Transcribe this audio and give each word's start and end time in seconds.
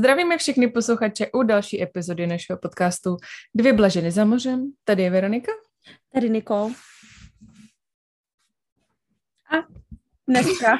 Zdravíme 0.00 0.38
všechny 0.38 0.68
posluchače 0.68 1.26
u 1.32 1.42
další 1.42 1.82
epizody 1.82 2.26
našeho 2.26 2.58
podcastu 2.58 3.16
Dvě 3.54 3.72
blaženy 3.72 4.10
za 4.10 4.24
mořem. 4.24 4.72
Tady 4.84 5.02
je 5.02 5.10
Veronika. 5.10 5.52
Tady 6.14 6.30
Nikol. 6.30 6.70
A 9.50 9.56
dneska 10.28 10.78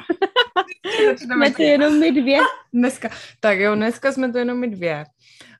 jsme 1.17 1.51
to 1.51 1.61
jenom 1.61 1.99
my 1.99 2.11
dvě. 2.11 2.39
Dneska. 2.73 3.09
Tak 3.39 3.59
jo, 3.59 3.75
dneska 3.75 4.11
jsme 4.11 4.31
to 4.31 4.37
jenom 4.37 4.59
my 4.59 4.67
dvě. 4.67 5.05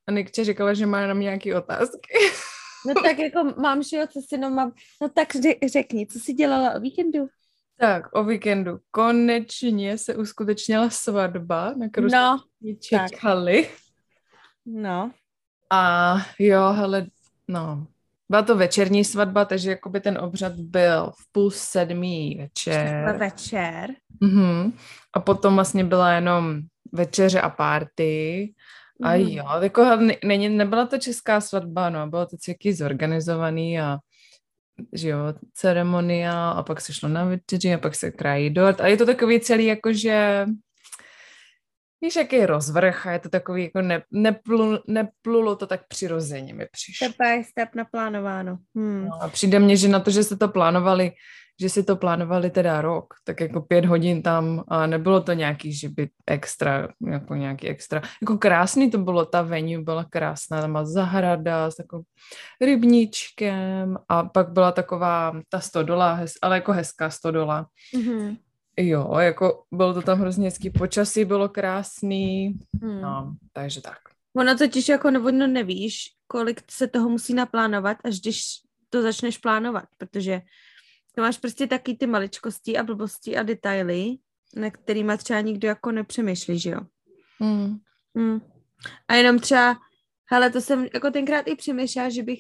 A 0.08 0.12
Nikče 0.12 0.44
říkala, 0.44 0.74
že 0.74 0.86
má 0.86 1.02
jenom 1.02 1.20
nějaké 1.20 1.58
otázky. 1.58 2.14
No 2.88 2.94
tak 3.04 3.20
jako 3.20 3.54
mám, 3.62 3.84
že 3.84 3.98
jo, 3.98 4.08
co 4.08 4.20
si 4.22 4.36
jenom 4.36 4.54
mám. 4.54 4.72
No 5.02 5.10
tak 5.10 5.28
řekni, 5.66 6.08
co 6.08 6.20
jsi 6.20 6.34
dělala 6.34 6.74
o 6.74 6.80
víkendu? 6.80 7.28
Tak, 7.82 8.16
o 8.16 8.24
víkendu 8.24 8.80
konečně 8.92 9.98
se 9.98 10.16
uskutečnila 10.16 10.90
svatba, 10.90 11.74
na 11.78 11.90
kterou 11.90 12.08
no, 12.08 12.40
jsme 12.62 12.76
čekali. 12.76 13.70
No. 14.66 15.12
A 15.70 16.16
jo, 16.40 16.72
hele, 16.72 17.06
no, 17.48 17.88
byla 18.30 18.42
to 18.42 18.58
večerní 18.58 19.06
svatba, 19.06 19.46
takže 19.46 19.70
jakoby 19.70 20.00
ten 20.00 20.18
obřad 20.18 20.54
byl 20.54 21.12
v 21.12 21.32
půl 21.32 21.52
sedmý 21.52 22.38
večer. 22.38 23.18
Večer. 23.18 23.90
Mhm. 24.20 24.74
A 25.14 25.20
potom 25.20 25.56
vlastně 25.56 25.84
byla 25.84 26.12
jenom 26.12 26.62
večeře 26.94 27.42
a 27.42 27.50
párty. 27.50 28.54
A 29.04 29.18
mm. 29.18 29.28
jo, 29.28 29.46
jako 29.62 29.86
ne, 30.24 30.38
nebyla 30.50 30.86
to 30.86 30.98
česká 30.98 31.42
svatba, 31.42 31.90
no, 31.90 32.08
bylo 32.08 32.26
to 32.26 32.38
celý 32.38 32.74
zorganizovaný 32.74 33.80
a 33.80 33.98
že 34.94 35.10
jo, 35.10 35.20
ceremonia 35.54 36.50
a 36.50 36.64
pak 36.64 36.82
se 36.82 36.94
šlo 36.94 37.10
na 37.10 37.26
večeři 37.26 37.74
a 37.74 37.78
pak 37.78 37.96
se 37.96 38.12
krají 38.12 38.50
dort 38.50 38.82
a 38.82 38.88
je 38.88 38.98
to 38.98 39.06
takový 39.06 39.40
celý 39.40 39.66
jakože 39.66 40.46
Víš, 42.04 42.16
jaký 42.16 42.36
je 42.36 42.46
rozvrh 42.46 43.08
a 43.08 43.12
je 43.12 43.20
to 43.20 43.30
takový, 43.30 43.64
jako 43.64 43.82
ne, 43.82 44.04
neplu, 44.12 44.80
neplulo 44.88 45.56
to 45.56 45.68
tak 45.68 45.88
přirozeně 45.88 46.54
mi 46.54 46.68
přišlo. 46.72 47.08
Step 47.08 47.18
by 47.20 47.44
step 47.44 47.76
naplánováno. 47.76 48.58
Hmm. 48.76 49.06
No 49.06 49.24
a 49.24 49.30
přijde 49.30 49.60
mně, 49.60 49.78
že 49.78 49.88
na 49.88 50.00
to, 50.00 50.12
že 50.12 50.24
se 50.24 50.38
to 50.38 50.48
plánovali, 50.48 51.12
že 51.62 51.70
si 51.70 51.84
to 51.84 51.96
plánovali 51.96 52.50
teda 52.50 52.82
rok, 52.82 53.14
tak 53.24 53.40
jako 53.40 53.62
pět 53.62 53.86
hodin 53.86 54.22
tam 54.22 54.64
a 54.68 54.88
nebylo 54.88 55.22
to 55.22 55.34
nějaký, 55.34 55.74
že 55.74 55.90
by 55.90 56.10
extra, 56.28 56.88
jako 57.08 57.36
nějaký 57.36 57.68
extra. 57.68 58.02
Jako 58.22 58.38
krásný 58.38 58.92
to 58.92 58.98
bylo, 58.98 59.26
ta 59.26 59.42
venue 59.42 59.84
byla 59.84 60.04
krásná, 60.04 60.62
tam 60.62 60.72
byla 60.72 60.86
zahrada 60.86 61.72
s 61.72 61.76
takovým 61.76 62.06
rybníčkem 62.62 63.98
a 64.10 64.24
pak 64.24 64.52
byla 64.52 64.72
taková 64.72 65.42
ta 65.50 65.60
stodola, 65.60 66.14
hez, 66.14 66.34
ale 66.42 66.56
jako 66.56 66.72
hezká 66.72 67.10
stodola. 67.10 67.68
Mm-hmm. 67.96 68.38
Jo, 68.78 69.16
jako 69.20 69.64
bylo 69.72 69.94
to 69.94 70.02
tam 70.02 70.20
hrozně 70.20 70.48
hezký, 70.48 70.70
počasí 70.70 71.26
bylo 71.26 71.50
krásný, 71.50 72.60
hmm. 72.82 73.02
no, 73.02 73.36
takže 73.54 73.82
tak. 73.82 73.98
Ono 74.36 74.58
totiž 74.58 74.90
jako 74.90 75.12
no, 75.12 75.48
nevíš, 75.48 76.04
kolik 76.28 76.62
se 76.72 76.88
toho 76.88 77.10
musí 77.10 77.34
naplánovat, 77.34 77.98
až 78.04 78.20
když 78.20 78.42
to 78.90 79.02
začneš 79.02 79.38
plánovat, 79.38 79.86
protože 79.98 80.42
to 81.16 81.22
máš 81.22 81.38
prostě 81.38 81.68
taky 81.68 81.96
ty 81.96 82.08
maličkosti 82.08 82.78
a 82.78 82.84
blbosti 82.84 83.38
a 83.38 83.44
detaily, 83.44 84.18
na 84.56 84.70
kterýma 84.70 85.18
třeba 85.18 85.42
nikdo 85.42 85.68
jako 85.68 85.92
nepřemýšlí, 85.92 86.60
že 86.60 86.70
jo? 86.70 86.80
Hmm. 87.40 87.78
Hmm. 88.16 88.42
A 89.08 89.16
jenom 89.16 89.40
třeba, 89.40 89.78
hele, 90.32 90.50
to 90.50 90.62
jsem 90.62 90.88
jako 90.94 91.12
tenkrát 91.12 91.48
i 91.48 91.56
přemýšlela, 91.56 92.10
že 92.10 92.24
bych 92.24 92.40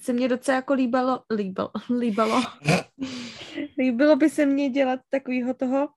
se 0.00 0.12
mě 0.12 0.28
docela 0.28 0.54
jako 0.54 0.74
líbalo, 0.74 1.22
líbalo, 1.34 1.70
líbalo, 1.98 2.42
líbilo 3.78 4.16
by 4.16 4.30
se 4.30 4.46
mně 4.46 4.70
dělat 4.70 5.00
takového 5.10 5.54
toho 5.54 5.88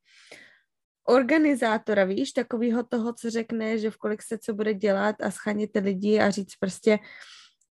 organizátora, 1.07 2.05
víš, 2.05 2.31
takového 2.31 2.83
toho, 2.83 3.13
co 3.13 3.29
řekne, 3.29 3.77
že 3.77 3.91
v 3.91 3.97
kolik 3.97 4.21
se 4.21 4.37
co 4.37 4.53
bude 4.53 4.73
dělat 4.73 5.15
a 5.21 5.31
schánět 5.31 5.69
lidi 5.75 6.19
a 6.19 6.29
říct 6.29 6.55
prostě 6.59 6.99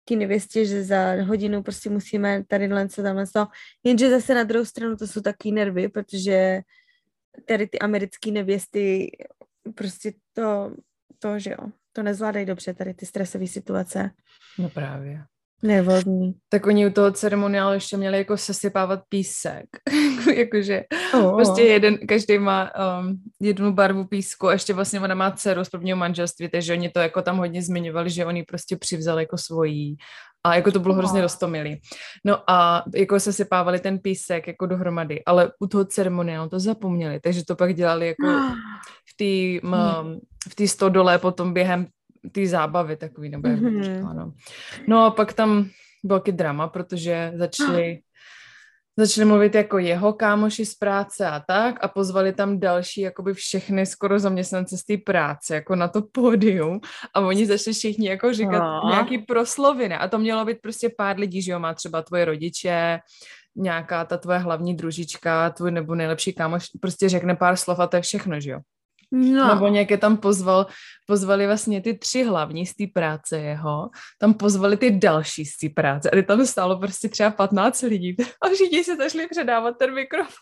ty 0.06 0.16
nevěstě, 0.16 0.66
že 0.66 0.84
za 0.84 1.24
hodinu 1.24 1.64
prostě 1.64 1.90
musíme 1.90 2.44
tady 2.48 2.70
co 2.90 3.04
tam 3.04 3.26
to. 3.34 3.48
Jenže 3.84 4.10
zase 4.10 4.36
na 4.36 4.44
druhou 4.44 4.66
stranu 4.66 4.98
to 4.98 5.08
jsou 5.08 5.22
taky 5.22 5.52
nervy, 5.52 5.90
protože 5.90 6.62
tady 7.48 7.68
ty 7.68 7.80
americké 7.80 8.32
nevěsty 8.32 9.12
prostě 9.76 10.14
to, 10.34 10.72
to, 11.20 11.40
že 11.40 11.50
jo, 11.50 11.72
to 11.94 12.04
nezvládají 12.04 12.46
dobře, 12.46 12.74
tady 12.74 12.94
ty 12.94 13.06
stresové 13.06 13.48
situace. 13.48 14.12
No 14.60 14.70
právě. 14.70 15.24
Nervózní. 15.64 16.34
Tak 16.50 16.66
oni 16.66 16.88
u 16.88 16.92
toho 16.92 17.12
ceremoniálu 17.12 17.74
ještě 17.74 17.98
měli 17.98 18.18
jako 18.18 18.38
sesypávat 18.38 19.04
písek. 19.10 19.66
Jakože 20.36 20.84
oh. 21.14 21.36
prostě 21.36 21.62
jeden, 21.62 21.98
každý 22.08 22.40
má 22.40 22.72
um, 23.00 23.18
jednu 23.42 23.74
barvu 23.74 24.06
písku 24.06 24.48
a 24.48 24.54
ještě 24.54 24.74
vlastně 24.74 25.00
ona 25.00 25.16
má 25.16 25.32
dceru 25.32 25.66
z 25.66 25.70
prvního 25.70 25.98
manželství, 25.98 26.50
takže 26.50 26.74
oni 26.74 26.90
to 26.90 27.00
jako 27.00 27.22
tam 27.22 27.38
hodně 27.38 27.62
zmiňovali, 27.62 28.10
že 28.10 28.26
oni 28.26 28.44
prostě 28.44 28.78
přivzali 28.78 29.24
jako 29.24 29.38
svojí 29.38 29.98
a 30.46 30.56
jako 30.56 30.72
to 30.72 30.80
bylo 30.80 30.94
hrozně 30.94 31.22
rostomilý. 31.22 31.82
No 32.24 32.52
a 32.52 32.84
jako 32.96 33.20
se 33.20 33.34
sypávali 33.34 33.80
ten 33.80 34.00
písek 34.00 34.48
jako 34.48 34.66
dohromady, 34.66 35.24
ale 35.26 35.52
u 35.60 35.68
toho 35.68 35.86
ceremoniálu 35.86 36.50
to 36.50 36.60
zapomněli, 36.60 37.20
takže 37.20 37.46
to 37.48 37.56
pak 37.56 37.76
dělali 37.76 38.08
jako 38.08 38.28
v 39.10 39.18
té 39.18 39.68
um, 39.68 40.20
v 40.50 40.56
té 40.56 40.68
stodole 40.68 41.18
potom 41.18 41.54
během 41.54 41.88
ty 42.32 42.48
zábavy 42.48 42.98
takový, 42.98 43.30
nebo 43.30 43.48
jak 43.48 43.60
mm-hmm. 43.60 44.16
no. 44.16 44.34
no 44.88 45.06
a 45.06 45.12
pak 45.12 45.34
tam 45.34 45.70
byl 46.04 46.22
drama, 46.32 46.68
protože 46.68 47.32
začali 47.36 48.00
začali 48.98 49.26
mluvit 49.26 49.56
jako 49.56 49.78
jeho 49.78 50.14
kámoši 50.14 50.66
z 50.66 50.76
práce 50.76 51.28
a 51.28 51.40
tak 51.40 51.76
a 51.82 51.88
pozvali 51.88 52.34
tam 52.34 52.60
další 52.60 53.02
jakoby 53.02 53.34
všechny 53.34 53.86
skoro 53.86 54.20
zaměstnance 54.20 54.78
z 54.78 54.84
té 54.84 54.98
práce 54.98 55.56
jako 55.56 55.76
na 55.76 55.88
to 55.88 56.02
pódium 56.02 56.80
a 57.14 57.20
oni 57.20 57.46
začali 57.46 57.74
všichni 57.74 58.08
jako 58.08 58.34
říkat 58.34 58.60
no. 58.60 58.90
nějaký 58.90 59.18
prosloviny 59.18 59.96
a 59.96 60.08
to 60.08 60.18
mělo 60.18 60.46
být 60.46 60.58
prostě 60.62 60.90
pár 60.98 61.20
lidí, 61.20 61.42
že 61.42 61.52
jo, 61.52 61.60
má 61.60 61.74
třeba 61.74 62.02
tvoje 62.02 62.26
rodiče, 62.26 63.00
nějaká 63.56 64.06
ta 64.06 64.18
tvoje 64.18 64.40
hlavní 64.40 64.76
družička, 64.76 65.50
tvůj 65.50 65.72
nebo 65.72 65.96
nejlepší 65.96 66.34
kámoš, 66.34 66.68
prostě 66.82 67.10
řekne 67.10 67.36
pár 67.36 67.56
slov 67.56 67.80
a 67.80 67.88
to 67.88 67.96
je 67.96 68.02
všechno, 68.02 68.40
že 68.40 68.52
jo. 68.52 68.60
No. 69.12 69.56
Nebo 69.56 69.68
nějaké 69.68 69.98
tam 69.98 70.18
pozval, 70.18 70.68
pozvali 71.08 71.48
vlastně 71.48 71.82
ty 71.82 71.98
tři 71.98 72.24
hlavní 72.24 72.66
z 72.66 72.76
té 72.76 72.84
práce 72.94 73.40
jeho, 73.40 73.90
tam 74.20 74.34
pozvali 74.34 74.78
ty 74.78 74.92
další 74.92 75.46
z 75.46 75.58
té 75.58 75.70
práce. 75.70 76.10
A 76.12 76.22
tam 76.22 76.46
stálo 76.46 76.80
prostě 76.80 77.10
třeba 77.10 77.32
15 77.32 77.82
lidí. 77.82 78.16
A 78.42 78.48
všichni 78.54 78.84
se 78.84 78.96
začali 78.96 79.28
předávat 79.28 79.78
ten 79.80 79.94
mikrofon. 79.94 80.36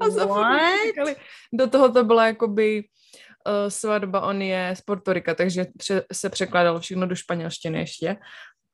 a 0.00 0.08
říkali, 0.86 1.16
do 1.52 1.66
toho 1.66 1.92
to 1.92 2.04
byla 2.04 2.26
jakoby 2.26 2.84
uh, 3.46 3.68
svatba, 3.68 4.20
on 4.20 4.42
je 4.42 4.74
z 4.76 4.80
Portorika, 4.80 5.34
takže 5.34 5.66
pře- 5.78 6.04
se 6.12 6.30
překládalo 6.30 6.80
všechno 6.80 7.06
do 7.06 7.14
španělštiny 7.14 7.78
ještě. 7.78 8.16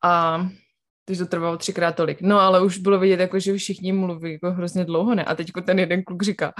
A 0.04 0.41
takže 1.06 1.25
to 1.25 1.31
trvalo 1.31 1.56
třikrát 1.56 1.93
tolik. 1.93 2.21
No 2.21 2.41
ale 2.41 2.62
už 2.62 2.78
bylo 2.78 2.99
vidět, 2.99 3.21
jako, 3.21 3.39
že 3.39 3.56
všichni 3.56 3.93
mluví 3.93 4.33
jako 4.33 4.50
hrozně 4.50 4.84
dlouho, 4.84 5.15
ne? 5.15 5.25
A 5.25 5.34
teď 5.34 5.53
ten 5.67 5.78
jeden 5.78 6.03
kluk 6.03 6.22
říká, 6.22 6.53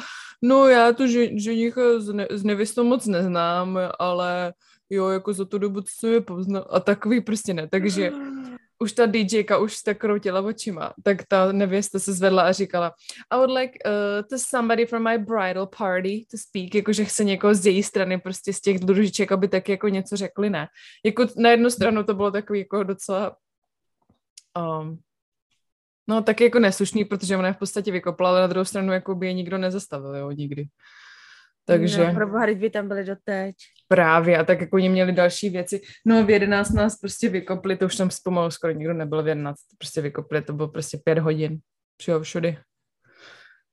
no 0.43 0.69
já 0.69 0.93
tu 0.93 1.07
ženicha 1.37 1.81
z, 1.99 2.13
ne, 2.13 2.27
z 2.31 2.45
nevěstou 2.45 2.85
moc 2.85 3.07
neznám, 3.07 3.79
ale 3.99 4.53
jo, 4.91 5.09
jako 5.09 5.33
za 5.33 5.45
tu 5.45 5.59
dobu, 5.59 5.81
co 5.81 5.89
jsem 5.99 6.13
je 6.13 6.21
poznal, 6.21 6.67
a 6.71 6.81
takový 6.81 7.21
prostě 7.21 7.55
ne, 7.55 7.69
takže 7.69 8.13
už 8.79 8.93
ta 8.93 9.07
DJka 9.07 9.59
už 9.59 9.83
tak 9.83 9.99
kroutila 9.99 10.41
očima, 10.41 10.93
tak 11.03 11.23
ta 11.29 11.53
nevěsta 11.53 11.99
se 11.99 12.13
zvedla 12.13 12.43
a 12.43 12.53
říkala, 12.53 12.93
I 13.31 13.37
would 13.37 13.51
like 13.51 13.79
uh, 13.87 14.29
to 14.31 14.39
somebody 14.39 14.87
from 14.87 15.03
my 15.03 15.19
bridal 15.19 15.67
party 15.67 16.27
to 16.31 16.37
speak, 16.37 16.75
jakože 16.75 17.05
chce 17.05 17.25
někoho 17.25 17.55
z 17.55 17.67
její 17.67 17.83
strany, 17.83 18.21
prostě 18.21 18.53
z 18.53 18.61
těch 18.61 18.79
družiček, 18.79 19.33
aby 19.33 19.49
taky 19.49 19.73
jako 19.73 19.89
něco 19.89 20.17
řekli, 20.17 20.51
ne. 20.51 20.67
Jako 21.05 21.27
na 21.37 21.51
jednu 21.51 21.71
stranu 21.71 22.05
to 22.05 22.15
bylo 22.15 22.31
takový 22.31 22.59
jako 22.59 22.83
docela 22.83 23.37
um, 24.57 24.99
no 26.09 26.23
tak 26.23 26.41
jako 26.41 26.59
neslušný, 26.59 27.05
protože 27.05 27.37
ona 27.37 27.49
je 27.49 27.55
v 27.55 27.59
podstatě 27.59 27.93
vykopla, 27.93 28.29
ale 28.29 28.41
na 28.41 28.47
druhou 28.47 28.65
stranu 28.65 28.93
jako 28.93 29.15
by 29.15 29.27
je 29.27 29.33
nikdo 29.33 29.59
nezastavil, 29.59 30.17
jo, 30.17 30.31
nikdy. 30.31 30.67
Takže... 31.67 32.07
No, 32.07 32.15
pro 32.15 32.27
boha, 32.27 32.47
by 32.55 32.71
tam 32.71 32.89
byli 32.89 33.05
doteď. 33.05 33.57
Právě, 33.89 34.39
a 34.39 34.45
tak 34.45 34.61
jako 34.61 34.77
oni 34.77 34.89
měli 34.89 35.13
další 35.13 35.51
věci. 35.51 35.81
No 36.07 36.25
v 36.25 36.31
11 36.31 36.71
nás 36.71 36.99
prostě 36.99 37.29
vykopli, 37.29 37.77
to 37.77 37.87
už 37.87 37.97
tam 37.97 38.11
zpomalu 38.11 38.51
skoro 38.51 38.73
nikdo 38.73 38.95
nebyl 38.95 39.23
v 39.23 39.29
11, 39.29 39.59
prostě 39.79 40.01
vykopli, 40.01 40.43
to 40.43 40.53
bylo 40.53 40.69
prostě 40.69 40.99
pět 41.05 41.19
hodin. 41.19 41.59
Všeho 42.01 42.21
všudy. 42.21 42.59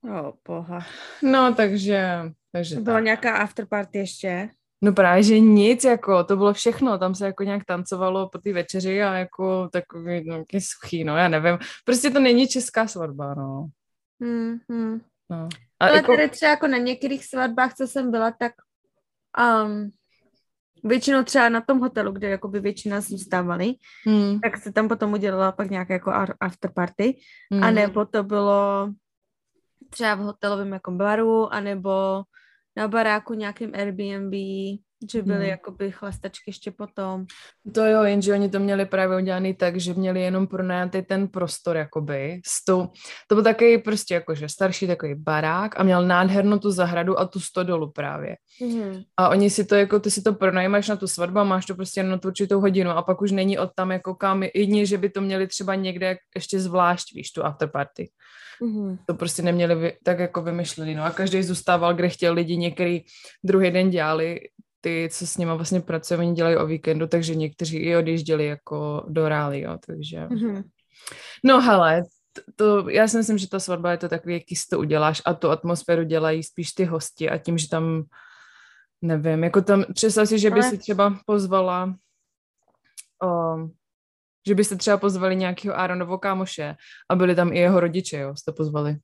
No, 0.02 0.32
boha. 0.48 0.86
No, 1.22 1.54
takže... 1.54 2.20
takže 2.52 2.80
Byla 2.80 2.96
tak. 2.96 3.04
nějaká 3.04 3.36
afterparty 3.36 3.98
ještě? 3.98 4.48
No 4.82 4.92
právě, 4.92 5.22
že 5.22 5.40
nic, 5.40 5.84
jako, 5.84 6.24
to 6.24 6.36
bylo 6.36 6.52
všechno, 6.52 6.98
tam 6.98 7.14
se 7.14 7.26
jako 7.26 7.42
nějak 7.42 7.64
tancovalo 7.64 8.28
po 8.28 8.38
té 8.38 8.52
večeři 8.52 9.02
a 9.02 9.14
jako 9.14 9.68
takový, 9.72 10.24
no, 10.28 10.44
suchý, 10.58 11.04
no, 11.04 11.16
já 11.16 11.28
nevím, 11.28 11.58
prostě 11.84 12.10
to 12.10 12.20
není 12.20 12.48
česká 12.48 12.86
svatba, 12.86 13.34
no. 13.34 13.66
Hmm, 14.20 14.58
hmm. 14.70 15.00
no. 15.30 15.48
A 15.80 15.86
Ale 15.86 15.96
jako... 15.96 16.16
tady 16.16 16.28
třeba 16.28 16.50
jako 16.50 16.66
na 16.66 16.78
některých 16.78 17.24
svatbách, 17.24 17.74
co 17.74 17.86
jsem 17.86 18.10
byla, 18.10 18.30
tak 18.30 18.52
um, 19.64 19.90
většinou 20.84 21.22
třeba 21.22 21.48
na 21.48 21.60
tom 21.60 21.80
hotelu, 21.80 22.12
kde 22.12 22.28
jako 22.28 22.48
by 22.48 22.60
většina 22.60 23.00
zůstávali, 23.00 23.74
hmm. 24.06 24.40
tak 24.40 24.56
se 24.56 24.72
tam 24.72 24.88
potom 24.88 25.12
udělala 25.12 25.52
pak 25.52 25.70
nějaké 25.70 25.92
jako 25.92 26.12
after 26.40 26.72
party, 26.74 27.18
hmm. 27.52 27.64
anebo 27.64 28.04
to 28.04 28.22
bylo 28.22 28.90
třeba 29.90 30.14
v 30.14 30.18
hotelovém 30.18 30.72
jako 30.72 30.90
baru, 30.90 31.54
anebo 31.54 32.22
na 32.76 32.88
baráku 32.88 33.34
nějakým 33.34 33.74
Airbnb, 33.74 34.32
že 35.12 35.22
byly 35.22 35.38
hmm. 35.38 35.48
jakoby 35.48 35.92
chlastačky 35.92 36.44
ještě 36.46 36.70
potom. 36.70 37.26
To 37.74 37.84
jo, 37.84 38.02
jenže 38.02 38.32
oni 38.32 38.48
to 38.48 38.58
měli 38.58 38.86
právě 38.86 39.16
udělaný 39.16 39.54
tak, 39.54 39.80
že 39.80 39.94
měli 39.94 40.20
jenom 40.20 40.46
pronajatý 40.46 41.02
ten 41.02 41.28
prostor, 41.28 41.76
jakoby. 41.76 42.40
S 42.46 42.64
tou, 42.64 42.88
to 43.28 43.34
byl 43.34 43.44
takový 43.44 43.78
prostě 43.78 44.14
jakože 44.14 44.48
starší 44.48 44.86
takový 44.86 45.14
barák 45.14 45.80
a 45.80 45.82
měl 45.82 46.06
nádhernou 46.06 46.58
tu 46.58 46.70
zahradu 46.70 47.18
a 47.18 47.24
tu 47.24 47.40
stodolu 47.40 47.90
právě. 47.90 48.36
Hmm. 48.60 49.02
A 49.16 49.28
oni 49.28 49.50
si 49.50 49.64
to 49.64 49.74
jako, 49.74 50.00
ty 50.00 50.10
si 50.10 50.22
to 50.22 50.34
pronajímáš 50.34 50.88
na 50.88 50.96
tu 50.96 51.06
svatbu 51.06 51.38
a 51.38 51.44
máš 51.44 51.66
to 51.66 51.74
prostě 51.74 52.02
na 52.02 52.18
tu 52.18 52.28
určitou 52.28 52.60
hodinu 52.60 52.90
a 52.90 53.02
pak 53.02 53.22
už 53.22 53.32
není 53.32 53.58
od 53.58 53.70
tam 53.74 53.92
jako 53.92 54.14
kam, 54.14 54.42
jedině, 54.42 54.86
že 54.86 54.98
by 54.98 55.08
to 55.10 55.20
měli 55.20 55.46
třeba 55.46 55.74
někde 55.74 56.16
ještě 56.34 56.60
zvlášť, 56.60 57.14
víš, 57.14 57.32
tu 57.32 57.44
afterparty. 57.44 58.08
Mm-hmm. 58.62 58.98
To 59.06 59.14
prostě 59.14 59.42
neměli 59.42 59.74
vy, 59.74 59.92
tak 60.04 60.18
jako 60.18 60.42
vymyšlený. 60.42 60.94
No 60.94 61.04
a 61.04 61.10
každý 61.10 61.42
zůstával, 61.42 61.94
kde 61.94 62.08
chtěl 62.08 62.34
lidi, 62.34 62.56
některý 62.56 63.02
druhý 63.44 63.70
den 63.70 63.90
dělali 63.90 64.40
ty, 64.84 65.08
co 65.12 65.26
s 65.26 65.36
nima 65.36 65.54
vlastně 65.54 65.80
pracují, 65.80 66.20
oni 66.20 66.32
dělají 66.32 66.56
o 66.56 66.66
víkendu, 66.66 67.06
takže 67.06 67.34
někteří 67.34 67.76
i 67.76 67.96
odjížděli 67.96 68.46
jako 68.46 69.04
do 69.08 69.28
rály, 69.28 69.60
jo, 69.60 69.78
takže... 69.86 70.26
Mm-hmm. 70.26 70.64
No 71.44 71.60
hele, 71.60 72.02
to, 72.56 72.88
já 72.88 73.08
si 73.08 73.16
myslím, 73.16 73.38
že 73.38 73.48
ta 73.48 73.60
svatba 73.60 73.90
je 73.90 73.96
to 73.96 74.08
takový, 74.08 74.34
jaký 74.34 74.56
si 74.56 74.68
to 74.70 74.78
uděláš 74.78 75.22
a 75.24 75.34
tu 75.34 75.50
atmosféru 75.50 76.04
dělají 76.04 76.42
spíš 76.42 76.72
ty 76.72 76.84
hosti 76.84 77.30
a 77.30 77.38
tím, 77.38 77.58
že 77.58 77.68
tam, 77.68 78.02
nevím, 79.02 79.44
jako 79.44 79.62
tam, 79.62 79.84
představ 79.94 80.28
si, 80.28 80.38
že 80.38 80.50
by 80.50 80.60
Ale... 80.60 80.70
si 80.70 80.78
třeba 80.78 81.18
pozvala 81.26 81.94
um, 83.24 83.72
že 84.46 84.54
byste 84.54 84.76
třeba 84.76 84.96
pozvali 84.96 85.36
nějakého 85.36 85.78
Aaronovo 85.78 86.18
kámoše 86.18 86.76
a 87.10 87.14
byli 87.16 87.34
tam 87.34 87.52
i 87.52 87.58
jeho 87.58 87.80
rodiče, 87.80 88.18
jo, 88.18 88.36
jste 88.36 88.52
pozvali. 88.52 88.96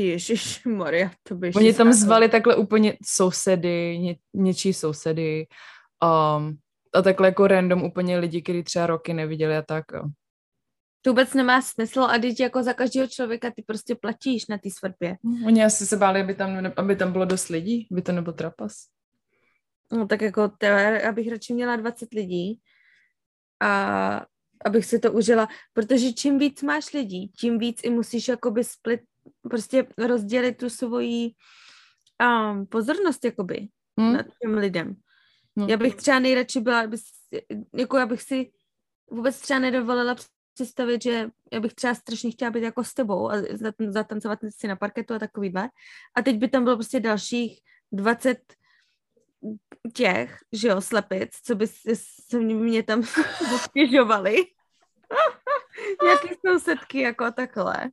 Ježíš 0.00 0.64
Maria, 0.66 1.10
to 1.22 1.34
by 1.34 1.52
Oni 1.54 1.74
tam 1.74 1.92
zvali 1.92 2.28
takhle 2.28 2.56
úplně 2.56 2.96
sousedy, 3.04 3.98
ně, 3.98 4.16
něčí 4.34 4.72
sousedy 4.72 5.46
um, 6.02 6.58
a 6.94 7.02
takhle 7.02 7.28
jako 7.28 7.46
random 7.46 7.82
úplně 7.82 8.18
lidi, 8.18 8.42
kteří 8.42 8.62
třeba 8.62 8.86
roky 8.86 9.14
neviděli 9.14 9.56
a 9.56 9.62
tak, 9.62 9.84
jo. 9.94 10.02
To 11.02 11.10
vůbec 11.10 11.34
nemá 11.34 11.62
smysl 11.62 12.00
a 12.00 12.18
teď 12.18 12.40
jako 12.40 12.62
za 12.62 12.72
každého 12.72 13.06
člověka 13.06 13.50
ty 13.56 13.62
prostě 13.62 13.94
platíš 13.94 14.46
na 14.46 14.58
té 14.58 14.70
svatbě. 14.70 15.16
Oni 15.46 15.64
asi 15.64 15.86
se 15.86 15.96
báli, 15.96 16.20
aby 16.20 16.34
tam, 16.34 16.72
aby 16.76 16.96
tam 16.96 17.12
bylo 17.12 17.24
dost 17.24 17.48
lidí, 17.48 17.88
aby 17.92 18.02
to 18.02 18.12
nebyl 18.12 18.32
trapas. 18.32 18.74
No 19.92 20.06
tak 20.06 20.22
jako, 20.22 20.48
te, 20.48 21.02
abych 21.02 21.30
radši 21.30 21.54
měla 21.54 21.76
20 21.76 22.12
lidí 22.12 22.60
a 23.60 24.26
abych 24.64 24.86
si 24.86 24.98
to 24.98 25.12
užila, 25.12 25.48
protože 25.72 26.12
čím 26.12 26.38
víc 26.38 26.62
máš 26.62 26.92
lidí, 26.92 27.28
tím 27.28 27.58
víc 27.58 27.80
i 27.84 27.90
musíš 27.90 28.28
jakoby 28.28 28.64
split, 28.64 29.00
prostě 29.50 29.86
rozdělit 29.98 30.52
tu 30.52 30.70
svoji 30.70 31.30
um, 32.22 32.66
pozornost 32.66 33.24
jakoby 33.24 33.68
hmm. 34.00 34.12
nad 34.12 34.26
těm 34.42 34.54
lidem. 34.54 34.94
Hmm. 35.56 35.68
Já 35.68 35.76
bych 35.76 35.94
třeba 35.94 36.18
nejradši 36.18 36.60
byla, 36.60 36.80
aby, 36.80 36.96
jako 37.74 37.96
já 37.96 38.06
bych 38.06 38.22
si 38.22 38.52
vůbec 39.10 39.40
třeba 39.40 39.58
nedovolila 39.58 40.16
představit, 40.54 41.02
že 41.02 41.30
já 41.52 41.60
bych 41.60 41.74
třeba 41.74 41.94
strašně 41.94 42.30
chtěla 42.30 42.50
být 42.50 42.62
jako 42.62 42.84
s 42.84 42.94
tebou 42.94 43.30
a 43.30 43.34
zatancovat 43.88 44.38
si 44.48 44.68
na 44.68 44.76
parketu 44.76 45.14
a 45.14 45.18
takovýhle. 45.18 45.68
A 46.16 46.22
teď 46.22 46.36
by 46.36 46.48
tam 46.48 46.64
bylo 46.64 46.76
prostě 46.76 47.00
dalších 47.00 47.60
20 47.92 48.38
těch, 49.94 50.38
že 50.52 50.68
jo, 50.68 50.80
slepic, 50.80 51.30
co 51.44 51.54
by 51.54 51.66
se 51.66 52.38
mě 52.40 52.82
tam 52.82 53.02
obtěžovali. 53.54 54.36
Nějaký 56.02 56.28
sousedky 56.46 57.00
jako 57.00 57.30
takhle. 57.30 57.90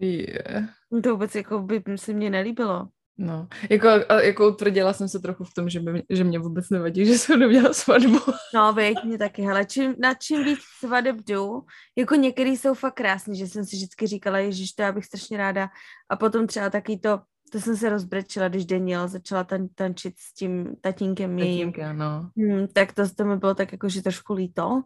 Yeah. 0.00 0.64
To 1.02 1.10
vůbec 1.10 1.34
jako 1.34 1.58
by 1.58 1.82
se 1.96 2.12
mně 2.12 2.30
nelíbilo. 2.30 2.88
No, 3.22 3.48
jako, 3.70 3.88
jako 4.22 4.48
utvrdila 4.48 4.92
jsem 4.92 5.08
se 5.08 5.18
trochu 5.18 5.44
v 5.44 5.54
tom, 5.54 5.68
že, 5.68 5.80
by, 5.80 6.02
že 6.10 6.24
mě 6.24 6.38
vůbec 6.38 6.70
nevadí, 6.70 7.06
že 7.06 7.18
jsem 7.18 7.40
neměla 7.40 7.72
svatbu. 7.72 8.18
No, 8.54 8.72
veď 8.72 9.04
mě 9.04 9.18
taky, 9.18 9.42
hele, 9.42 9.64
čím, 9.64 9.94
na 9.98 10.14
čím 10.14 10.44
víc 10.44 10.58
svadeb 10.78 11.16
jdu, 11.26 11.62
jako 11.96 12.14
některý 12.14 12.56
jsou 12.56 12.74
fakt 12.74 12.94
krásný, 12.94 13.38
že 13.38 13.46
jsem 13.46 13.64
si 13.64 13.76
vždycky 13.76 14.06
říkala, 14.06 14.38
ježiš, 14.38 14.72
to 14.72 14.82
já 14.82 14.92
bych 14.92 15.04
strašně 15.04 15.38
ráda. 15.38 15.68
A 16.08 16.16
potom 16.16 16.46
třeba 16.46 16.70
taky 16.70 16.98
to, 16.98 17.20
to 17.52 17.60
jsem 17.60 17.76
se 17.76 17.90
rozbrečila, 17.90 18.48
když 18.48 18.66
Daniel 18.66 19.08
začala 19.08 19.44
tan- 19.44 19.68
tančit 19.74 20.14
s 20.18 20.34
tím 20.34 20.76
tatínkem 20.80 21.38
jejím. 21.38 21.72
no. 21.92 22.30
Hmm, 22.36 22.66
tak 22.72 22.92
to, 22.92 23.02
to 23.16 23.24
mi 23.24 23.36
bylo 23.36 23.54
tak 23.54 23.72
jako, 23.72 23.88
že 23.88 24.02
trošku 24.02 24.32
líto, 24.34 24.82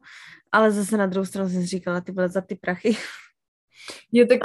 ale 0.52 0.70
zase 0.70 0.96
na 0.96 1.06
druhou 1.06 1.24
stranu 1.24 1.50
jsem 1.50 1.62
říkala, 1.62 2.00
ty 2.00 2.12
vole, 2.12 2.28
za 2.28 2.40
ty 2.40 2.54
prachy. 2.54 2.96
Je 4.12 4.26
tak, 4.26 4.38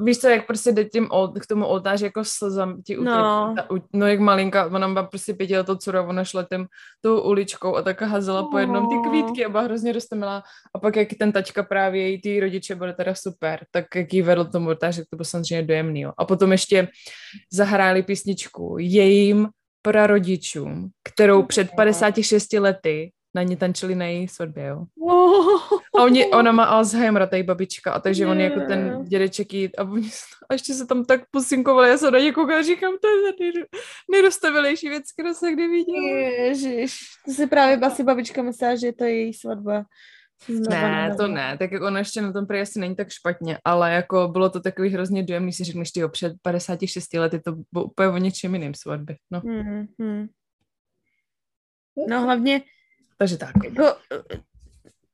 víš 0.00 0.18
co, 0.18 0.28
jak 0.28 0.46
prostě 0.46 0.72
jde 0.72 0.84
tím 0.84 1.06
old, 1.10 1.38
k 1.38 1.46
tomu 1.46 1.66
oltáři 1.66 2.04
jako 2.04 2.24
slzám 2.24 2.82
ti 2.82 2.96
no. 2.96 3.54
no 3.92 4.06
jak 4.06 4.20
malinka, 4.20 4.66
ona 4.66 4.86
má 4.86 5.02
prostě 5.02 5.34
pětiletou 5.34 5.74
dceru 5.74 5.98
a 5.98 6.02
ona 6.02 6.24
šla 6.24 6.46
tím 6.52 6.66
tou 7.00 7.20
uličkou 7.20 7.76
a 7.76 7.82
tak 7.82 8.02
hazela 8.02 8.40
oh. 8.40 8.50
po 8.50 8.58
jednom 8.58 8.88
ty 8.88 9.08
kvítky 9.08 9.44
a 9.44 9.48
byla 9.48 9.62
hrozně 9.62 9.92
roztomilá 9.92 10.42
a 10.74 10.78
pak 10.78 10.96
jak 10.96 11.08
ten 11.18 11.32
tačka 11.32 11.62
právě, 11.62 12.02
její 12.02 12.20
ty 12.20 12.40
rodiče 12.40 12.74
byly 12.74 12.94
teda 12.94 13.14
super, 13.14 13.66
tak 13.70 13.84
jak 13.94 14.12
jí 14.12 14.22
vedl 14.22 14.44
tomu 14.44 14.68
oltáři, 14.68 15.02
to 15.10 15.16
bylo 15.16 15.24
samozřejmě 15.24 15.66
dojemný. 15.66 16.00
Jo. 16.00 16.12
A 16.18 16.24
potom 16.24 16.52
ještě 16.52 16.88
zahráli 17.52 18.02
písničku 18.02 18.76
jejím 18.80 19.48
prarodičům, 19.82 20.88
kterou 21.04 21.42
před 21.42 21.70
56 21.76 22.52
lety 22.52 23.12
na 23.36 23.42
ně 23.42 23.56
tančili 23.56 23.94
na 23.94 24.06
její 24.06 24.28
svatbě, 24.28 24.64
jo. 24.66 24.84
A 25.98 26.02
oni, 26.02 26.26
ona 26.26 26.52
má 26.52 26.64
Alzheimer, 26.64 27.28
ta 27.28 27.42
babička, 27.42 27.92
a 27.92 28.00
takže 28.00 28.26
on 28.26 28.40
jako 28.40 28.60
ten 28.60 29.04
dědeček 29.04 29.52
jít 29.52 29.78
a, 29.78 29.82
oni, 29.82 30.10
a 30.48 30.54
ještě 30.54 30.74
se 30.74 30.86
tam 30.86 31.04
tak 31.04 31.20
posinkovali, 31.30 31.88
já 31.88 31.98
se 31.98 32.10
na 32.10 32.18
ně 32.18 32.32
koukám 32.32 32.58
a 32.58 32.62
říkám, 32.62 32.94
to 33.02 33.08
je 33.08 33.32
ta 33.32 33.78
nejdostavělejší 34.10 34.88
věc, 34.88 35.12
kterou 35.12 35.34
se 35.34 35.52
kdy 35.52 35.68
viděl. 35.68 36.16
Ježiš, 36.44 36.98
to 37.24 37.32
si 37.32 37.46
právě 37.46 37.76
asi 37.76 38.04
babička 38.04 38.42
myslela, 38.42 38.76
že 38.76 38.86
je 38.86 38.92
to 38.92 39.04
její 39.04 39.34
svatba. 39.34 39.84
Ne, 40.68 41.14
to 41.16 41.26
ne, 41.26 41.58
tak 41.58 41.72
jako 41.72 41.86
ona 41.86 41.98
ještě 41.98 42.22
na 42.22 42.32
tom 42.32 42.46
prý 42.46 42.60
asi 42.60 42.80
není 42.80 42.96
tak 42.96 43.10
špatně, 43.10 43.58
ale 43.64 43.92
jako 43.92 44.28
bylo 44.28 44.50
to 44.50 44.60
takový 44.60 44.88
hrozně 44.88 45.22
dojemný, 45.22 45.52
si 45.52 45.64
řekneš, 45.64 45.90
ty 45.90 46.00
před 46.08 46.32
56 46.42 47.14
lety 47.14 47.40
to 47.40 47.52
bylo 47.72 47.84
úplně 47.84 48.08
o 48.08 48.16
něčem 48.16 48.54
jiným 48.54 48.74
svatby, 48.74 49.16
no. 49.30 49.40
Hmm, 49.40 49.86
hmm. 50.00 50.26
No 52.08 52.22
hlavně 52.22 52.60
takže 53.18 53.36
tak. 53.36 53.52
Jako, 53.64 53.96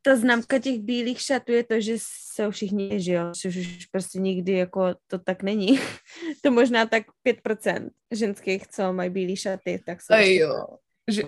ta 0.02 0.16
známka 0.16 0.58
těch 0.58 0.81
bílých 0.81 1.20
šatů 1.20 1.52
je 1.52 1.64
to, 1.64 1.81
že 1.81 1.94
jsou 1.99 2.50
všichni, 2.50 3.00
že 3.02 3.12
jo, 3.12 3.32
což 3.40 3.56
už 3.56 3.87
prostě 3.87 4.19
nikdy 4.19 4.52
jako 4.52 4.94
to 5.06 5.19
tak 5.19 5.43
není. 5.43 5.81
to 6.43 6.50
možná 6.50 6.86
tak 6.86 7.03
5% 7.26 7.91
ženských, 8.10 8.69
co 8.69 8.93
mají 8.93 9.10
bílé 9.10 9.36
šaty, 9.36 9.82
tak 9.86 10.03
jsou... 10.03 10.15
Aj 10.15 10.34
jo. 10.34 10.67
Že... 11.10 11.22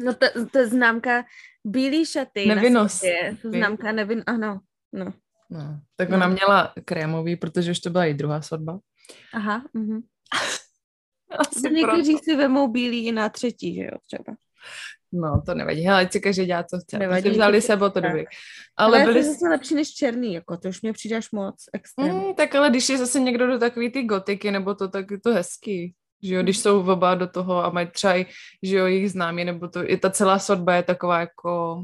No 0.00 0.14
to, 0.14 0.26
to 0.52 0.68
známka 0.68 1.24
bílý 1.64 2.06
šaty 2.06 2.46
Nevinnost. 2.46 3.04
Je 3.04 3.36
to 3.42 3.50
známka 3.50 3.92
nevin, 3.92 4.22
ano, 4.26 4.60
no. 4.92 5.12
no. 5.50 5.80
Tak 5.96 6.08
ona 6.08 6.28
no. 6.28 6.34
měla 6.34 6.74
krémový, 6.84 7.36
protože 7.36 7.70
už 7.70 7.78
to 7.78 7.90
byla 7.90 8.04
její 8.04 8.14
druhá 8.14 8.42
svatba. 8.42 8.78
Aha, 9.32 9.64
mhm. 9.74 10.00
Někteří 11.70 12.18
si 12.18 12.36
vemou 12.36 12.68
bílý 12.68 13.06
i 13.06 13.12
na 13.12 13.28
třetí, 13.28 13.74
že 13.74 13.82
jo, 13.82 13.98
třeba. 14.06 14.36
No, 15.14 15.42
to 15.46 15.54
nevadí. 15.54 15.82
Hele, 15.82 16.00
ať 16.00 16.12
si 16.12 16.20
každý 16.20 16.46
dělá, 16.46 16.62
co 16.62 16.78
chce. 16.78 16.98
Nevadí, 16.98 17.30
vzali 17.30 17.60
se, 17.60 17.76
bylo 17.76 17.90
to 17.90 18.00
dobrý. 18.00 18.24
Ale, 18.76 18.98
ale 18.98 19.04
byli... 19.04 19.22
to 19.22 19.32
zase 19.32 19.48
lepší 19.48 19.74
než 19.74 19.94
černý, 19.94 20.34
jako 20.34 20.56
to 20.56 20.68
už 20.68 20.82
mě 20.82 20.92
přidáš 20.92 21.30
moc 21.30 21.64
extrém. 21.72 22.16
Mm, 22.16 22.34
tak 22.34 22.54
ale 22.54 22.70
když 22.70 22.88
je 22.88 22.98
zase 22.98 23.20
někdo 23.20 23.46
do 23.46 23.58
takový 23.58 23.90
ty 23.90 24.02
gotiky, 24.02 24.50
nebo 24.50 24.74
to, 24.74 24.88
tak 24.88 25.10
je 25.10 25.20
to 25.20 25.34
hezký. 25.34 25.94
Že 26.22 26.34
jo, 26.34 26.42
když 26.42 26.58
jsou 26.58 26.92
oba 26.92 27.14
do 27.14 27.26
toho 27.26 27.64
a 27.64 27.70
mají 27.70 27.86
třeba 27.86 28.14
že 28.62 28.76
jo, 28.76 28.86
jich 28.86 29.10
známí, 29.10 29.44
nebo 29.44 29.68
to, 29.68 29.90
i 29.90 29.96
ta 29.96 30.10
celá 30.10 30.38
svatba 30.38 30.74
je 30.74 30.82
taková 30.82 31.20
jako 31.20 31.82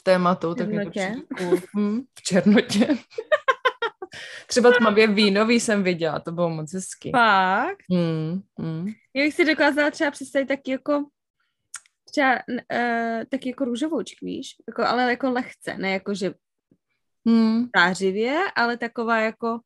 v 0.00 0.02
tématu, 0.02 0.54
tak 0.54 0.68
je 0.68 0.84
to 0.84 0.90
cool. 1.38 1.58
hm, 1.76 2.00
v 2.18 2.22
černotě. 2.22 2.88
Třeba 4.46 4.72
tmavě 4.72 5.06
vínový 5.06 5.60
jsem 5.60 5.82
viděla, 5.82 6.20
to 6.20 6.32
bylo 6.32 6.50
moc 6.50 6.74
hezký. 6.74 7.10
Fakt? 7.10 7.84
Mm, 7.88 8.40
mm. 8.58 8.86
Já 9.14 9.24
bych 9.24 9.34
si 9.34 9.44
dokázala 9.44 9.90
třeba 9.90 10.10
představit 10.10 10.46
taky 10.46 10.70
jako 10.70 11.04
třeba 12.10 12.34
uh, 12.48 13.24
tak 13.28 13.46
jako 13.46 13.64
růžovouček, 13.64 14.18
víš, 14.22 14.56
jako, 14.68 14.82
ale 14.82 15.10
jako 15.10 15.30
lehce, 15.30 15.74
ne 15.78 15.90
jako, 15.90 16.14
že 16.14 16.34
hmm. 17.26 17.68
zářivě, 17.76 18.38
ale 18.56 18.76
taková 18.76 19.20
jako 19.20 19.60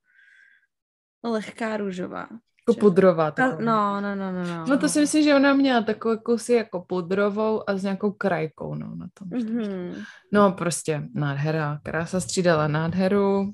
lehká 1.25 1.77
růžová. 1.77 2.29
Jako 2.69 2.81
pudrová. 2.81 3.31
Taková. 3.31 3.61
No, 3.61 4.01
no, 4.01 4.17
no, 4.17 4.33
no, 4.33 4.45
no. 4.45 4.67
No 4.67 4.79
to 4.79 4.89
si 4.89 5.01
myslím, 5.01 5.23
že 5.25 5.35
ona 5.35 5.55
měla 5.55 5.83
takovou 5.83 6.17
kusy 6.17 6.53
jako 6.53 6.81
pudrovou 6.81 7.71
a 7.71 7.77
s 7.77 7.83
nějakou 7.83 8.13
krajkou, 8.13 8.75
no, 8.75 8.95
na 8.97 9.07
tom. 9.15 9.29
Mm-hmm. 9.29 10.05
No 10.33 10.53
prostě 10.53 11.03
nádhera, 11.15 11.81
krása 11.83 12.21
střídala 12.21 12.69
nádheru. 12.69 13.53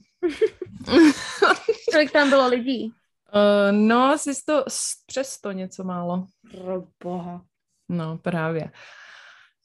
Kolik 1.92 2.12
tam 2.12 2.30
bylo 2.30 2.48
lidí? 2.48 2.84
Uh, 3.34 3.72
no, 3.72 4.02
asi 4.02 4.34
sto, 4.34 4.64
přes 5.06 5.40
to 5.40 5.52
něco 5.52 5.84
málo. 5.84 6.26
Pro 6.50 6.84
boha. 7.04 7.44
No, 7.90 8.18
právě. 8.18 8.70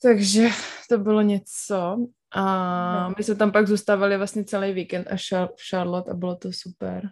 Takže 0.04 0.48
to 0.90 0.98
bylo 0.98 1.22
něco. 1.22 1.98
A 2.36 3.10
my 3.18 3.24
jsme 3.24 3.36
tam 3.36 3.52
pak 3.52 3.68
zůstávali 3.68 4.18
vlastně 4.18 4.44
celý 4.44 4.74
víkend 4.74 5.08
a 5.08 5.16
v 5.46 5.70
Charlotte 5.70 6.12
a 6.12 6.14
bylo 6.14 6.36
to 6.36 6.50
super. 6.54 7.10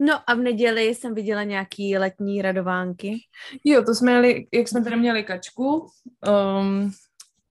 No 0.00 0.30
a 0.30 0.34
v 0.34 0.38
neděli 0.38 0.82
jsem 0.82 1.14
viděla 1.14 1.42
nějaký 1.42 1.98
letní 1.98 2.42
radovánky. 2.42 3.18
Jo, 3.64 3.84
to 3.84 3.94
jsme 3.94 4.12
jeli, 4.12 4.46
jak 4.52 4.68
jsme 4.68 4.84
tady 4.84 4.96
měli 4.96 5.24
kačku, 5.24 5.86
um, 6.60 6.92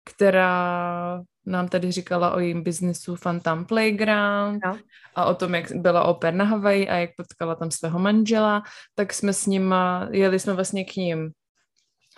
která 0.06 1.22
nám 1.46 1.68
tady 1.68 1.92
říkala 1.92 2.34
o 2.34 2.40
jejím 2.40 2.64
biznesu 2.64 3.16
Phantom 3.16 3.66
Playground 3.66 4.66
no. 4.66 4.78
a 5.16 5.26
o 5.26 5.36
tom, 5.36 5.56
jak 5.56 5.72
byla 5.72 6.04
oper 6.04 6.34
na 6.34 6.46
Havaji 6.46 6.90
a 6.90 6.96
jak 6.96 7.10
potkala 7.18 7.56
tam 7.56 7.72
svého 7.72 8.00
manžela, 8.00 8.64
tak 8.96 9.14
jsme 9.14 9.34
s 9.34 9.46
nima, 9.46 10.10
jeli 10.12 10.40
jsme 10.40 10.54
vlastně 10.54 10.86
k 10.86 10.96
ním 10.96 11.32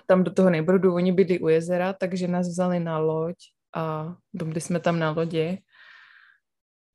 tam 0.07 0.23
do 0.23 0.31
toho 0.31 0.49
nejbrodu, 0.49 0.93
oni 0.93 1.11
bydlí 1.11 1.39
u 1.39 1.47
jezera, 1.47 1.93
takže 1.93 2.27
nás 2.27 2.47
vzali 2.47 2.79
na 2.79 2.97
loď 2.97 3.35
a 3.75 4.15
byli 4.33 4.61
jsme 4.61 4.79
tam 4.79 4.99
na 4.99 5.11
lodi 5.11 5.57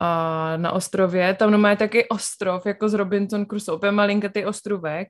a 0.01 0.57
na 0.57 0.73
ostrově, 0.73 1.35
tam 1.35 1.61
má 1.61 1.77
taky 1.77 2.09
ostrov, 2.09 2.67
jako 2.67 2.89
z 2.89 2.95
Robinson 2.95 3.47
Crusoe, 3.47 3.77
úplně 3.77 3.93
malinkatý 3.93 4.45
ostrovek 4.45 5.09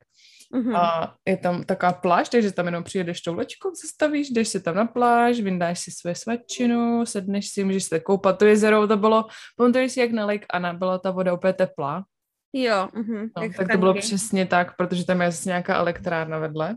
mm-hmm. 0.54 0.76
a 0.76 1.14
je 1.28 1.36
tam 1.36 1.64
taková 1.64 1.92
pláž, 1.92 2.28
takže 2.28 2.52
tam 2.52 2.66
jenom 2.66 2.84
přijedeš 2.84 3.20
tou 3.20 3.34
loďkou, 3.34 3.70
zastavíš, 3.82 4.30
jdeš 4.30 4.48
si 4.48 4.60
tam 4.60 4.74
na 4.74 4.86
pláž, 4.86 5.40
vyndáš 5.40 5.78
si 5.78 5.90
svoje 5.90 6.14
svačinu, 6.14 7.06
sedneš 7.06 7.48
si, 7.48 7.64
můžeš 7.64 7.84
se 7.84 8.00
koupat, 8.00 8.38
to 8.38 8.44
jezero, 8.44 8.88
to 8.88 8.96
bylo, 8.96 9.26
pamatuješ 9.56 9.92
si 9.92 10.00
jak 10.00 10.10
na 10.10 10.26
Lake 10.26 10.46
Anna, 10.50 10.72
byla 10.72 10.98
ta 10.98 11.10
voda 11.10 11.32
úplně 11.32 11.52
teplá. 11.52 12.04
Jo, 12.52 12.88
uh-huh, 12.92 13.30
no, 13.36 13.52
tak 13.56 13.72
to 13.72 13.78
bylo 13.78 13.94
přesně 13.94 14.46
tak, 14.46 14.76
protože 14.76 15.04
tam 15.04 15.20
je 15.20 15.30
zase 15.30 15.48
nějaká 15.48 15.76
elektrárna 15.76 16.38
vedle. 16.38 16.76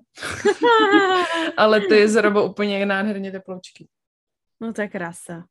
Ale 1.58 1.82
to 1.82 1.94
jezero 1.94 2.32
bylo 2.32 2.50
úplně 2.50 2.86
nádherně 2.86 3.32
teploučky. 3.32 3.88
No 4.62 4.74
to 4.74 4.82
je 4.82 4.88
krása. 4.88 5.46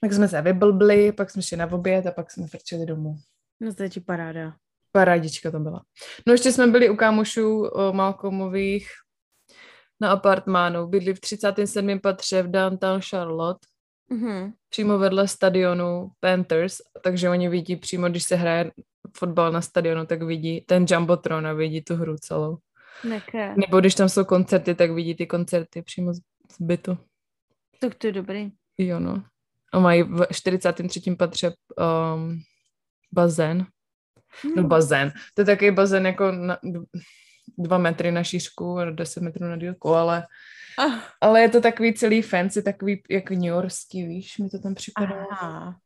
Tak 0.00 0.12
jsme 0.12 0.28
se 0.28 0.42
vyblbli, 0.42 1.12
pak 1.12 1.30
jsme 1.30 1.42
šli 1.42 1.56
na 1.56 1.72
oběd 1.72 2.06
a 2.06 2.10
pak 2.10 2.30
jsme 2.30 2.46
frčeli 2.46 2.86
domů. 2.86 3.16
No 3.60 3.74
to 3.74 3.82
je 3.82 3.90
ti 3.90 4.00
paráda. 4.00 4.56
Parádička 4.92 5.50
to 5.50 5.58
byla. 5.60 5.82
No 6.26 6.32
ještě 6.32 6.52
jsme 6.52 6.66
byli 6.66 6.90
u 6.90 6.96
kámošů 6.96 7.62
o 7.66 7.92
Malcolmových 7.92 8.88
na 10.00 10.10
apartmánu. 10.10 10.86
Bydli 10.86 11.14
v 11.14 11.20
37. 11.20 12.00
patře 12.00 12.42
v 12.42 12.50
downtown 12.50 13.00
Charlotte. 13.10 13.66
Mm-hmm. 14.10 14.52
Přímo 14.68 14.98
vedle 14.98 15.28
stadionu 15.28 16.08
Panthers, 16.20 16.76
takže 17.02 17.28
oni 17.28 17.48
vidí 17.48 17.76
přímo, 17.76 18.08
když 18.08 18.24
se 18.24 18.36
hraje 18.36 18.70
fotbal 19.16 19.52
na 19.52 19.60
stadionu, 19.60 20.06
tak 20.06 20.22
vidí 20.22 20.60
ten 20.60 20.86
Jumbotron 20.88 21.46
a 21.46 21.52
vidí 21.52 21.82
tu 21.82 21.96
hru 21.96 22.16
celou. 22.16 22.58
Neké. 23.04 23.54
Nebo 23.56 23.80
když 23.80 23.94
tam 23.94 24.08
jsou 24.08 24.24
koncerty, 24.24 24.74
tak 24.74 24.90
vidí 24.90 25.14
ty 25.14 25.26
koncerty 25.26 25.82
přímo 25.82 26.14
z, 26.14 26.18
z 26.52 26.60
bytu. 26.60 26.98
Tak 27.80 27.94
to 27.94 28.06
je 28.06 28.12
dobrý. 28.12 28.52
Jo, 28.78 29.00
no. 29.00 29.22
A 29.72 29.78
mají 29.78 30.02
v 30.02 30.26
43. 30.32 31.16
patře 31.16 31.52
um, 32.14 32.40
bazén. 33.12 33.66
Hmm. 34.42 34.54
No 34.56 34.62
bazén. 34.62 35.12
To 35.34 35.40
je 35.40 35.44
takový 35.44 35.70
bazén 35.70 36.06
jako 36.06 36.32
na, 36.32 36.58
dva 37.58 37.78
metry 37.78 38.12
na 38.12 38.24
šířku 38.24 38.78
a 38.78 38.90
10 38.90 39.22
metrů 39.22 39.44
na 39.44 39.56
dílku, 39.56 39.94
ale 39.94 40.26
ah. 40.78 41.00
ale 41.20 41.40
je 41.40 41.48
to 41.48 41.60
takový 41.60 41.94
celý 41.94 42.22
fancy, 42.22 42.62
takový 42.62 43.02
jak 43.10 43.30
New 43.30 43.44
Yorkský, 43.44 44.06
víš, 44.06 44.38
mi 44.38 44.50
to 44.50 44.58
tam 44.58 44.74
připadalo. 44.74 45.26
Aha. 45.30 45.76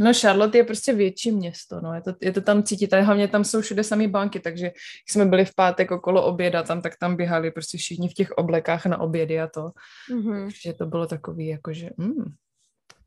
No 0.00 0.12
Charlotte 0.20 0.58
je 0.58 0.64
prostě 0.64 0.92
větší 0.92 1.32
město, 1.32 1.80
no, 1.80 1.94
je 1.94 2.00
to, 2.00 2.14
je 2.20 2.32
to 2.32 2.40
tam 2.40 2.62
cítit, 2.62 2.94
a 2.94 3.00
hlavně 3.00 3.28
tam 3.28 3.44
jsou 3.44 3.60
všude 3.60 3.84
samý 3.84 4.08
banky, 4.08 4.40
takže 4.40 4.68
když 4.68 5.12
jsme 5.12 5.24
byli 5.24 5.44
v 5.44 5.54
pátek 5.54 5.90
okolo 5.90 6.24
oběda, 6.24 6.62
tam 6.62 6.82
tak 6.82 6.96
tam 6.96 7.16
běhali 7.16 7.50
prostě 7.50 7.78
všichni 7.78 8.08
v 8.08 8.14
těch 8.14 8.30
oblekách 8.30 8.86
na 8.86 9.00
obědy 9.00 9.40
a 9.40 9.46
to, 9.46 9.70
mm-hmm. 10.10 10.42
takže 10.42 10.72
to 10.72 10.86
bylo 10.86 11.06
takový 11.06 11.46
jakože, 11.46 11.90
mm, 11.96 12.34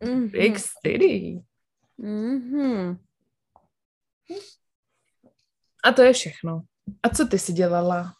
mm-hmm. 0.01 0.31
big 0.31 0.59
city. 0.59 1.41
Mm-hmm. 1.99 2.97
A 5.83 5.91
to 5.91 6.01
je 6.01 6.13
všechno. 6.13 6.61
A 7.03 7.09
co 7.09 7.27
ty 7.27 7.39
si 7.39 7.53
dělala? 7.53 8.13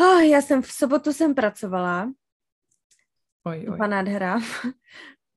Oh, 0.00 0.20
já 0.20 0.42
jsem 0.42 0.62
v 0.62 0.72
sobotu 0.72 1.12
jsem 1.12 1.34
pracovala. 1.34 2.12
Oj, 3.44 3.66
oj. 3.70 3.78
Pana 3.78 3.96
nádhera. 4.02 4.40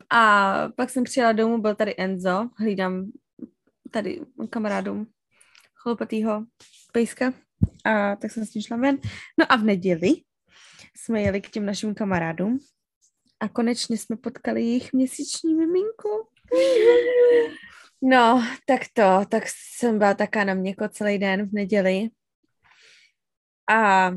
A 0.10 0.70
pak 0.76 0.90
jsem 0.90 1.04
přijela 1.04 1.32
domů, 1.32 1.58
byl 1.58 1.76
tady 1.76 1.96
Enzo, 1.98 2.50
hlídám 2.58 3.12
tady 3.92 4.22
kamarádům 4.50 5.08
chlopatýho 5.74 6.46
pejska 6.92 7.34
a 7.86 8.16
tak 8.16 8.32
jsem 8.32 8.46
s 8.46 8.54
ním 8.54 8.62
šla 8.62 8.78
ven. 8.78 8.98
No 9.38 9.52
a 9.52 9.56
v 9.56 9.64
neděli 9.64 10.16
jsme 10.98 11.22
jeli 11.22 11.42
k 11.42 11.50
těm 11.50 11.66
našim 11.66 11.96
kamarádům 11.96 12.60
a 13.40 13.50
konečně 13.50 13.98
jsme 13.98 14.18
potkali 14.18 14.62
jejich 14.62 14.94
měsíční 14.94 15.54
miminku. 15.54 16.28
No, 18.02 18.44
tak 18.66 18.82
to, 18.94 19.26
tak 19.30 19.44
jsem 19.78 19.98
byla 19.98 20.14
taká 20.14 20.44
na 20.44 20.54
měko 20.54 20.90
celý 20.90 21.18
den 21.18 21.50
v 21.50 21.54
neděli. 21.54 22.10
A 23.70 24.12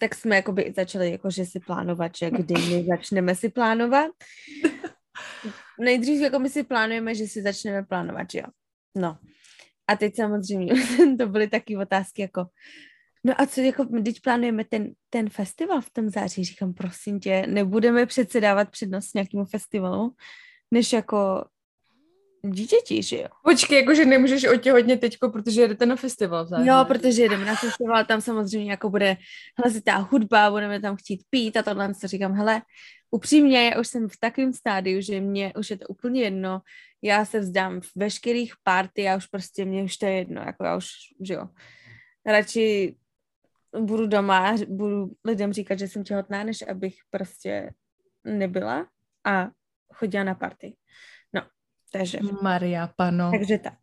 tak 0.00 0.14
jsme 0.14 0.36
jakoby 0.36 0.72
začali 0.76 1.10
jakože 1.10 1.44
si 1.44 1.60
plánovat, 1.60 2.16
že 2.16 2.30
kdy 2.30 2.54
my 2.54 2.84
začneme 2.84 3.34
si 3.34 3.48
plánovat. 3.48 4.10
Nejdřív 5.78 6.20
jako 6.20 6.38
my 6.38 6.50
si 6.50 6.62
plánujeme, 6.62 7.14
že 7.14 7.26
si 7.26 7.42
začneme 7.42 7.82
plánovat, 7.82 8.30
že 8.30 8.38
jo. 8.38 8.44
No. 8.94 9.18
A 9.88 9.96
teď 9.96 10.16
samozřejmě 10.16 10.72
to 11.18 11.26
byly 11.26 11.48
taky 11.48 11.76
otázky 11.76 12.22
jako, 12.22 12.46
no 13.24 13.40
a 13.40 13.46
co, 13.46 13.60
jako, 13.60 13.84
teď 13.84 14.20
plánujeme 14.20 14.64
ten, 14.64 14.92
ten 15.10 15.30
festival 15.30 15.80
v 15.80 15.90
tom 15.90 16.08
září, 16.08 16.44
říkám, 16.44 16.74
prosím 16.74 17.20
tě, 17.20 17.46
nebudeme 17.46 18.06
přece 18.06 18.40
dávat 18.40 18.70
přednost 18.70 19.14
nějakému 19.14 19.44
festivalu, 19.44 20.14
než 20.70 20.92
jako 20.92 21.44
dítěti, 22.42 23.02
že 23.02 23.16
jo. 23.16 23.28
Počkej, 23.44 23.80
jakože 23.80 24.04
nemůžeš 24.04 24.44
otěhotně 24.44 24.96
teďko, 24.98 25.28
protože 25.30 25.60
jedete 25.60 25.86
na 25.86 25.96
festival 25.96 26.46
zároveň. 26.46 26.68
Jo, 26.72 26.84
protože 26.88 27.22
jedeme 27.22 27.44
na 27.44 27.54
festival, 27.54 28.04
tam 28.04 28.20
samozřejmě 28.20 28.70
jako 28.70 28.90
bude 28.90 29.16
hlasitá 29.64 29.96
hudba, 29.96 30.50
budeme 30.50 30.80
tam 30.80 30.96
chtít 30.96 31.22
pít 31.30 31.56
a 31.56 31.62
tohle, 31.62 31.94
co 31.94 32.08
říkám, 32.08 32.32
hele, 32.32 32.62
upřímně, 33.10 33.64
já 33.64 33.80
už 33.80 33.88
jsem 33.88 34.08
v 34.08 34.16
takovém 34.20 34.52
stádiu, 34.52 35.00
že 35.00 35.20
mě 35.20 35.52
už 35.58 35.70
je 35.70 35.78
to 35.78 35.86
úplně 35.86 36.22
jedno, 36.22 36.60
já 37.02 37.24
se 37.24 37.40
vzdám 37.40 37.80
v 37.80 37.96
veškerých 37.96 38.54
party, 38.62 39.02
já 39.02 39.16
už 39.16 39.26
prostě, 39.26 39.64
mě 39.64 39.82
už 39.82 39.96
to 39.96 40.06
je 40.06 40.12
jedno, 40.12 40.42
jako 40.42 40.64
já 40.64 40.76
už, 40.76 40.86
že 41.20 41.34
jo, 41.34 41.48
radši 42.26 42.96
budu 43.80 44.06
doma, 44.06 44.56
budu 44.68 45.10
lidem 45.24 45.52
říkat, 45.52 45.78
že 45.78 45.88
jsem 45.88 46.04
těhotná, 46.04 46.44
než 46.44 46.62
abych 46.62 46.94
prostě 47.10 47.70
nebyla 48.24 48.86
a 49.24 49.48
chodila 49.94 50.24
na 50.24 50.34
party. 50.34 50.76
Takže. 51.92 52.18
Maria, 52.42 52.86
pano. 52.96 53.30
Takže 53.30 53.58
tak. 53.58 53.78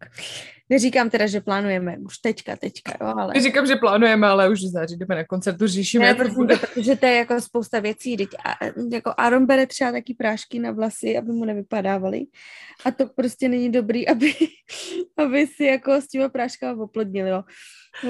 Neříkám 0.69 1.09
teda, 1.09 1.27
že 1.27 1.41
plánujeme 1.41 1.97
už 1.97 2.17
teďka, 2.17 2.55
teďka, 2.55 2.91
jo, 3.01 3.13
ale... 3.17 3.33
Neříkám, 3.33 3.65
že 3.65 3.75
plánujeme, 3.75 4.27
ale 4.27 4.49
už 4.49 4.61
září 4.61 4.97
jdeme 4.97 5.15
na 5.15 5.23
koncertu, 5.23 5.67
řešíme. 5.67 6.05
Ne, 6.05 6.15
protože, 6.15 6.59
protože 6.59 6.95
to 6.95 7.05
je 7.05 7.15
jako 7.15 7.41
spousta 7.41 7.79
věcí, 7.79 8.17
teď 8.17 8.29
a, 8.45 8.65
jako 8.91 9.13
Aaron 9.17 9.45
bere 9.45 9.67
třeba 9.67 9.91
taky 9.91 10.13
prášky 10.13 10.59
na 10.59 10.71
vlasy, 10.71 11.17
aby 11.17 11.31
mu 11.31 11.45
nevypadávaly 11.45 12.25
a 12.85 12.91
to 12.91 13.05
prostě 13.15 13.49
není 13.49 13.71
dobrý, 13.71 14.07
aby, 14.07 14.33
aby 15.17 15.47
si 15.47 15.63
jako 15.63 15.91
s 15.93 16.07
těma 16.07 16.29
práškama 16.29 16.83
oplodnil, 16.83 17.27
jo. 17.27 17.43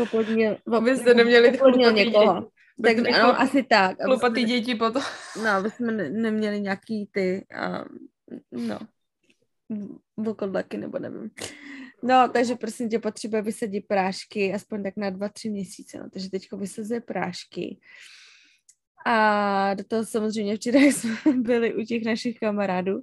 Oplodnil, 0.02 0.58
aby 0.74 0.98
jste 0.98 1.14
neměli 1.14 1.58
oplodnil 1.58 1.92
někoho. 1.92 2.48
Tak 2.84 2.98
no, 2.98 3.42
asi 3.42 3.64
tak. 3.64 4.04
Chlupatý 4.04 4.44
děti 4.44 4.76
potom. 4.76 5.02
No, 5.44 5.50
aby 5.50 5.72
jsme 5.72 5.92
ne, 5.92 6.10
neměli 6.10 6.62
nějaký 6.62 7.10
ty, 7.12 7.46
uh, 7.56 7.86
no, 8.68 8.80
vlkodlaky, 10.18 10.78
nebo 10.78 11.00
nevím. 11.00 11.32
No, 12.08 12.30
takže 12.34 12.56
prosím 12.56 12.90
tě, 12.90 13.00
potřebuje 13.00 13.42
vysadit 13.42 13.88
prášky 13.88 14.54
aspoň 14.54 14.84
tak 14.84 14.94
na 14.98 15.10
dva, 15.10 15.30
tři 15.30 15.50
měsíce, 15.50 16.00
no, 16.00 16.10
takže 16.10 16.30
teďko 16.30 16.58
vysazuje 16.58 17.02
prášky. 17.02 17.80
A 19.06 19.74
do 19.74 19.84
toho 19.84 20.06
samozřejmě 20.06 20.56
včera 20.56 20.80
jsme 20.80 21.34
byli 21.34 21.76
u 21.76 21.86
těch 21.86 22.04
našich 22.04 22.40
kamarádů, 22.40 23.02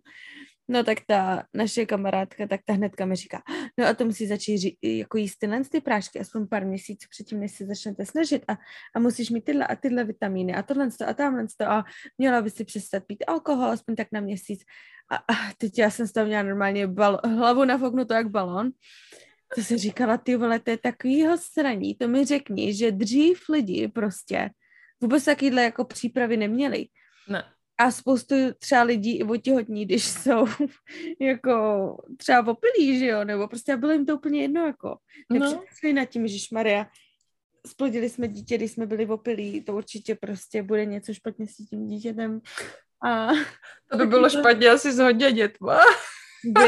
No 0.69 0.85
tak 0.85 0.99
ta 1.07 1.45
naše 1.55 1.87
kamarádka, 1.87 2.47
tak 2.47 2.61
ta 2.65 2.73
hnedka 2.73 3.07
mi 3.07 3.17
říká, 3.17 3.43
no 3.79 3.87
a 3.87 3.95
to 3.95 4.05
musí 4.05 4.27
začít 4.27 4.59
ří, 4.59 4.79
jako 4.83 5.19
jíst 5.19 5.37
tyhle 5.37 5.65
ty 5.65 5.81
prášky 5.81 6.21
aspoň 6.21 6.49
pár 6.49 6.67
měsíců 6.67 7.07
předtím, 7.11 7.41
než 7.41 7.53
se 7.53 7.67
začnete 7.67 8.07
snažit 8.07 8.45
a, 8.49 8.53
a 8.95 8.99
musíš 8.99 9.31
mít 9.31 9.45
tyhle 9.45 9.67
a 9.67 9.77
tyhle 9.77 10.05
vitamíny 10.05 10.55
a 10.55 10.63
tohle 10.63 10.89
a 11.07 11.15
tamhle 11.15 11.47
a 11.67 11.85
měla 12.19 12.43
by 12.43 12.51
si 12.51 12.65
přestat 12.65 13.05
pít 13.07 13.25
alkohol 13.27 13.67
aspoň 13.67 13.97
tak 13.97 14.09
na 14.13 14.21
měsíc. 14.21 14.61
A, 15.11 15.17
a 15.17 15.53
teď 15.59 15.79
já 15.79 15.91
jsem 15.91 16.07
z 16.07 16.13
toho 16.13 16.27
měla 16.27 16.43
normálně 16.43 16.87
bal, 16.87 17.21
hlavu 17.25 17.65
nafoknutou 17.65 18.15
jak 18.15 18.29
balon. 18.29 18.71
To 19.55 19.63
se 19.63 19.79
říkala, 19.79 20.19
ty 20.19 20.37
vole, 20.37 20.61
to 20.61 20.71
je 20.71 20.79
takovýho 20.79 21.39
sraní, 21.39 21.95
to 21.95 22.09
mi 22.09 22.25
řekni, 22.25 22.75
že 22.75 22.93
dřív 22.93 23.49
lidi 23.49 23.89
prostě 23.89 24.51
vůbec 25.01 25.25
takovýhle 25.25 25.63
jako 25.63 25.85
přípravy 25.85 26.37
neměli. 26.37 26.87
Ne 27.29 27.45
a 27.83 27.91
spoustu 27.91 28.35
třeba 28.59 28.83
lidí 28.83 29.19
i 29.19 29.25
otěhotní, 29.25 29.85
když 29.85 30.05
jsou 30.05 30.47
jako 31.21 31.97
třeba 32.17 32.47
opilí, 32.47 32.99
že 32.99 33.07
jo, 33.07 33.25
nebo 33.25 33.49
prostě 33.49 33.77
bylo 33.77 33.93
jim 33.93 34.07
to 34.07 34.15
úplně 34.15 34.43
jedno, 34.43 34.67
jako. 34.67 34.97
Nepřemýšleli 35.33 35.93
no. 35.93 36.01
nad 36.01 36.05
tím, 36.05 36.29
že 36.29 36.39
Maria, 36.53 36.87
splodili 37.67 38.11
jsme 38.11 38.29
dítě, 38.29 38.57
když 38.57 38.73
jsme 38.73 38.87
byli 38.87 39.07
opilí, 39.07 39.65
to 39.65 39.77
určitě 39.77 40.15
prostě 40.15 40.63
bude 40.63 40.85
něco 40.85 41.15
špatně 41.15 41.47
s 41.47 41.57
tím 41.57 41.87
dítětem. 41.87 42.41
A... 43.05 43.29
To 43.91 43.99
by 43.99 44.07
bylo 44.07 44.31
špatně 44.41 44.69
asi 44.69 44.93
s 44.93 44.99
hodně 44.99 45.33
dětma. 45.33 45.79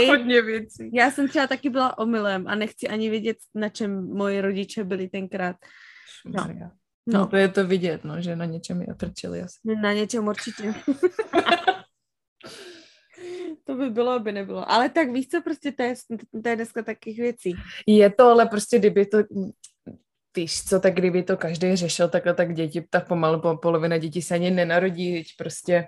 Hodně 0.06 0.42
věcí. 0.42 0.90
já 0.92 1.10
jsem 1.10 1.28
třeba 1.28 1.46
taky 1.46 1.70
byla 1.70 1.98
omylem 1.98 2.48
a 2.48 2.54
nechci 2.54 2.88
ani 2.88 3.10
vědět, 3.10 3.36
na 3.54 3.68
čem 3.68 4.08
moji 4.08 4.40
rodiče 4.40 4.84
byli 4.84 5.08
tenkrát. 5.08 5.56
No. 6.26 6.70
No. 7.06 7.26
To 7.26 7.36
je 7.36 7.48
to 7.48 7.66
vidět, 7.66 8.04
no, 8.04 8.20
že 8.22 8.36
na 8.36 8.44
něčem 8.44 8.80
je 8.80 8.94
trčeli 8.94 9.42
asi. 9.42 9.58
Na 9.82 9.92
něčem 9.92 10.26
určitě. 10.28 10.74
to 13.64 13.74
by 13.74 13.90
bylo, 13.90 14.20
by 14.20 14.32
nebylo. 14.32 14.70
Ale 14.70 14.88
tak 14.88 15.10
víš 15.10 15.28
co, 15.28 15.42
prostě 15.42 15.72
to 15.72 15.82
je, 15.82 15.94
to 16.42 16.48
je 16.48 16.56
dneska 16.56 16.82
takových 16.82 17.18
věcí. 17.18 17.54
Je 17.86 18.10
to, 18.10 18.24
ale 18.24 18.46
prostě 18.46 18.78
kdyby 18.78 19.06
to, 19.06 19.18
víš 20.36 20.64
co, 20.64 20.80
tak 20.80 20.94
kdyby 20.94 21.22
to 21.22 21.36
každý 21.36 21.76
řešil 21.76 22.08
takhle, 22.08 22.34
tak 22.34 22.54
děti, 22.54 22.86
tak 22.90 23.08
pomalu 23.08 23.40
po 23.40 23.56
polovina 23.56 23.98
dětí 23.98 24.22
se 24.22 24.34
ani 24.34 24.50
nenarodí, 24.50 25.14
teď 25.14 25.26
prostě 25.38 25.86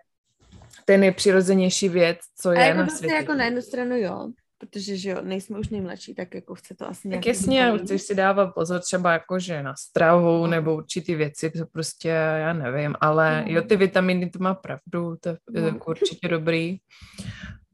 ten 0.85 1.01
nejpřirozenější 1.01 1.89
věc, 1.89 2.19
co 2.41 2.49
A 2.51 2.53
je 2.55 2.67
jako 2.67 2.79
na 2.79 2.85
prostě 2.85 2.99
světě. 2.99 3.15
jako 3.15 3.35
na 3.35 3.45
jednu 3.45 3.63
stranu 3.63 3.97
jo, 3.97 4.29
protože 4.59 4.97
že 4.97 5.11
jo, 5.11 5.19
nejsme 5.23 5.59
už 5.59 5.69
nejmladší, 5.69 6.15
tak 6.15 6.35
jako 6.35 6.55
chce 6.55 6.75
to 6.75 6.89
asi 6.89 7.09
Tak 7.11 7.27
jasně, 7.27 7.73
chceš 7.85 8.03
si 8.03 8.15
dávat 8.15 8.47
pozor 8.55 8.81
třeba 8.81 9.13
jakože 9.13 9.63
na 9.63 9.75
stravu 9.77 10.47
nebo 10.47 10.75
určitý 10.77 11.15
věci, 11.15 11.51
to 11.51 11.67
prostě 11.73 12.09
já 12.09 12.53
nevím, 12.53 12.95
ale 13.01 13.45
No. 13.47 13.53
jo, 13.53 13.63
ty 13.63 13.77
vitaminy, 13.77 14.31
to 14.31 14.39
má 14.39 14.55
pravdu, 14.55 15.17
to 15.21 15.29
je 15.29 15.37
No. 15.61 15.67
jako 15.69 15.91
určitě 15.91 16.29
dobrý. 16.29 16.79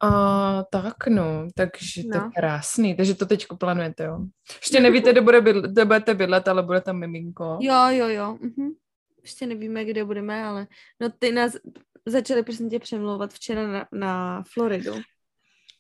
A 0.05 0.63
tak 0.71 1.07
no, 1.07 1.49
takže 1.55 2.03
to 2.03 2.17
je 2.17 2.21
No. 2.21 2.31
krásný, 2.37 2.95
takže 2.97 3.15
to 3.15 3.27
teďko 3.27 3.57
plánujete, 3.57 4.05
jo. 4.05 4.19
Ještě 4.61 4.81
nevíte, 4.81 5.13
kde, 5.13 5.21
bude 5.21 5.41
bydlet, 5.41 5.71
kde 5.71 5.85
budete 5.85 6.15
bydlet, 6.15 6.49
ale 6.49 6.63
bude 6.63 6.81
tam 6.81 6.99
miminko. 6.99 7.59
Jo, 7.61 7.75
jo, 7.89 8.09
jo. 8.09 8.39
Mhm. 8.41 8.71
Ještě 9.23 9.47
nevíme, 9.47 9.85
kde 9.85 10.05
budeme, 10.05 10.45
ale 10.45 10.67
no 11.01 11.09
ty 11.19 11.33
nás 11.33 11.53
začali 12.07 12.43
prosím 12.43 12.71
tě 12.71 12.79
přemlouvat 12.79 13.33
včera 13.33 13.67
na, 13.67 13.87
na 13.93 14.43
Floridu. 14.53 14.93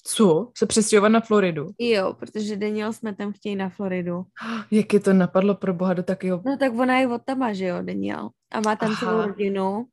Co? 0.04 0.50
Se 0.56 0.66
přestěhovat 0.66 1.12
na 1.12 1.20
Floridu? 1.20 1.66
Jo, 1.78 2.12
protože 2.18 2.56
Daniel 2.56 2.92
jsme 2.92 3.14
tam 3.14 3.32
chtějí 3.32 3.56
na 3.56 3.68
Floridu. 3.68 4.22
Jak 4.70 4.92
je 4.92 5.00
to 5.00 5.12
napadlo 5.12 5.54
pro 5.54 5.74
boha 5.74 5.94
do 5.94 6.02
takového... 6.02 6.42
No 6.46 6.56
tak 6.56 6.72
ona 6.78 6.98
je 6.98 7.08
od 7.08 7.22
tama, 7.24 7.52
že 7.52 7.64
jo, 7.64 7.76
Daniel. 7.82 8.30
A 8.52 8.60
má 8.60 8.76
tam 8.76 8.90
Aha. 8.90 8.98
celou 9.00 9.26
rodinu. 9.26 9.84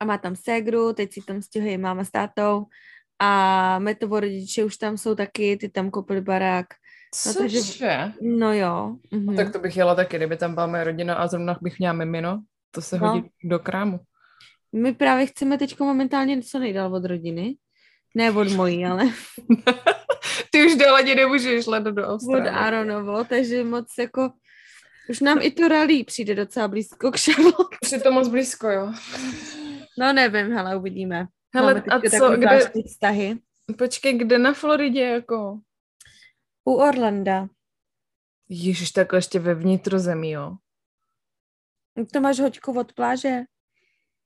A 0.00 0.04
má 0.04 0.18
tam 0.18 0.36
ségru, 0.36 0.92
teď 0.92 1.12
si 1.12 1.20
tam 1.20 1.42
stěhuje 1.42 1.78
máma 1.78 2.04
s 2.04 2.10
tátou. 2.10 2.64
A 3.18 3.78
metovo 3.78 4.20
rodiče 4.20 4.64
už 4.64 4.76
tam 4.76 4.98
jsou 4.98 5.14
taky, 5.14 5.56
ty 5.56 5.68
tam 5.68 5.90
koupili 5.90 6.20
barák. 6.20 6.66
No, 7.26 7.34
takže- 7.34 7.58
Cože? 7.60 8.12
No 8.22 8.52
jo. 8.52 8.96
Mhm. 9.10 9.26
No, 9.26 9.34
tak 9.34 9.52
to 9.52 9.58
bych 9.58 9.76
jela 9.76 9.94
taky, 9.94 10.16
kdyby 10.16 10.36
tam 10.36 10.54
byla 10.54 10.66
moje 10.66 10.84
rodina 10.84 11.14
a 11.14 11.26
zrovna 11.26 11.58
bych 11.62 11.78
měla 11.78 11.92
mimino, 11.94 12.42
to 12.70 12.82
se 12.82 12.98
No. 12.98 13.08
hodí 13.08 13.28
do 13.44 13.58
krámu. 13.58 14.00
My 14.72 14.94
právě 14.94 15.26
chceme 15.26 15.58
teď 15.58 15.80
momentálně 15.80 16.42
co 16.42 16.58
nejdál 16.58 16.94
od 16.94 17.04
rodiny. 17.04 17.56
Ne 18.14 18.30
od 18.30 18.52
mojí, 18.52 18.86
ale 18.86 19.04
Ty 20.50 20.66
už 20.66 20.74
dál 20.74 20.96
ani 20.96 21.14
nemůžeš 21.14 21.66
letět 21.66 21.94
do 21.94 22.02
od 22.02 22.10
Austrálie. 22.12 22.50
Aronovo, 22.50 23.24
takže 23.24 23.64
moc 23.64 23.88
jako... 23.98 24.32
Už 25.08 25.20
nám 25.20 25.38
i 25.42 25.50
to 25.50 25.68
rally 25.68 26.04
přijde 26.04 26.34
docela 26.34 26.68
blízko 26.68 27.10
k 27.10 27.18
Charlotte. 27.18 27.76
Už 27.84 27.92
je 27.92 28.00
to 28.00 28.12
moc 28.12 28.28
blízko, 28.28 28.68
jo. 28.68 28.92
No 29.98 30.12
nevím, 30.12 30.52
hele, 30.52 30.76
uvidíme. 30.76 31.26
Hele, 31.54 31.82
a 31.90 32.00
co, 32.18 32.36
kde, 32.36 32.60
vztahy. 32.86 33.38
počkej, 33.78 34.18
kde 34.18 34.38
na 34.38 34.52
Floridě, 34.52 35.00
jako? 35.00 35.60
U 36.64 36.74
Orlanda. 36.74 37.48
Ježiš, 38.48 38.90
takhle 38.90 39.18
ještě 39.18 39.38
ve 39.38 39.54
vnitrozemí, 39.54 40.30
jo. 40.30 40.56
To 42.12 42.20
máš 42.20 42.40
hoďku 42.40 42.78
od 42.78 42.92
pláže? 42.92 43.40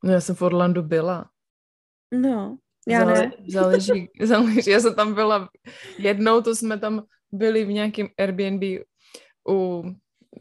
No 0.05 0.13
já 0.13 0.21
jsem 0.21 0.35
v 0.35 0.43
Orlandu 0.43 0.83
byla. 0.83 1.31
No, 2.13 2.59
já 2.89 3.05
ne. 3.05 3.33
Záleží, 3.49 4.09
záleží, 4.23 4.71
já 4.71 4.81
jsem 4.81 4.95
tam 4.95 5.15
byla 5.15 5.49
jednou, 5.99 6.41
to 6.41 6.55
jsme 6.55 6.79
tam 6.79 7.03
byli 7.33 7.65
v 7.65 7.69
nějakém 7.69 8.09
Airbnb 8.19 8.63
u, 9.49 9.85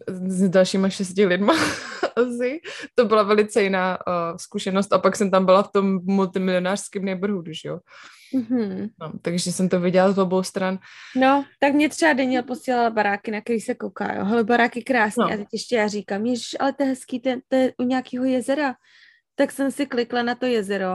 s 0.07 0.49
dalšíma 0.49 0.89
šesti 0.89 1.25
lidma 1.25 1.53
asi. 2.15 2.61
To 2.95 3.05
byla 3.05 3.23
velice 3.23 3.63
jiná 3.63 3.97
uh, 4.07 4.37
zkušenost 4.37 4.93
a 4.93 4.99
pak 4.99 5.15
jsem 5.15 5.31
tam 5.31 5.45
byla 5.45 5.63
v 5.63 5.71
tom 5.71 5.99
multimilionářském 6.03 7.05
neighborhoodu, 7.05 7.53
že 7.53 7.69
jo. 7.69 7.79
Mhm. 8.33 8.87
No, 9.01 9.11
takže 9.21 9.51
jsem 9.51 9.69
to 9.69 9.79
viděla 9.79 10.11
z 10.11 10.19
obou 10.19 10.43
stran. 10.43 10.79
No, 11.15 11.45
tak 11.59 11.73
mě 11.73 11.89
třeba 11.89 12.13
Daniel 12.13 12.43
posílala 12.43 12.89
baráky, 12.89 13.31
na 13.31 13.41
který 13.41 13.59
se 13.59 13.75
kouká, 13.75 14.13
jo. 14.15 14.25
Hele, 14.25 14.43
baráky 14.43 14.83
krásný. 14.83 15.21
No. 15.21 15.33
A 15.33 15.37
teď 15.37 15.47
ještě 15.53 15.75
já 15.75 15.87
říkám, 15.87 16.25
ježiš, 16.25 16.55
ale 16.59 16.73
to 16.73 16.83
je 16.83 16.89
hezký, 16.89 17.19
to 17.19 17.55
je 17.55 17.73
u 17.77 17.83
nějakého 17.83 18.25
jezera. 18.25 18.75
Tak 19.37 19.51
jsem 19.51 19.71
si 19.71 19.85
klikla 19.85 20.23
na 20.23 20.35
to 20.35 20.45
jezero 20.45 20.93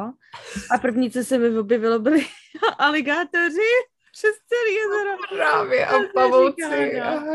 a 0.70 0.78
první, 0.80 1.10
co 1.10 1.24
se 1.24 1.38
mi 1.38 1.58
objevilo, 1.58 1.98
byly 1.98 2.26
aligátoři 2.78 3.70
přes 4.12 4.30
celé 4.48 4.70
jezero. 4.72 5.16
Právě 5.36 5.86
To 5.86 5.94
a 5.96 6.00
pavouci 6.14 7.00
a 7.00 7.20
no. 7.20 7.26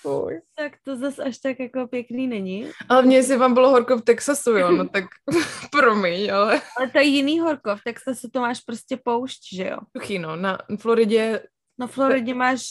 fuj. 0.00 0.40
Tak 0.56 0.72
to 0.84 0.96
zas 0.96 1.18
až 1.18 1.38
tak 1.38 1.60
jako 1.60 1.86
pěkný 1.86 2.26
není. 2.26 2.70
Ale 2.88 3.02
mně, 3.02 3.16
jestli 3.16 3.36
vám 3.36 3.54
bylo 3.54 3.70
horko 3.70 3.96
v 3.96 4.02
Texasu, 4.02 4.50
jo, 4.50 4.70
no 4.70 4.88
tak 4.92 5.04
promiň, 5.70 6.32
ale 6.32 6.60
Ale 6.78 6.90
to 6.90 6.98
je 6.98 7.04
jiný 7.04 7.40
horko, 7.40 7.76
v 7.76 7.82
Texasu 7.84 8.28
to 8.30 8.40
máš 8.40 8.60
prostě 8.60 8.96
poušť, 8.96 9.40
že 9.54 9.68
jo. 9.68 9.78
suchý, 9.96 10.18
no, 10.18 10.36
na 10.36 10.58
Floridě, 10.78 11.42
No 11.78 11.86
v 11.86 11.92
Floridě 11.92 12.34
máš 12.34 12.62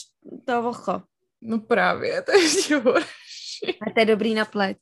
to 0.46 0.62
vocho. 0.62 1.02
no 1.42 1.58
právě, 1.58 2.22
to 2.22 2.32
je 2.32 2.42
ještě 2.42 2.76
horší. 2.76 3.78
A 3.86 3.90
to 3.94 4.00
je 4.00 4.06
dobrý 4.06 4.34
na 4.34 4.44
pleť. 4.44 4.76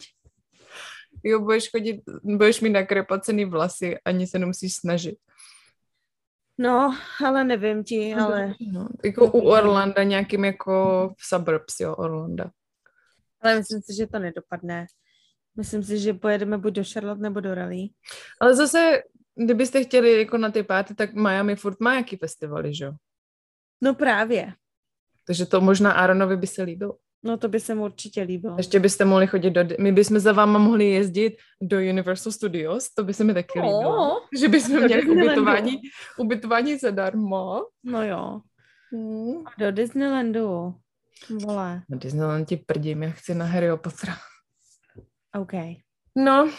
Jo, 1.24 1.40
budeš 1.40 1.70
chodit, 1.70 2.02
budeš 2.22 2.60
mít 2.60 2.70
nakrepacený 2.70 3.44
vlasy, 3.44 3.98
ani 4.04 4.26
se 4.26 4.38
nemusíš 4.38 4.76
snažit. 4.76 5.16
No, 6.58 6.96
ale 7.24 7.44
nevím 7.44 7.84
ti, 7.84 8.14
ale, 8.14 8.54
No, 8.72 8.88
jako 9.04 9.26
u 9.26 9.40
Orlanda 9.40 10.02
nějakým 10.02 10.44
jako 10.44 11.08
v 11.18 11.26
suburbs, 11.26 11.80
jo, 11.80 11.94
Orlanda. 11.94 12.50
ale 13.40 13.56
myslím 13.58 13.82
si, 13.82 13.96
že 13.96 14.06
to 14.06 14.18
nedopadne. 14.18 14.86
Myslím 15.56 15.82
si, 15.82 15.98
že 15.98 16.14
pojedeme 16.14 16.58
buď 16.58 16.72
do 16.72 16.82
Charlotte 16.92 17.22
nebo 17.22 17.40
do 17.40 17.54
Raleigh. 17.54 17.90
Ale 18.40 18.54
zase, 18.56 19.02
kdybyste 19.34 19.84
chtěli 19.84 20.18
jako 20.18 20.38
na 20.38 20.50
ty 20.50 20.62
páty, 20.62 20.94
tak 20.94 21.14
Miami 21.14 21.56
furt 21.56 21.80
má 21.80 21.94
jaký 21.94 22.16
festivaly, 22.16 22.74
že 22.74 22.84
jo? 22.84 22.92
No 23.80 23.94
právě. 23.94 24.52
Takže 25.26 25.46
to 25.46 25.60
možná 25.60 25.92
Aaronovi 25.92 26.36
by 26.36 26.46
se 26.46 26.62
líbilo. 26.62 26.96
No 27.24 27.36
to 27.36 27.48
by 27.48 27.60
se 27.60 27.74
mu 27.74 27.84
určitě 27.84 28.22
líbilo. 28.22 28.56
Ještě 28.56 28.80
byste 28.80 29.04
mohli 29.04 29.26
chodit 29.26 29.50
do... 29.50 29.60
My 29.80 29.92
bychom 29.92 30.18
za 30.18 30.32
váma 30.32 30.58
mohli 30.58 30.90
jezdit 30.90 31.36
do 31.62 31.76
Universal 31.78 32.32
Studios, 32.32 32.94
to 32.94 33.04
by 33.04 33.14
se 33.14 33.24
mi 33.24 33.34
taky 33.34 33.60
líbilo. 33.60 33.82
No, 33.82 34.20
Že 34.40 34.48
bychom 34.48 34.80
do 34.80 34.86
měli 34.86 35.02
ubytování, 35.10 35.80
ubytování 36.18 36.78
zadarmo. 36.78 37.60
no 37.84 38.02
jo. 38.06 38.40
Hmm. 38.92 39.44
Do 39.58 39.72
Disneylandu. 39.72 40.74
Vole. 41.46 41.82
Na 41.88 41.98
Disneyland 41.98 42.48
ti 42.48 42.56
prdím, 42.56 43.02
já 43.02 43.10
chci 43.10 43.34
na 43.34 43.44
Harryho 43.44 43.76
Pottera. 43.78 44.16
OK. 45.40 45.52
No, 46.16 46.50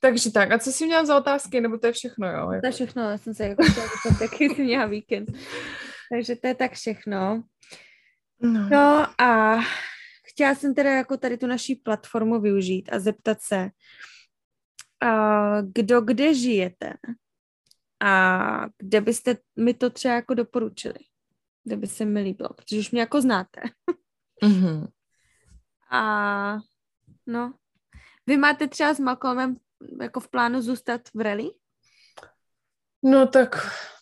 takže 0.00 0.32
tak. 0.32 0.52
A 0.52 0.58
co 0.58 0.72
jsi 0.72 0.86
měla 0.86 1.04
za 1.04 1.16
otázky, 1.16 1.60
nebo 1.60 1.78
to 1.78 1.86
je 1.86 1.92
všechno, 1.92 2.30
jo? 2.30 2.50
To 2.60 2.66
je 2.66 2.72
všechno, 2.72 3.02
já 3.10 3.18
jsem 3.18 3.34
se 3.34 3.44
jako 3.48 3.62
chtěla 3.70 3.86
zeptat, 3.86 4.20
jaký 4.32 4.44
jsi 4.54 4.62
měla 4.64 4.86
víkend. 4.86 5.28
Takže 6.12 6.36
to 6.36 6.46
je 6.46 6.54
tak 6.54 6.72
všechno. 6.72 7.42
No. 8.42 8.68
No 8.70 9.06
a 9.20 9.58
chtěla 10.36 10.54
jsem 10.54 10.74
teda 10.74 10.90
jako 10.90 11.16
tady 11.16 11.38
tu 11.38 11.46
naší 11.46 11.74
platformu 11.74 12.40
využít 12.40 12.88
a 12.92 12.98
zeptat 12.98 13.40
se, 13.40 13.70
a 15.02 15.60
kdo 15.62 16.00
kde 16.00 16.34
žijete 16.34 16.92
a 18.00 18.66
kde 18.78 19.00
byste 19.00 19.36
mi 19.56 19.74
to 19.74 19.90
třeba 19.90 20.14
jako 20.14 20.34
doporučili, 20.34 20.98
kde 21.64 21.76
by 21.76 21.86
se 21.86 22.04
mi 22.04 22.20
líbilo, 22.20 22.48
protože 22.54 22.78
už 22.78 22.90
mě 22.90 23.00
jako 23.00 23.20
znáte. 23.20 23.60
Mhm. 24.44 24.86
A 25.90 26.58
no, 27.26 27.54
vy 28.26 28.36
máte 28.36 28.68
třeba 28.68 28.94
s 28.94 28.98
Malcolmem 28.98 29.56
jako 30.00 30.20
v 30.20 30.28
plánu 30.28 30.62
zůstat 30.62 31.00
v 31.14 31.20
rally? 31.20 31.50
no 33.02 33.26
tak 33.26 33.56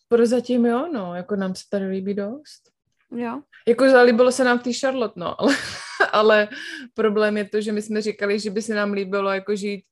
prozatím 0.08 0.66
jo, 0.66 0.88
no, 0.92 1.14
jako 1.14 1.36
nám 1.36 1.54
se 1.54 1.64
tady 1.70 1.86
líbí 1.86 2.14
dost. 2.14 2.62
Jo. 3.10 3.42
Jako 3.68 3.90
zalíbilo 3.90 4.32
se 4.32 4.44
nám 4.44 4.58
v 4.58 4.62
té 4.62 4.72
Charlotte, 4.72 5.20
no, 5.20 5.40
ale, 5.40 5.56
ale 6.12 6.48
problém 6.94 7.36
je 7.36 7.44
to, 7.44 7.60
že 7.60 7.72
my 7.72 7.82
jsme 7.82 8.02
říkali, 8.02 8.40
že 8.40 8.50
by 8.50 8.62
se 8.62 8.74
nám 8.74 8.92
líbilo 8.92 9.32
jako 9.32 9.56
žít 9.56 9.84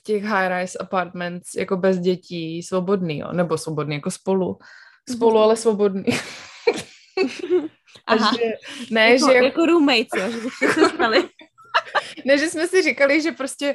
v 0.00 0.02
těch 0.02 0.24
high-rise 0.24 0.78
apartments 0.80 1.54
jako 1.54 1.76
bez 1.76 1.98
dětí, 1.98 2.62
svobodný, 2.62 3.18
jo, 3.18 3.32
nebo 3.32 3.58
svobodný, 3.58 3.94
jako 3.94 4.10
spolu. 4.10 4.58
Spolu, 5.10 5.38
ale 5.38 5.56
svobodný. 5.56 6.04
A 8.06 8.14
Aha. 8.14 8.32
že, 8.36 8.44
ne, 8.90 9.10
jako, 9.10 9.26
že, 9.26 9.36
jako 9.36 9.66
roommates, 9.66 10.10
jo, 10.16 10.30
že 10.30 11.28
ne, 12.24 12.38
že 12.38 12.48
jsme 12.48 12.68
si 12.68 12.82
říkali, 12.82 13.22
že 13.22 13.32
prostě 13.32 13.74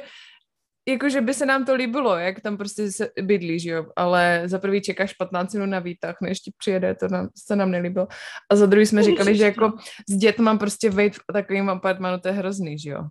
jako, 0.88 1.08
že 1.08 1.20
by 1.20 1.34
se 1.34 1.46
nám 1.46 1.64
to 1.64 1.74
líbilo, 1.74 2.16
jak 2.16 2.40
tam 2.40 2.56
prostě 2.56 2.92
se 2.92 3.10
bydlí, 3.22 3.60
že 3.60 3.70
jo, 3.70 3.86
ale 3.96 4.42
za 4.44 4.58
prvý 4.58 4.82
čekáš 4.82 5.12
15 5.12 5.54
minut 5.54 5.66
na 5.66 5.78
výtah, 5.78 6.16
než 6.22 6.40
ti 6.40 6.52
přijede, 6.58 6.94
to 6.94 7.08
nám, 7.08 7.28
se 7.36 7.56
nám 7.56 7.70
nelíbilo. 7.70 8.06
A 8.50 8.56
za 8.56 8.66
druhý 8.66 8.86
jsme 8.86 9.02
říkali, 9.02 9.36
že 9.36 9.44
jako 9.44 9.72
s 10.08 10.16
dětma 10.16 10.56
prostě 10.56 10.90
vejít 10.90 11.16
v 11.16 11.32
takovým 11.32 11.70
apartmanu, 11.70 12.20
to 12.20 12.28
je 12.28 12.34
hrozný, 12.34 12.78
že 12.78 12.90
jo. 12.90 13.02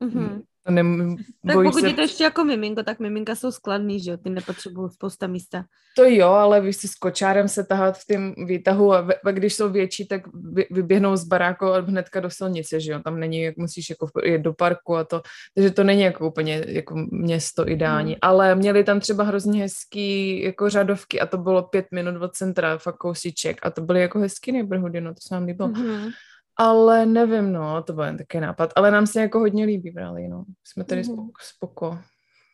Mhm. 0.00 0.42
Nem, 0.70 1.16
tak 1.46 1.56
pokud 1.56 1.80
se... 1.80 1.86
je 1.86 1.94
to 1.94 2.00
ještě 2.00 2.24
jako 2.24 2.44
miminko, 2.44 2.82
tak 2.82 2.98
miminka 2.98 3.34
jsou 3.34 3.52
skladný, 3.52 4.00
že 4.00 4.10
jo, 4.10 4.16
ty 4.16 4.30
nepotřebují 4.30 4.90
spousta 4.90 5.26
místa. 5.26 5.64
To 5.96 6.04
jo, 6.04 6.28
ale 6.28 6.60
víš 6.60 6.76
si 6.76 6.88
s 6.88 6.94
kočárem 6.94 7.48
se 7.48 7.64
tahat 7.64 7.98
v 7.98 8.06
tom 8.06 8.46
výtahu 8.46 8.94
a, 8.94 9.00
ve, 9.24 9.32
když 9.32 9.54
jsou 9.54 9.68
větší, 9.68 10.08
tak 10.08 10.22
vy, 10.52 10.66
vyběhnou 10.70 11.16
z 11.16 11.24
baráku 11.24 11.66
a 11.66 11.80
hnedka 11.80 12.20
do 12.20 12.30
silnice, 12.30 12.80
že 12.80 12.92
jo, 12.92 13.00
tam 13.04 13.20
není, 13.20 13.42
jak 13.42 13.56
musíš 13.56 13.90
jako 13.90 14.08
jet 14.24 14.42
do 14.42 14.52
parku 14.52 14.96
a 14.96 15.04
to, 15.04 15.22
takže 15.54 15.70
to 15.70 15.84
není 15.84 16.02
jako 16.02 16.28
úplně 16.28 16.64
jako 16.68 16.94
město 17.10 17.68
ideální, 17.68 18.12
hmm. 18.12 18.18
ale 18.22 18.54
měli 18.54 18.84
tam 18.84 19.00
třeba 19.00 19.24
hrozně 19.24 19.62
hezký 19.62 20.42
jako 20.42 20.70
řadovky 20.70 21.20
a 21.20 21.26
to 21.26 21.38
bylo 21.38 21.62
pět 21.62 21.86
minut 21.92 22.22
od 22.22 22.34
centra, 22.34 22.78
fakt 22.78 22.96
kousíček 22.96 23.58
a 23.62 23.70
to 23.70 23.80
byly 23.80 24.00
jako 24.00 24.18
hezký 24.18 24.52
neighborhoody, 24.52 25.00
no 25.00 25.14
to 25.14 25.20
se 25.28 25.34
nám 25.34 25.44
líbilo. 25.44 25.68
Hmm. 25.68 26.10
Ale 26.56 27.06
nevím, 27.06 27.52
no, 27.52 27.82
to 27.82 27.92
byl 27.92 28.04
jen 28.04 28.18
taky 28.18 28.40
nápad. 28.40 28.72
Ale 28.76 28.90
nám 28.90 29.06
se 29.06 29.20
jako 29.20 29.38
hodně 29.38 29.64
líbí 29.64 29.90
v 29.90 29.96
Rally, 29.96 30.28
no. 30.28 30.44
Jsme 30.64 30.84
tady 30.84 31.02
mm. 31.02 31.30
spoko, 31.40 31.98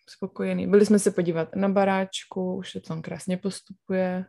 spokojení. 0.08 0.66
Byli 0.66 0.86
jsme 0.86 0.98
se 0.98 1.10
podívat 1.10 1.56
na 1.56 1.68
baráčku, 1.68 2.56
už 2.56 2.72
to 2.72 2.80
tam 2.80 3.02
krásně 3.02 3.36
postupuje. 3.36 4.24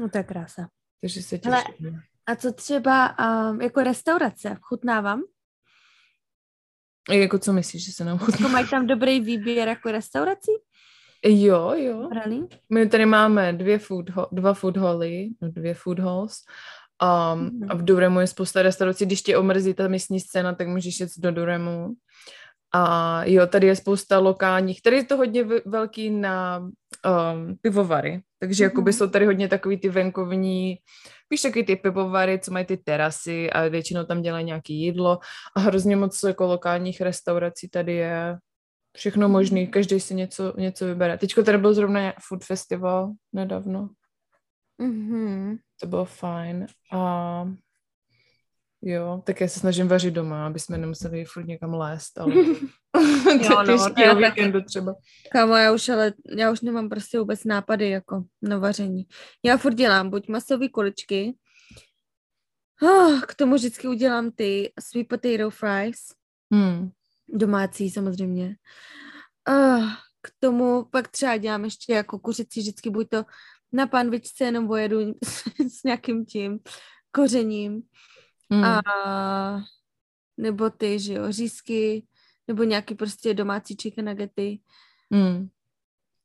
No 0.00 0.08
to 0.08 0.18
je 0.18 0.24
krása. 0.24 0.68
Takže 1.00 1.22
se 1.22 1.38
těšíme. 1.38 1.88
Ale 1.90 2.02
a 2.26 2.36
co 2.36 2.52
třeba 2.52 3.16
um, 3.18 3.60
jako 3.60 3.80
restaurace? 3.80 4.56
Chutnávám? 4.60 5.22
Jako 7.10 7.38
co 7.38 7.52
myslíš, 7.52 7.86
že 7.86 7.92
se 7.92 8.04
nám 8.04 8.18
chutná? 8.18 8.36
Jako 8.40 8.52
mají 8.52 8.68
tam 8.68 8.86
dobrý 8.86 9.20
výběr 9.20 9.68
jako 9.68 9.92
restaurací? 9.92 10.52
Jo, 11.24 11.72
jo. 11.76 12.08
Brali? 12.08 12.40
My 12.70 12.88
tady 12.88 13.06
máme 13.06 13.52
dvě 13.52 13.78
food, 13.78 14.10
dva 14.32 14.54
food 14.54 14.76
holy, 14.76 15.28
no 15.40 15.50
dvě 15.50 15.74
food 15.74 15.98
halls 15.98 16.44
Um, 17.02 17.08
mm-hmm. 17.08 17.66
A 17.68 17.74
v 17.74 17.82
Duremu 17.84 18.20
je 18.20 18.26
spousta 18.26 18.62
restaurací, 18.62 19.06
když 19.06 19.22
tě 19.22 19.36
omrzí 19.36 19.74
ta 19.74 19.88
místní 19.88 20.20
scéna, 20.20 20.54
tak 20.54 20.68
můžeš 20.68 21.00
jít 21.00 21.08
do 21.18 21.32
Duremu. 21.32 21.88
A 22.74 23.24
jo, 23.24 23.46
tady 23.46 23.66
je 23.66 23.76
spousta 23.76 24.18
lokálních, 24.18 24.82
tady 24.82 24.96
je 24.96 25.04
to 25.04 25.16
hodně 25.16 25.44
velký 25.66 26.10
na 26.10 26.58
um, 26.58 27.56
pivovary, 27.60 28.22
takže 28.38 28.64
mm-hmm. 28.64 28.66
jakoby 28.66 28.92
jsou 28.92 29.06
tady 29.06 29.26
hodně 29.26 29.48
takový 29.48 29.76
ty 29.76 29.88
venkovní, 29.88 30.76
víš, 31.30 31.42
takový 31.42 31.64
ty 31.64 31.76
pivovary, 31.76 32.38
co 32.38 32.52
mají 32.52 32.64
ty 32.64 32.76
terasy 32.76 33.50
a 33.50 33.68
většinou 33.68 34.04
tam 34.04 34.22
dělají 34.22 34.44
nějaké 34.44 34.72
jídlo 34.72 35.18
a 35.56 35.60
hrozně 35.60 35.96
moc 35.96 36.22
jako 36.22 36.46
lokálních 36.46 37.00
restaurací 37.00 37.68
tady 37.68 37.94
je 37.94 38.36
všechno 38.96 39.28
možný, 39.28 39.66
každý 39.66 40.00
si 40.00 40.14
něco, 40.14 40.52
něco 40.56 40.86
vybere. 40.86 41.18
Teďko 41.18 41.42
tady 41.42 41.58
byl 41.58 41.74
zrovna 41.74 42.12
food 42.28 42.44
festival 42.44 43.12
nedávno. 43.32 43.88
Mm-hmm. 44.82 45.58
To 45.80 45.86
bylo 45.86 46.04
fajn. 46.04 46.66
A 46.92 47.48
jo, 48.82 49.22
tak 49.24 49.40
já 49.40 49.48
se 49.48 49.60
snažím 49.60 49.88
vařit 49.88 50.14
doma, 50.14 50.46
aby 50.46 50.58
jsme 50.58 50.78
nemuseli 50.78 51.24
furt 51.24 51.46
někam 51.46 51.74
lézt, 51.74 52.18
ale 52.18 52.34
jo, 53.42 53.62
no, 53.66 53.88
já 54.04 54.14
víkendu 54.14 54.60
třeba. 54.62 54.94
Kámo, 55.32 55.56
já 55.56 55.72
už, 55.72 55.88
ale 55.88 56.12
já 56.36 56.50
už 56.50 56.60
nemám 56.60 56.88
prostě 56.88 57.18
vůbec 57.18 57.44
nápady 57.44 57.90
jako 57.90 58.24
na 58.42 58.58
vaření. 58.58 59.06
Já 59.44 59.56
furt 59.56 59.74
dělám 59.74 60.10
buď 60.10 60.28
masové 60.28 60.68
kuličky, 60.68 61.34
oh, 62.82 63.20
k 63.20 63.34
tomu 63.34 63.54
vždycky 63.54 63.88
udělám 63.88 64.30
ty 64.30 64.72
sweet 64.80 65.08
potato 65.08 65.50
fries, 65.50 65.98
hmm. 66.52 66.90
domácí 67.28 67.90
samozřejmě. 67.90 68.56
Oh, 69.48 69.92
k 70.22 70.30
tomu 70.40 70.84
pak 70.84 71.08
třeba 71.08 71.36
dělám 71.36 71.64
ještě 71.64 71.92
jako 71.92 72.18
kuřecí 72.18 72.60
vždycky 72.60 72.90
buď 72.90 73.08
to 73.08 73.24
na 73.72 73.86
panvičce 73.86 74.44
jenom 74.44 74.66
vojedu 74.66 74.98
s 75.68 75.84
nějakým 75.84 76.26
tím 76.26 76.58
kořením. 77.12 77.82
Mm. 78.50 78.64
A 78.64 78.82
nebo 80.36 80.70
ty, 80.70 80.98
že 80.98 81.14
jo, 81.14 81.32
řízky, 81.32 82.06
nebo 82.48 82.62
nějaký 82.62 82.94
prostě 82.94 83.34
domácí 83.34 83.76
chicken 83.82 84.04
nuggety. 84.04 84.60
Mm. 85.10 85.48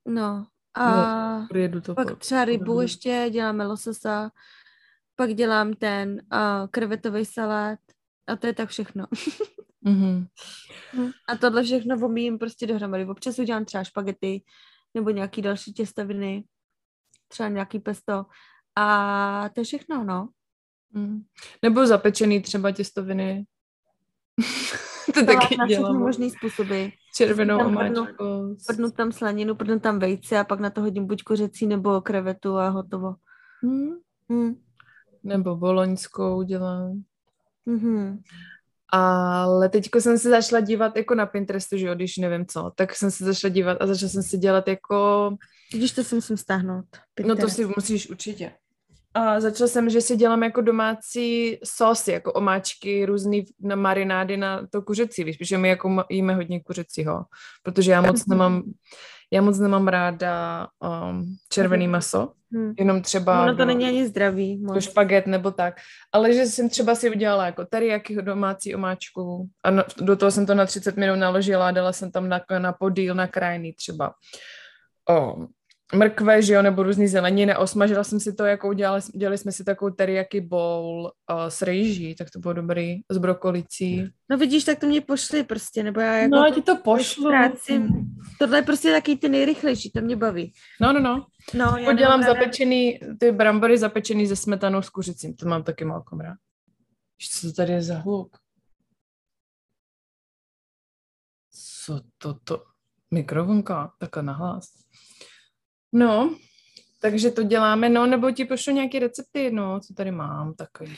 No. 0.07 0.47
A 0.73 1.47
no, 1.53 1.81
to 1.81 1.95
pak 1.95 2.17
třeba 2.17 2.45
rybu 2.45 2.81
ještě, 2.81 3.27
děláme 3.31 3.67
lososa, 3.67 4.31
pak 5.15 5.33
dělám 5.33 5.73
ten 5.73 6.21
uh, 6.33 6.67
krevetový 6.71 7.25
salát 7.25 7.79
a 8.27 8.36
to 8.36 8.47
je 8.47 8.53
tak 8.53 8.69
všechno. 8.69 9.05
mm-hmm. 9.86 10.27
A 11.27 11.38
tohle 11.38 11.63
všechno 11.63 11.97
vomím 11.97 12.38
prostě 12.39 12.67
dohromady. 12.67 13.05
Občas 13.05 13.39
udělám 13.39 13.65
třeba 13.65 13.83
špagety 13.83 14.43
nebo 14.93 15.10
nějaký 15.10 15.41
další 15.41 15.73
těstoviny 15.73 16.43
třeba 17.27 17.49
nějaký 17.49 17.79
pesto 17.79 18.25
a 18.75 19.49
to 19.53 19.59
je 19.59 19.63
všechno, 19.63 20.03
no. 20.03 20.29
Mm. 20.93 21.21
Nebo 21.61 21.87
zapečený 21.87 22.41
třeba 22.41 22.71
těstoviny. 22.71 23.45
to 25.13 25.25
taky 25.25 25.57
na 25.57 25.65
všechny 25.65 25.97
možný 25.97 26.29
způsoby. 26.29 26.85
Červenou 27.15 27.65
omáčku. 27.65 28.57
Prdnu 28.67 28.91
tam 28.91 29.11
slaninu, 29.11 29.55
prdnu 29.55 29.79
tam 29.79 29.99
vejce 29.99 30.39
a 30.39 30.43
pak 30.43 30.59
na 30.59 30.69
to 30.69 30.81
hodím 30.81 31.07
buď 31.07 31.23
kořecí 31.23 31.67
nebo 31.67 32.01
krevetu 32.01 32.57
a 32.57 32.69
hotovo. 32.69 33.15
Mm. 33.61 33.91
Mm. 34.29 34.55
Nebo 35.23 35.55
boloňskou 35.55 36.43
dělám. 36.43 37.03
Mm-hmm. 37.67 38.19
Ale 38.89 39.69
teďko 39.69 40.01
jsem 40.01 40.17
se 40.17 40.29
začala 40.29 40.59
dívat 40.59 40.95
jako 40.95 41.15
na 41.15 41.25
Pinterestu, 41.25 41.77
že 41.77 41.87
jo, 41.87 41.95
když 41.95 42.17
nevím 42.17 42.45
co, 42.45 42.71
tak 42.75 42.95
jsem 42.95 43.11
se 43.11 43.25
začala 43.25 43.53
dívat 43.53 43.77
a 43.81 43.87
začala 43.87 44.09
jsem 44.09 44.23
si 44.23 44.37
dělat 44.37 44.67
jako... 44.67 45.29
Když 45.73 45.91
to 45.91 46.03
si 46.03 46.15
musím 46.15 46.38
stáhnout. 46.38 46.86
No 47.25 47.36
to 47.36 47.49
si 47.49 47.65
musíš 47.65 48.10
určitě. 48.10 48.51
A 49.13 49.39
začala 49.39 49.67
jsem, 49.67 49.89
že 49.89 50.01
si 50.01 50.15
dělám 50.15 50.43
jako 50.43 50.62
domácí 50.62 51.58
sosy, 51.63 52.12
jako 52.12 52.34
omáčky, 52.34 53.06
různý 53.06 53.45
na 53.60 53.75
marinády 53.75 54.38
na 54.38 54.67
to 54.67 54.82
kuřecí, 54.82 55.23
víš, 55.23 55.38
protože 55.38 55.58
my 55.58 55.69
jako 55.69 56.03
jíme 56.10 56.36
hodně 56.36 56.60
kuřecího, 56.63 57.25
protože 57.63 57.91
já 57.91 58.01
moc 58.01 58.25
nemám, 58.25 58.63
já 59.32 59.41
moc 59.41 59.60
nemám 59.60 59.88
ráda 59.88 60.67
um, 61.10 61.36
červený 61.49 61.88
mhm. 61.88 61.91
maso, 61.91 62.32
hmm. 62.53 62.73
jenom 62.77 63.01
třeba... 63.01 63.43
Ono 63.43 63.51
to 63.51 63.58
do, 63.58 63.65
není 63.65 63.86
ani 63.86 64.08
zdravý. 64.08 64.58
Moc. 64.58 64.84
špaget 64.84 65.27
nebo 65.27 65.51
tak. 65.51 65.80
Ale 66.12 66.34
že 66.34 66.45
jsem 66.45 66.69
třeba 66.69 66.95
si 66.95 67.10
udělala 67.10 67.45
jako 67.45 67.65
jakýho 67.80 68.21
domácí 68.21 68.75
omáčku 68.75 69.49
a 69.63 69.71
no, 69.71 69.84
do 70.01 70.15
toho 70.15 70.32
jsem 70.32 70.45
to 70.45 70.56
na 70.56 70.65
30 70.65 70.97
minut 70.97 71.15
naložila 71.15 71.67
a 71.67 71.71
dala 71.71 71.93
jsem 71.93 72.12
tam 72.12 72.30
na, 72.30 72.41
na 72.58 72.73
podíl 72.73 73.15
na 73.15 73.27
krajný 73.27 73.73
třeba. 73.73 74.13
Oh, 75.10 75.45
mrkve, 75.95 76.41
že 76.41 76.54
jo, 76.54 76.62
nebo 76.62 76.84
různý 76.84 77.08
zeleniny. 77.08 77.56
Osmažila 77.56 78.04
jsem 78.04 78.19
si 78.19 78.34
to, 78.34 78.45
jako 78.45 78.67
udělali, 78.67 79.02
dělali 79.15 79.38
jsme 79.38 79.52
si 79.52 79.63
takovou 79.63 79.91
teriyaki 79.91 80.41
bowl 80.41 81.12
uh, 81.32 81.47
s 81.47 81.62
rejží, 81.62 82.15
tak 82.15 82.32
to 82.32 82.39
bylo 82.39 82.54
dobrý, 82.54 83.02
s 83.12 83.17
brokolicí. 83.17 84.10
No 84.30 84.38
vidíš, 84.38 84.63
tak 84.63 84.80
to 84.80 84.88
mě 84.88 85.02
pošli 85.02 85.43
prostě, 85.43 85.84
nebo 85.84 86.00
já 86.00 86.13
jako... 86.13 86.36
No, 86.36 86.45
já 86.45 86.54
ti 86.54 86.62
to 86.62 86.78
pošlu. 86.78 87.30
Práci, 87.30 87.84
tohle 88.39 88.58
je 88.58 88.62
prostě 88.62 88.91
taky 88.91 89.15
ty 89.15 89.30
nejrychlejší, 89.30 89.91
to 89.91 90.02
mě 90.02 90.15
baví. 90.15 90.54
No, 90.82 90.93
no, 90.93 91.00
no. 91.00 91.26
no 91.54 91.78
já 91.78 91.93
dělám 91.93 92.21
ráda... 92.21 92.34
zapečený, 92.34 93.00
ty 93.19 93.32
brambory 93.32 93.78
zapečený 93.78 94.28
ze 94.28 94.36
smetanou 94.36 94.82
s 94.82 94.89
kuřicím, 94.89 95.36
to 95.36 95.45
mám 95.45 95.63
taky 95.63 95.86
malkom 95.86 96.19
rád. 96.19 96.38
Co 97.32 97.47
to 97.47 97.54
tady 97.54 97.73
je 97.73 97.82
za 97.82 97.97
hluk? 97.97 98.38
Co 101.86 102.02
to, 102.17 102.34
to? 102.34 102.63
Mikrovlnka? 103.13 103.93
Takhle 104.00 104.23
nahlas. 104.23 104.87
No, 105.97 106.36
takže 107.01 107.31
to 107.31 107.43
děláme, 107.43 107.89
no, 107.89 108.05
nebo 108.05 108.31
ti 108.31 108.45
pošlu 108.45 108.73
nějaké 108.73 108.99
recepty, 108.99 109.51
no, 109.51 109.79
co 109.79 109.93
tady 109.93 110.12
mám, 110.12 110.53
takový. 110.53 110.95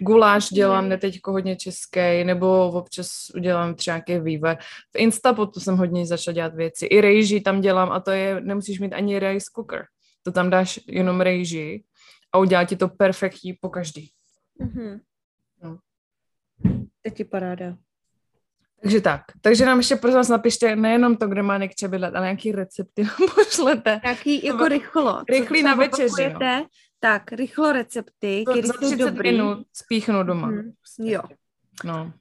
Guláš 0.00 0.48
dělám 0.48 0.88
ne 0.88 0.98
teď 0.98 1.20
hodně 1.24 1.56
český, 1.56 2.24
nebo 2.24 2.70
občas 2.72 3.10
udělám 3.34 3.74
třeba 3.74 3.96
nějaký 3.96 4.24
vývar. 4.24 4.58
V 4.96 4.98
Instapotu 4.98 5.60
jsem 5.60 5.76
hodně 5.76 6.06
začala 6.06 6.34
dělat 6.34 6.54
věci. 6.54 6.86
I 6.86 7.00
rejži 7.00 7.40
tam 7.40 7.60
dělám 7.60 7.92
a 7.92 8.00
to 8.00 8.10
je, 8.10 8.40
nemusíš 8.40 8.80
mít 8.80 8.92
ani 8.92 9.18
rice 9.18 9.50
cooker. 9.54 9.84
To 10.22 10.32
tam 10.32 10.50
dáš 10.50 10.80
jenom 10.86 11.20
rejži 11.20 11.84
a 12.32 12.38
udělá 12.38 12.64
ti 12.64 12.76
to 12.76 12.88
perfektní 12.88 13.52
po 13.52 13.68
každý. 13.68 14.10
Mm-hmm. 14.60 15.00
No. 15.62 15.78
Teď 17.02 17.18
je 17.18 17.24
paráda. 17.24 17.76
Takže 18.82 19.00
tak. 19.00 19.22
Takže 19.40 19.66
nám 19.66 19.78
ještě 19.78 19.96
prosím 19.96 20.16
vás 20.16 20.28
napište 20.28 20.76
nejenom 20.76 21.16
to, 21.16 21.26
kde 21.28 21.42
má 21.42 21.58
někče 21.58 21.88
bydlet, 21.88 22.14
ale 22.14 22.26
nějaký 22.26 22.52
recepty 22.52 23.02
nám 23.02 23.16
pošlete. 23.34 24.00
Nějaký 24.04 24.46
jako 24.46 24.68
rychlo. 24.68 25.22
Rychlý 25.28 25.62
na 25.62 25.74
večeři. 25.74 26.32
No. 26.32 26.66
Tak, 27.00 27.32
rychlo 27.32 27.72
recepty, 27.72 28.44
které 28.50 28.68
jsou 28.68 28.96
dobrý. 28.96 29.32
minut 29.32 29.66
spíchnu 29.72 30.22
doma. 30.22 30.46
Hmm. 30.46 30.72
Jo. 30.98 31.22
No. 31.84 32.12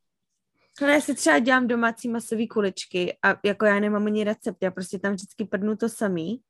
Ale 0.81 0.93
já 0.93 1.01
si 1.01 1.15
třeba 1.15 1.39
dělám 1.39 1.67
domácí 1.67 2.09
masové 2.09 2.47
kuličky 2.47 3.17
a 3.25 3.35
jako 3.43 3.65
já 3.65 3.79
nemám 3.79 4.05
ani 4.05 4.23
recept, 4.23 4.57
já 4.61 4.71
prostě 4.71 4.99
tam 4.99 5.13
vždycky 5.13 5.45
prdnu 5.45 5.75
to 5.75 5.89
samý. 5.89 6.41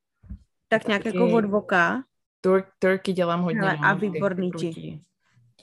Tak 0.68 0.82
Taky. 0.82 0.88
nějak 0.92 1.06
jako 1.06 1.36
od 1.38 1.46
voka. 1.46 2.04
Tur- 2.46 2.66
turky 2.80 3.14
dělám 3.14 3.42
hodně. 3.42 3.62
Hele, 3.62 3.78
a 3.84 3.94
výborný 3.94 4.52
ti. 4.52 5.02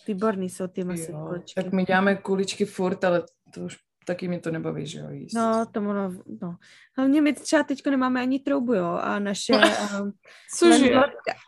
Výborný 0.06 0.50
jsou 0.50 0.66
ty 0.66 0.84
masové 0.84 1.18
kuličky. 1.26 1.62
Tak 1.62 1.72
my 1.72 1.84
děláme 1.84 2.16
kuličky 2.16 2.64
furt, 2.64 3.04
ale 3.04 3.22
to 3.54 3.60
už 3.60 3.78
taky 4.04 4.28
mi 4.28 4.40
to 4.40 4.50
nebaví, 4.50 4.86
že 4.86 4.98
jo, 4.98 5.10
jíst. 5.10 5.34
No, 5.34 5.66
to 5.72 5.80
ono, 5.80 6.12
no. 6.42 6.56
Hlavně 6.96 7.22
my 7.22 7.32
třeba 7.32 7.62
teďko 7.62 7.90
nemáme 7.90 8.20
ani 8.20 8.40
troubu, 8.40 8.74
jo, 8.74 8.86
a 8.86 9.18
naše... 9.18 9.52
um, 10.00 10.12
Cože? 10.58 10.94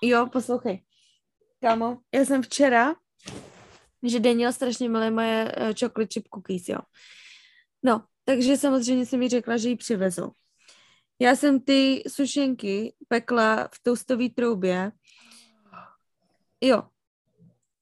Jo, 0.03 0.27
poslouchej. 0.27 0.83
Kámo, 1.61 1.99
já 2.15 2.25
jsem 2.25 2.43
včera, 2.43 2.95
že 4.03 4.21
Daniel 4.21 4.53
strašně 4.53 4.89
milé 4.89 5.11
moje 5.11 5.55
uh, 5.57 5.67
chocolate 5.67 6.13
chip 6.13 6.29
cookies, 6.29 6.69
jo. 6.69 6.79
No, 7.83 8.05
takže 8.25 8.57
samozřejmě 8.57 9.07
jsem 9.07 9.21
mi 9.21 9.29
řekla, 9.29 9.57
že 9.57 9.69
ji 9.69 9.77
přivezou. 9.77 10.31
Já 11.19 11.37
jsem 11.37 11.61
ty 11.61 12.03
sušenky 12.09 12.95
pekla 13.09 13.69
v 13.75 13.83
toastové 13.83 14.29
troubě. 14.29 14.93
Jo. 16.61 16.83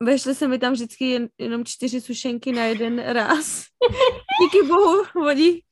Vešly 0.02 0.35
se 0.35 0.48
mi 0.48 0.59
tam 0.59 0.72
vždycky 0.72 1.04
jen, 1.11 1.28
jenom 1.38 1.64
čtyři 1.64 2.00
sušenky 2.00 2.52
na 2.52 2.64
jeden 2.64 2.98
raz. 2.98 3.64
Díky 4.42 4.66
bohu, 4.68 5.02
oni 5.26 5.62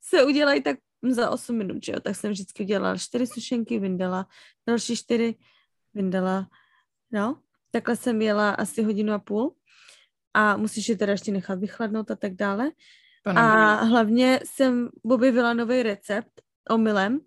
se 0.00 0.24
udělají 0.24 0.62
tak 0.62 0.76
za 1.10 1.30
8 1.30 1.56
minut, 1.56 1.84
že 1.84 1.92
jo? 1.92 2.00
Tak 2.00 2.16
jsem 2.16 2.32
vždycky 2.32 2.62
udělala 2.62 2.96
čtyři 2.96 3.26
sušenky, 3.26 3.78
vyndala, 3.78 4.26
další 4.66 4.96
čtyři, 4.96 5.34
vyndala, 5.94 6.46
no. 7.10 7.40
Takhle 7.70 7.96
jsem 7.96 8.22
jela 8.22 8.50
asi 8.50 8.82
hodinu 8.82 9.12
a 9.12 9.18
půl 9.18 9.54
a 10.34 10.56
musíš 10.56 10.88
je 10.88 10.96
teda 10.96 11.12
ještě 11.12 11.32
nechat 11.32 11.58
vychladnout 11.58 12.10
a 12.10 12.16
tak 12.16 12.34
dále. 12.34 12.70
Pane 13.22 13.40
a 13.40 13.74
hlavně 13.74 14.40
jsem 14.44 14.88
objevila 15.02 15.54
nový 15.54 15.82
recept 15.82 16.42
omylem, 16.70 17.20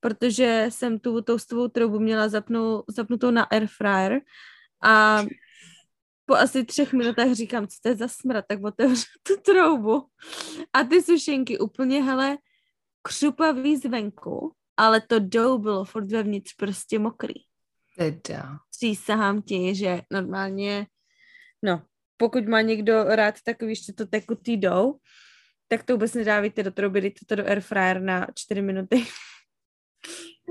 protože 0.00 0.66
jsem 0.68 0.98
tu 0.98 1.22
toastovou 1.22 1.68
troubu 1.68 1.98
měla 1.98 2.28
zapnou, 2.28 2.84
zapnutou 2.88 3.30
na 3.30 3.42
air 3.42 3.66
fryer 3.66 4.20
a 4.82 5.22
po 6.26 6.34
asi 6.34 6.64
třech 6.64 6.92
minutách 6.92 7.32
říkám, 7.32 7.66
co 7.66 7.76
to 7.82 7.88
je 7.88 7.96
za 7.96 8.08
smrad, 8.08 8.44
tak 8.48 8.64
otevřu 8.64 9.04
tu 9.22 9.36
troubu. 9.36 10.06
A 10.72 10.84
ty 10.84 11.02
sušenky 11.02 11.58
úplně, 11.58 12.02
hele, 12.02 12.38
křupavý 13.02 13.76
zvenku, 13.76 14.52
ale 14.76 15.00
to 15.00 15.18
dough 15.18 15.62
bylo 15.62 15.84
furt 15.84 16.12
vevnitř 16.12 16.54
prostě 16.54 16.98
mokrý. 16.98 17.34
Teda. 17.96 18.58
Přísahám 18.70 19.42
ti, 19.42 19.74
že 19.74 20.02
normálně, 20.10 20.86
no, 21.62 21.82
pokud 22.16 22.48
má 22.48 22.60
někdo 22.60 23.04
rád 23.04 23.34
takový 23.44 23.70
ještě 23.70 23.92
to 23.92 24.06
tekutý 24.06 24.56
dough, 24.56 24.96
tak 25.68 25.82
to 25.82 25.92
vůbec 25.92 26.14
nedávejte 26.14 26.62
do 26.62 26.70
trouby, 26.70 27.00
dejte 27.00 27.20
to 27.26 27.34
do 27.34 27.46
air 27.46 27.60
fryer 27.60 28.00
na 28.00 28.26
4 28.34 28.62
minuty. 28.62 29.06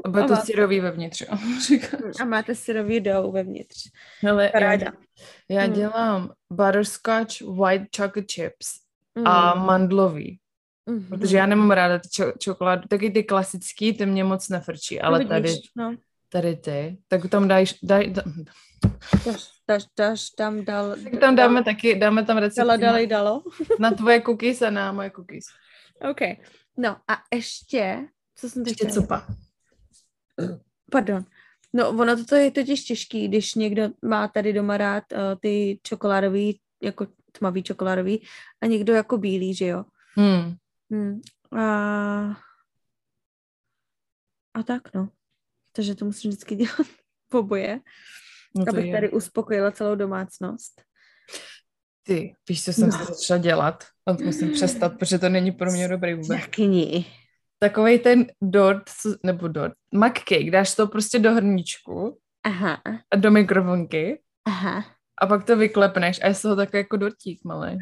A 0.03 0.09
bude 0.09 0.23
to 0.23 0.35
syrový 0.35 0.79
vevnitř, 0.79 1.21
jo? 1.21 1.37
A 2.21 2.25
máte 2.25 2.55
syrový 2.55 2.99
dough 2.99 3.33
vevnitř. 3.33 3.89
Hele, 4.21 4.51
já, 4.53 4.71
já 5.49 5.61
hmm. 5.63 5.73
dělám 5.73 6.31
butterscotch 6.49 7.41
white 7.41 7.95
chocolate 7.95 8.33
chips 8.33 8.79
mm. 9.15 9.27
a 9.27 9.51
hmm. 9.51 9.65
mandlový. 9.65 10.39
Mm-hmm. 10.89 11.09
Protože 11.09 11.37
já 11.37 11.45
nemám 11.45 11.71
ráda 11.71 11.99
ty 11.99 12.07
čo- 12.07 12.33
čokolády, 12.37 12.87
taky 12.87 13.11
ty 13.11 13.23
klasický, 13.23 13.93
ty 13.93 14.05
mě 14.05 14.23
moc 14.23 14.49
nefrčí, 14.49 15.01
ale 15.01 15.19
Vidíš, 15.19 15.29
tady, 15.29 15.53
no. 15.75 15.95
tady 16.29 16.55
ty, 16.55 16.97
tak 17.07 17.29
tam 17.29 17.47
dáš, 17.47 17.75
daj, 17.83 18.11
daj, 18.11 18.23
Daš, 19.25 19.43
daš, 19.67 19.83
daš 19.97 20.29
tam 20.29 20.65
dal... 20.65 20.95
Tak 21.03 21.19
tam 21.19 21.35
dáme 21.35 21.53
dal, 21.53 21.63
taky, 21.63 21.95
dáme 21.95 22.25
tam 22.25 22.37
recept. 22.37 22.57
Dala, 22.67 22.77
dali, 22.77 23.07
dalo. 23.07 23.43
Na 23.79 23.91
tvoje 23.91 24.21
cookies 24.21 24.61
a 24.61 24.69
na 24.69 24.91
moje 24.91 25.09
cookies. 25.09 25.45
OK. 26.11 26.21
No 26.77 26.97
a 27.07 27.17
ještě, 27.33 28.07
co 28.35 28.49
jsem 28.49 28.63
Ještě 28.67 28.85
cupa. 28.85 29.27
Pardon. 30.91 31.25
No, 31.73 31.89
ono 31.89 32.25
to 32.25 32.35
je 32.35 32.51
totiž 32.51 32.83
těžký, 32.83 33.27
když 33.27 33.55
někdo 33.55 33.89
má 34.01 34.27
tady 34.27 34.53
doma 34.53 34.77
rád 34.77 35.03
uh, 35.11 35.19
ty 35.39 35.79
čokoládový, 35.83 36.59
jako 36.83 37.07
tmavý 37.31 37.63
čokoládový 37.63 38.23
a 38.61 38.65
někdo 38.65 38.93
jako 38.93 39.17
bílý, 39.17 39.53
že 39.53 39.65
jo? 39.65 39.85
Hmm. 40.15 40.55
Hmm. 40.91 41.21
A... 41.61 42.41
a 44.53 44.63
tak, 44.63 44.93
no. 44.93 45.09
Takže 45.71 45.95
to 45.95 46.05
musím 46.05 46.31
vždycky 46.31 46.55
dělat 46.65 46.87
poboje. 47.29 47.79
No 48.55 48.65
abych 48.69 48.85
je. 48.85 48.91
tady 48.93 49.11
uspokojila 49.11 49.71
celou 49.71 49.95
domácnost. 49.95 50.81
Ty, 52.03 52.35
víš, 52.49 52.63
co 52.63 52.73
jsem 52.73 52.89
no. 52.89 52.97
se 52.97 53.05
začala 53.13 53.37
dělat? 53.37 53.83
A 54.05 54.13
to 54.13 54.23
musím 54.23 54.51
přestat, 54.51 54.89
protože 54.89 55.19
to 55.19 55.29
není 55.29 55.51
pro 55.51 55.71
mě 55.71 55.87
dobrý 55.87 56.13
vůbec. 56.13 56.39
Jakni. 56.39 57.05
Takový 57.59 57.99
ten 57.99 58.25
dort, 58.41 58.83
nebo 59.23 59.47
dort, 59.47 59.73
cake, 60.13 60.51
dáš 60.51 60.75
to 60.75 60.87
prostě 60.87 61.19
do 61.19 61.33
hrníčku 61.33 62.17
Aha. 62.43 62.81
a 63.11 63.15
do 63.15 63.31
mikrovlnky 63.31 64.21
Aha. 64.45 64.85
a 65.21 65.27
pak 65.27 65.43
to 65.43 65.57
vyklepneš 65.57 66.19
a 66.23 66.27
je 66.27 66.33
z 66.33 66.41
toho 66.41 66.55
takový 66.55 66.77
jako 66.77 66.97
dortík 66.97 67.39
malý. 67.45 67.77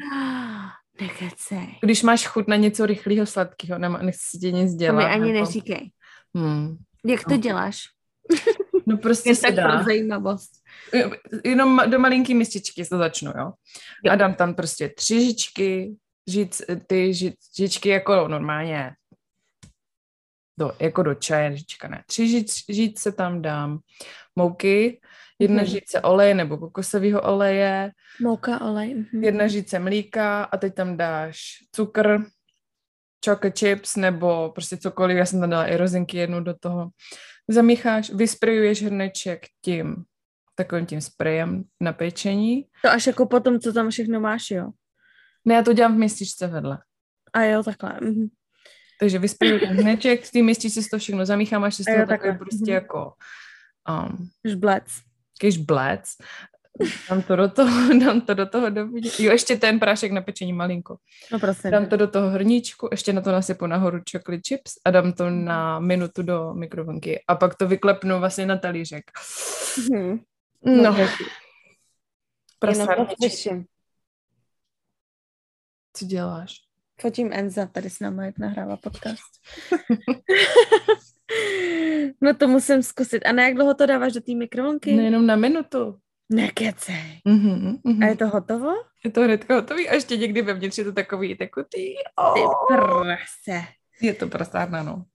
Nekecej. 1.02 1.80
Když 1.82 2.04
máš 2.04 2.28
chuť 2.28 2.48
na 2.48 2.56
něco 2.56 2.86
rychlého, 2.86 3.26
sladkého, 3.26 3.80
nechci 3.80 4.22
si 4.30 4.38
ti 4.38 4.54
nic 4.54 4.74
dělat. 4.74 5.02
To 5.02 5.08
mi 5.08 5.14
ani 5.14 5.34
nebo... 5.34 5.46
neříkej. 5.46 5.92
Hmm. 6.36 6.78
Jak 7.06 7.24
to 7.24 7.32
no. 7.32 7.38
děláš? 7.38 7.84
No 8.86 8.98
prostě 8.98 9.36
se 9.36 9.52
dá. 9.52 9.84
zajímavost. 9.84 10.52
Jenom 11.46 11.82
do 11.86 12.00
malinký 12.00 12.34
mističky 12.34 12.86
to 12.86 12.98
začnu, 12.98 13.32
jo? 13.38 13.52
jo. 14.04 14.12
A 14.12 14.16
dám 14.16 14.34
tam 14.34 14.56
prostě 14.56 14.90
tři 14.90 15.26
žičky, 15.26 15.96
žic, 16.28 16.62
ty 16.88 17.14
ži, 17.14 17.34
žičky 17.58 17.90
jako 17.90 18.28
normálně 18.28 18.92
do, 20.60 20.72
jako 20.80 21.04
do 21.04 21.16
čaje, 21.16 21.56
ne. 21.90 22.04
Tři 22.08 22.28
žič, 22.28 22.66
žíce 22.70 23.12
tam 23.12 23.42
dám 23.42 23.80
mouky, 24.36 25.02
jedna 25.40 25.62
mm. 25.62 25.68
žíce 25.68 26.02
oleje 26.02 26.34
nebo 26.34 26.58
kokosového 26.58 27.22
oleje. 27.22 27.92
Mouka, 28.22 28.62
olej. 28.62 29.06
Mm. 29.14 29.24
Jedna 29.24 29.48
žíce 29.48 29.80
mlíka 29.80 30.44
a 30.44 30.58
teď 30.58 30.74
tam 30.74 30.98
dáš 30.98 31.42
cukr, 31.76 32.26
chocolate 33.26 33.52
chips 33.52 33.96
nebo 33.96 34.52
prostě 34.56 34.78
cokoliv, 34.78 35.18
já 35.18 35.26
jsem 35.26 35.40
tam 35.40 35.50
dala 35.50 35.68
i 35.68 35.78
rozinky 35.78 36.18
jednu 36.18 36.44
do 36.44 36.54
toho. 36.54 36.90
Zamícháš, 37.48 38.10
vysprejuješ 38.10 38.84
hrneček 38.84 39.46
tím 39.62 40.06
takovým 40.56 40.86
tím 40.86 41.02
sprejem 41.02 41.64
na 41.82 41.94
pečení. 41.94 42.66
To 42.84 42.90
až 42.90 43.08
jako 43.08 43.26
potom, 43.26 43.60
co 43.60 43.74
tam 43.74 43.90
všechno 43.90 44.20
máš, 44.20 44.52
jo? 44.52 44.70
Ne, 45.46 45.56
já 45.56 45.64
to 45.64 45.74
dělám 45.74 45.96
v 45.96 45.98
městičce 45.98 46.48
vedle. 46.48 46.80
A 47.34 47.42
jo, 47.42 47.64
takhle. 47.64 48.00
Mhm. 48.02 48.28
Takže 49.00 49.20
ten 49.40 49.58
hneček, 49.68 50.32
té 50.32 50.42
městičce 50.42 50.82
si 50.82 50.90
to 50.90 50.98
všechno 50.98 51.26
zamíchám, 51.26 51.64
až 51.64 51.76
se 51.76 51.84
z 51.84 51.86
toho 51.86 52.08
takový 52.08 52.38
prostě 52.38 52.72
mhm. 52.72 52.74
jako... 52.74 53.14
Um, 53.90 54.30
žblec. 54.46 54.84
Žblec. 55.44 56.04
Dám 57.10 57.22
to 57.22 57.36
do 57.36 57.50
toho, 57.50 58.00
dám 58.06 58.22
to 58.22 58.34
do 58.34 58.46
toho 58.46 58.70
do 58.70 58.88
Jo, 59.20 59.32
ještě 59.32 59.58
ten 59.58 59.80
prášek 59.80 60.12
na 60.12 60.22
pečení 60.22 60.54
malinko. 60.54 60.98
No 61.32 61.40
prosím. 61.40 61.72
Dám 61.72 61.86
to 61.86 61.98
do 61.98 62.08
toho 62.08 62.30
hrníčku, 62.30 62.88
ještě 62.92 63.14
na 63.14 63.22
to 63.22 63.32
nasypu 63.32 63.68
nahoru 63.68 64.00
chocolate 64.12 64.42
chips 64.48 64.74
a 64.86 64.92
dám 64.92 65.14
to 65.14 65.30
na 65.30 65.80
minutu 65.80 66.24
do 66.24 66.54
mikrovlnky 66.54 67.24
a 67.28 67.36
pak 67.36 67.56
to 67.56 67.68
vyklepnu 67.68 68.20
vlastně 68.20 68.46
na 68.46 68.58
talířek. 68.58 69.04
Hmm. 69.92 70.20
No. 70.66 70.84
no. 70.84 71.08
Prasárničky. 72.60 73.66
Co 75.94 76.06
děláš? 76.06 76.63
Fotím 77.02 77.34
Enza, 77.34 77.66
tady 77.66 77.90
s 77.90 78.00
námi, 78.00 78.26
jak 78.26 78.40
nahrává 78.40 78.78
podcast. 78.78 79.32
no 82.22 82.34
to 82.34 82.48
musím 82.48 82.84
zkusit. 82.84 83.26
A 83.26 83.32
na 83.32 83.44
jak 83.44 83.56
dlouho 83.56 83.74
to 83.74 83.86
dáváš 83.86 84.14
do 84.14 84.22
té 84.22 84.36
mikrovlnky? 84.36 84.94
No 84.94 85.02
jenom 85.02 85.26
na 85.26 85.36
minutu. 85.36 86.00
Nekecej. 86.30 87.22
Mm-hmm, 87.28 87.82
mm-hmm. 87.86 88.04
A 88.04 88.08
je 88.08 88.16
to 88.16 88.28
hotovo? 88.28 88.74
Je 89.06 89.12
to 89.12 89.22
hnedka 89.22 89.56
hotový 89.56 89.90
a 89.90 89.94
ještě 89.94 90.18
někdy 90.18 90.42
vevnitř 90.42 90.78
je 90.78 90.84
to 90.84 90.92
takový 90.92 91.36
tekutý. 91.36 91.94
Oh. 92.16 92.34
Ty 92.34 92.40
prase. 92.68 93.68
Je 94.02 94.14
to 94.14 94.28
prasárna, 94.28 94.84
no. 94.84 95.06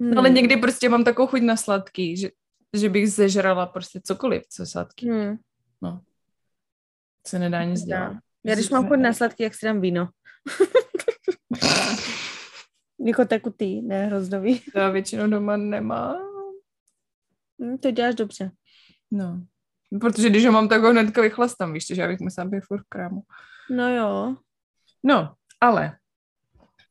Hmm. 0.00 0.18
Ale 0.18 0.30
někdy 0.30 0.56
prostě 0.56 0.88
mám 0.88 1.04
takovou 1.04 1.28
chuť 1.28 1.42
na 1.42 1.56
sladký, 1.56 2.16
že, 2.16 2.30
že 2.76 2.88
bych 2.88 3.12
zežrala 3.12 3.66
prostě 3.66 4.00
cokoliv, 4.04 4.42
co 4.48 4.66
sladký. 4.66 5.10
Hmm. 5.10 5.36
No. 5.82 6.00
Se 7.26 7.38
nedá 7.38 7.64
nic 7.64 7.82
dělat. 7.82 8.16
Já 8.44 8.54
když 8.54 8.70
mám 8.70 8.88
chuť 8.88 8.98
na 8.98 9.12
sladký, 9.12 9.42
jak 9.42 9.54
si 9.54 9.66
dám 9.66 9.80
víno. 9.80 10.08
jako 13.06 13.24
tekutý, 13.24 13.82
ne 13.82 14.06
hrozdový. 14.06 14.60
To 14.72 14.78
já 14.78 14.90
většinou 14.90 15.30
doma 15.30 15.56
nemám. 15.56 16.16
Hmm, 17.60 17.78
to 17.78 17.90
děláš 17.90 18.14
dobře. 18.14 18.50
No. 19.10 19.42
Protože 20.00 20.30
když 20.30 20.46
ho 20.46 20.52
mám, 20.52 20.68
tak 20.68 20.82
ho 20.82 20.90
hnedka 20.90 21.22
vychlastám, 21.22 21.72
víš, 21.72 21.86
že 21.86 22.02
já 22.02 22.08
bych 22.08 22.20
musela 22.20 22.48
být 22.48 22.64
furt 22.64 22.82
v 22.82 22.88
krámu. 22.88 23.22
No 23.70 23.96
jo. 23.96 24.36
No, 25.02 25.34
ale 25.60 25.98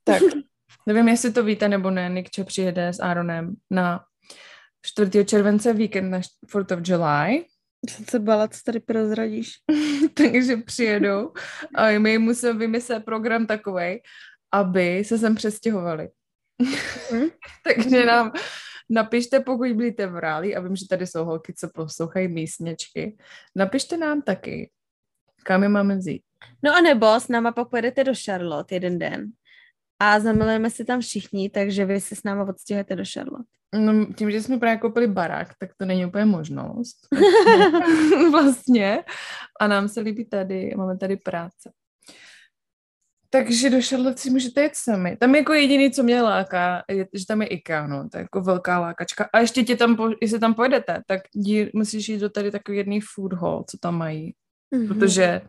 tak, 0.04 0.22
nevím, 0.88 1.08
jestli 1.08 1.32
to 1.32 1.44
víte 1.44 1.70
nebo 1.70 1.92
ne, 1.92 2.10
Nikče 2.10 2.44
přijede 2.44 2.88
s 2.88 3.00
Aaronem 3.00 3.56
na 3.70 4.06
4. 4.82 5.26
července 5.26 5.74
víkend 5.74 6.10
na 6.10 6.20
4th 6.20 6.78
of 6.78 6.90
July. 6.90 7.46
Jsem 7.90 8.06
se 8.06 8.20
bala, 8.20 8.48
co 8.48 8.60
tady 8.66 8.80
prozradíš. 8.80 9.54
Takže 10.14 10.58
přijedou 10.58 11.32
a 11.76 12.00
my 12.00 12.18
musíme 12.18 12.54
vymyslet 12.54 13.06
program 13.06 13.46
takový, 13.46 14.02
aby 14.54 15.04
se 15.04 15.18
sem 15.18 15.36
přestěhovali. 15.36 16.10
Hmm? 17.12 17.30
Takže 17.64 18.06
nám 18.06 18.32
Napište, 18.90 19.40
pokud 19.40 19.72
byste 19.72 20.08
v 20.08 20.18
Ráli, 20.18 20.56
a 20.56 20.60
vím, 20.60 20.76
že 20.76 20.88
tady 20.88 21.08
jsou 21.08 21.26
holky, 21.26 21.54
co 21.54 21.70
poslouchají 21.74 22.28
místněčky, 22.28 23.18
napište 23.56 23.98
nám 23.98 24.22
taky, 24.22 24.72
kam 25.44 25.64
je 25.64 25.70
máme 25.70 25.96
vzít. 25.98 26.22
No 26.64 26.76
a 26.76 26.82
nebo 26.82 27.20
s 27.20 27.28
náma 27.28 27.52
pak 27.52 27.70
pojedete 27.70 28.04
do 28.04 28.14
Charlotte 28.26 28.76
jeden 28.76 29.00
den 29.00 29.32
a 30.04 30.20
zamilujeme 30.20 30.70
se 30.70 30.86
tam 30.86 31.02
všichni, 31.02 31.50
takže 31.50 31.86
vy 31.86 32.02
se 32.02 32.16
s 32.16 32.24
náma 32.24 32.44
odstěhujete 32.44 32.96
do 32.96 33.04
Charlotte. 33.14 33.50
No, 33.76 34.06
tím, 34.06 34.32
že 34.32 34.42
jsme 34.42 34.58
právě 34.58 34.78
koupili 34.78 35.08
barák, 35.08 35.48
tak 35.60 35.70
to 35.78 35.86
není 35.86 36.06
úplně 36.06 36.26
možnost. 36.26 36.98
vlastně. 38.32 39.04
A 39.60 39.68
nám 39.68 39.88
se 39.88 40.02
líbí 40.02 40.26
tady, 40.26 40.74
máme 40.78 40.98
tady 40.98 41.18
práce. 41.18 41.72
Takže 43.30 43.70
do 43.70 43.78
Charlotte 43.82 44.18
si 44.18 44.30
můžete 44.30 44.62
jet 44.62 44.76
sami. 44.76 45.18
Tam 45.18 45.36
jako 45.36 45.54
jediný, 45.54 45.92
co 45.92 46.04
mě 46.04 46.22
láká, 46.22 46.84
je, 46.90 47.08
že 47.14 47.26
tam 47.26 47.42
je 47.42 47.48
IKEA, 47.48 47.88
no, 47.88 48.10
to 48.10 48.18
je 48.18 48.22
jako 48.22 48.42
velká 48.42 48.80
lákačka. 48.80 49.30
A 49.34 49.40
ještě 49.40 49.64
tě 49.64 49.76
tam, 49.76 49.96
po, 49.96 50.10
jestli 50.22 50.40
tam 50.40 50.54
pojedete, 50.54 51.02
tak 51.08 51.22
dí, 51.36 51.70
musíš 51.74 52.10
jít 52.10 52.20
do 52.20 52.30
tady 52.30 52.52
takový 52.52 52.78
jedný 52.78 53.02
food 53.02 53.34
hall, 53.34 53.66
co 53.70 53.78
tam 53.78 53.98
mají. 53.98 54.36
Mm-hmm. 54.76 54.88
Protože 54.88 55.42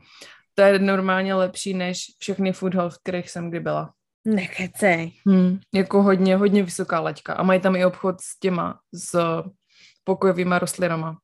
to 0.54 0.62
je 0.62 0.78
normálně 0.78 1.34
lepší 1.34 1.74
než 1.74 1.98
všechny 2.18 2.52
food 2.52 2.74
hall, 2.74 2.90
v 2.90 2.98
kterých 2.98 3.30
jsem 3.30 3.50
kdy 3.50 3.60
byla. 3.60 3.92
Nekecej. 4.26 5.12
Hmm, 5.26 5.58
jako 5.74 6.02
hodně, 6.02 6.36
hodně 6.36 6.62
vysoká 6.62 7.00
laťka. 7.00 7.32
A 7.32 7.42
mají 7.42 7.60
tam 7.60 7.76
i 7.76 7.84
obchod 7.84 8.20
s 8.20 8.38
těma, 8.38 8.80
s 8.94 9.42
pokojovýma 10.04 10.58
rostlinama. 10.58 11.18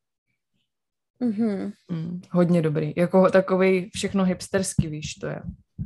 Mm-hmm. 1.23 1.73
Mm, 1.89 2.21
hodně 2.31 2.63
dobrý. 2.63 2.93
Jako 2.97 3.31
takový 3.31 3.91
všechno 3.95 4.25
hipsterský, 4.25 4.87
víš, 4.87 5.15
to 5.15 5.27
je. 5.27 5.43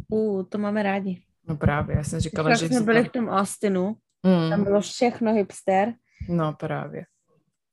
Uh, 0.08 0.42
to 0.48 0.58
máme 0.58 0.82
rádi. 0.82 1.22
No 1.48 1.56
právě, 1.56 1.96
já 1.96 2.04
jsem 2.04 2.20
říkala, 2.20 2.50
Jak 2.50 2.58
že... 2.58 2.68
jsme 2.68 2.80
byli 2.80 3.00
tam... 3.02 3.08
v 3.08 3.12
tom 3.12 3.28
Austinu, 3.28 3.96
mm. 4.22 4.50
tam 4.50 4.64
bylo 4.64 4.80
všechno 4.80 5.34
hipster. 5.34 5.94
No 6.28 6.52
právě. 6.52 7.06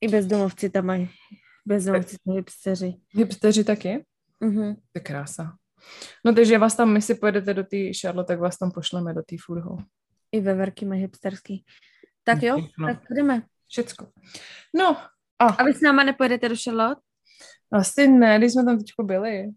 I 0.02 0.08
bezdomovci 0.08 0.70
tam 0.70 0.86
mají. 0.86 1.10
Bezdomovci 1.66 2.16
jsou 2.24 2.36
hipsteři. 2.36 2.94
Hipsteři 3.10 3.64
taky? 3.64 4.06
Mm-hmm. 4.42 4.76
To 4.76 4.82
je 4.96 5.02
krása. 5.02 5.56
No 6.26 6.34
takže 6.34 6.58
vás 6.58 6.76
tam, 6.76 6.94
my 6.94 7.02
si 7.02 7.16
pojedete 7.16 7.54
do 7.54 7.64
té 7.64 7.78
Charlotte, 8.02 8.28
tak 8.28 8.40
vás 8.40 8.58
tam 8.58 8.72
pošleme 8.72 9.14
do 9.14 9.22
té 9.22 9.36
food 9.46 9.64
hall. 9.64 9.78
I 10.32 10.42
ve 10.42 10.54
Verky 10.54 10.86
mají 10.86 11.02
hipsterský. 11.02 11.66
Tak 12.24 12.44
jo, 12.44 12.58
no. 12.80 12.88
tak 12.88 12.98
jdeme. 13.16 13.44
Všecko. 13.68 14.08
No. 14.76 14.98
A. 15.40 15.46
a 15.46 15.64
vy 15.64 15.74
s 15.74 15.82
náma 15.82 16.04
nepojedete 16.04 16.50
do 16.50 16.56
Charlotte? 16.64 17.02
Asi 17.74 18.08
ne, 18.08 18.38
když 18.38 18.54
jsme 18.54 18.66
tam 18.66 18.78
teď 18.78 18.88
byli. 19.04 19.48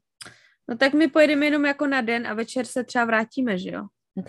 No 0.68 0.76
tak 0.76 0.94
my 0.94 1.08
pojedeme 1.08 1.46
jenom 1.46 1.64
jako 1.64 1.86
na 1.86 2.00
den 2.00 2.26
a 2.26 2.34
večer 2.34 2.66
se 2.66 2.84
třeba 2.84 3.04
vrátíme, 3.04 3.58
že 3.58 3.70
jo? 3.70 3.82
Ok. 4.16 4.28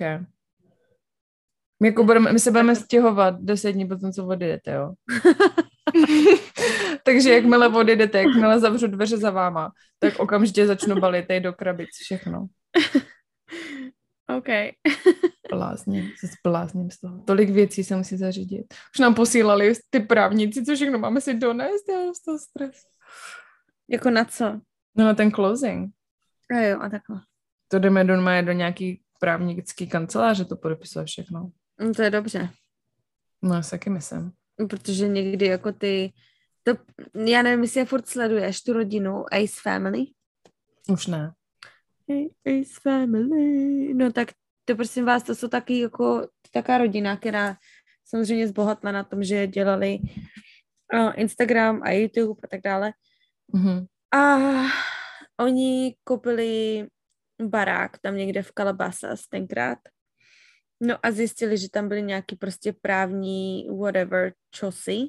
My, 1.79 1.87
jako 1.87 2.03
budeme, 2.03 2.33
my 2.33 2.39
se 2.39 2.51
budeme 2.51 2.75
stěhovat 2.75 3.35
deset 3.39 3.71
dní 3.71 3.87
potom, 3.87 4.11
co 4.11 4.27
odjedete, 4.27 4.71
jo? 4.71 4.93
Takže 7.05 7.33
jakmile 7.33 7.67
odjedete, 7.67 8.17
jakmile 8.17 8.59
zavřu 8.59 8.87
dveře 8.87 9.17
za 9.17 9.31
váma, 9.31 9.71
tak 9.99 10.19
okamžitě 10.19 10.67
začnu 10.67 10.95
balit 10.95 11.27
tady 11.27 11.39
do 11.39 11.53
krabic 11.53 11.89
všechno. 12.03 12.47
OK. 14.37 14.47
Blázním, 15.49 16.11
se 16.19 16.27
zblázním 16.27 16.91
z 16.91 16.99
toho. 16.99 17.23
Tolik 17.27 17.49
věcí 17.49 17.83
se 17.83 17.95
musí 17.95 18.17
zařídit. 18.17 18.73
Už 18.95 18.99
nám 18.99 19.13
posílali 19.13 19.73
ty 19.89 19.99
právníci, 19.99 20.65
co 20.65 20.75
všechno 20.75 20.99
máme 20.99 21.21
si 21.21 21.33
donést, 21.33 21.89
já 21.89 22.13
z 22.13 22.23
toho 22.23 22.39
stres. 22.39 22.75
Jako 23.89 24.09
na 24.09 24.25
co? 24.25 24.45
No 24.95 25.05
na 25.05 25.13
ten 25.13 25.31
closing. 25.31 25.91
A 26.55 26.59
jo, 26.59 26.79
a 26.81 26.89
takhle. 26.89 27.21
To 27.67 27.79
jdeme 27.79 28.03
do, 28.03 28.15
do 28.41 28.51
nějaký 28.51 29.01
právnický 29.19 29.87
kanceláře, 29.87 30.45
to 30.45 30.55
podepisuje 30.55 31.05
všechno. 31.05 31.51
No 31.79 31.93
to 31.93 32.01
je 32.01 32.09
dobře. 32.09 32.49
No, 33.41 33.55
já 33.55 33.61
si 33.61 33.71
taky 33.71 33.89
myslím. 33.89 34.31
Protože 34.69 35.07
někdy 35.07 35.45
jako 35.45 35.71
ty, 35.71 36.13
to, 36.67 36.77
já 37.15 37.41
nevím, 37.41 37.63
jestli 37.63 37.85
furt 37.85 38.07
sleduješ 38.07 38.61
tu 38.61 38.73
rodinu 38.73 39.25
Ace 39.33 39.61
Family. 39.61 40.05
Už 40.89 41.07
ne. 41.07 41.33
Ace 42.45 42.79
Family. 42.81 43.93
No 43.93 44.11
tak 44.11 44.31
to 44.65 44.75
prosím 44.75 45.05
vás, 45.05 45.23
to 45.23 45.35
jsou 45.35 45.47
taky 45.47 45.79
jako 45.79 46.27
taká 46.51 46.77
rodina, 46.77 47.17
která 47.17 47.57
samozřejmě 48.05 48.47
zbohatla 48.47 48.91
na 48.91 49.03
tom, 49.03 49.23
že 49.23 49.47
dělali 49.47 49.99
uh, 50.93 51.11
Instagram 51.15 51.81
a 51.83 51.91
YouTube 51.91 52.39
a 52.43 52.47
tak 52.47 52.61
dále. 52.61 52.93
Mm-hmm. 53.53 53.85
A 54.15 54.37
oni 55.39 55.95
koupili 56.03 56.87
barák 57.41 57.97
tam 57.97 58.17
někde 58.17 58.43
v 58.43 58.51
Calabasas 58.51 59.27
tenkrát. 59.27 59.79
No 60.81 60.97
a 61.03 61.11
zjistili, 61.11 61.57
že 61.57 61.69
tam 61.69 61.87
byly 61.87 62.03
nějaký 62.03 62.35
prostě 62.35 62.73
právní 62.81 63.67
whatever 63.79 64.33
čosy. 64.51 65.07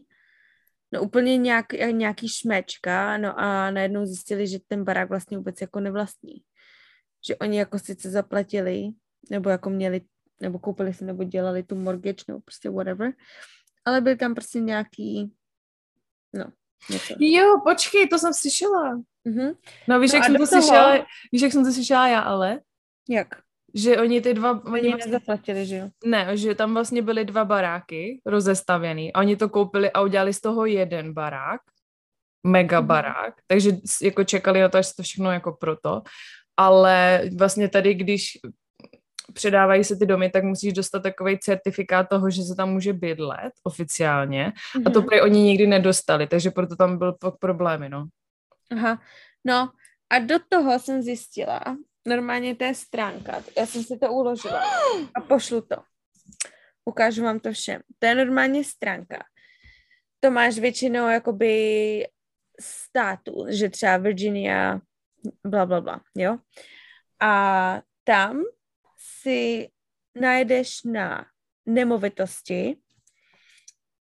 No 0.92 1.02
úplně 1.02 1.36
nějak, 1.36 1.72
nějaký 1.72 2.28
šmečka, 2.28 3.18
no 3.18 3.40
a 3.40 3.70
najednou 3.70 4.06
zjistili, 4.06 4.46
že 4.46 4.58
ten 4.66 4.84
barák 4.84 5.08
vlastně 5.08 5.36
vůbec 5.36 5.60
jako 5.60 5.80
nevlastní. 5.80 6.42
Že 7.26 7.36
oni 7.36 7.58
jako 7.58 7.78
sice 7.78 8.10
zaplatili, 8.10 8.88
nebo 9.30 9.50
jako 9.50 9.70
měli, 9.70 10.00
nebo 10.40 10.58
koupili 10.58 10.94
si, 10.94 11.04
nebo 11.04 11.24
dělali 11.24 11.62
tu 11.62 11.74
mortgage, 11.74 12.24
nebo 12.28 12.40
prostě 12.40 12.70
whatever, 12.70 13.12
ale 13.84 14.00
byl 14.00 14.16
tam 14.16 14.34
prostě 14.34 14.60
nějaký, 14.60 15.32
no, 16.32 16.44
něco. 16.90 17.14
Jo, 17.18 17.60
počkej, 17.64 18.08
to 18.08 18.18
jsem 18.18 18.34
slyšela. 18.34 18.96
Mm-hmm. 19.26 19.56
No 19.88 20.00
víš, 20.00 20.12
no 20.12 20.16
jak 20.16 20.24
jsem 20.24 20.36
to 20.36 20.46
toho... 20.46 20.62
slyšela, 20.62 21.06
víš, 21.32 21.42
jak 21.42 21.52
jsem 21.52 21.64
to 21.64 21.72
slyšela 21.72 22.08
já, 22.08 22.20
ale? 22.20 22.60
Jak? 23.08 23.28
Že 23.76 23.98
oni 23.98 24.20
ty 24.20 24.34
dva... 24.34 24.64
Oni, 24.64 24.90
vlastně, 24.90 25.12
nezaplatili, 25.12 25.66
že 25.66 25.76
jo? 25.76 25.88
Ne, 26.04 26.36
že 26.36 26.54
tam 26.54 26.74
vlastně 26.74 27.02
byly 27.02 27.24
dva 27.24 27.44
baráky 27.44 28.20
rozestavěný 28.26 29.12
a 29.12 29.20
oni 29.20 29.36
to 29.36 29.48
koupili 29.48 29.90
a 29.90 30.00
udělali 30.00 30.32
z 30.32 30.40
toho 30.40 30.66
jeden 30.66 31.12
barák, 31.12 31.60
mega 32.46 32.80
mm-hmm. 32.80 32.86
barák, 32.86 33.34
takže 33.46 33.70
jako 34.02 34.24
čekali 34.24 34.60
na 34.60 34.68
to, 34.68 34.78
až 34.78 34.94
to 34.94 35.02
všechno 35.02 35.32
jako 35.32 35.52
proto, 35.52 36.02
ale 36.56 37.22
vlastně 37.38 37.68
tady, 37.68 37.94
když 37.94 38.38
předávají 39.32 39.84
se 39.84 39.96
ty 39.96 40.06
domy, 40.06 40.30
tak 40.30 40.44
musíš 40.44 40.72
dostat 40.72 41.02
takový 41.02 41.38
certifikát 41.38 42.08
toho, 42.08 42.30
že 42.30 42.42
se 42.42 42.54
tam 42.56 42.70
může 42.70 42.92
bydlet 42.92 43.52
oficiálně 43.64 44.52
mm-hmm. 44.52 44.82
a 44.86 44.90
to 44.90 44.98
mhm. 45.00 45.08
prý 45.08 45.20
oni 45.20 45.40
nikdy 45.42 45.66
nedostali, 45.66 46.26
takže 46.26 46.50
proto 46.50 46.76
tam 46.76 46.98
byl 46.98 47.14
problémy, 47.40 47.88
no. 47.88 48.06
Aha, 48.72 49.00
no 49.44 49.70
a 50.10 50.18
do 50.18 50.36
toho 50.48 50.78
jsem 50.78 51.02
zjistila, 51.02 51.60
normálně 52.06 52.56
to 52.56 52.64
je 52.64 52.74
stránka, 52.74 53.42
já 53.58 53.66
jsem 53.66 53.82
si 53.82 53.98
to 53.98 54.12
uložila 54.12 54.62
a 55.14 55.20
pošlu 55.20 55.60
to. 55.60 55.76
Ukážu 56.84 57.22
vám 57.22 57.40
to 57.40 57.52
všem. 57.52 57.82
To 57.98 58.06
je 58.06 58.14
normálně 58.14 58.64
stránka. 58.64 59.24
To 60.20 60.30
máš 60.30 60.58
většinou 60.58 61.08
jakoby 61.08 62.06
státu, 62.60 63.46
že 63.48 63.70
třeba 63.70 63.96
Virginia, 63.96 64.80
bla, 65.46 65.66
bla, 65.66 65.80
bla, 65.80 66.00
jo. 66.14 66.38
A 67.20 67.82
tam 68.04 68.42
si 68.96 69.68
najedeš 70.14 70.82
na 70.82 71.26
nemovitosti 71.66 72.76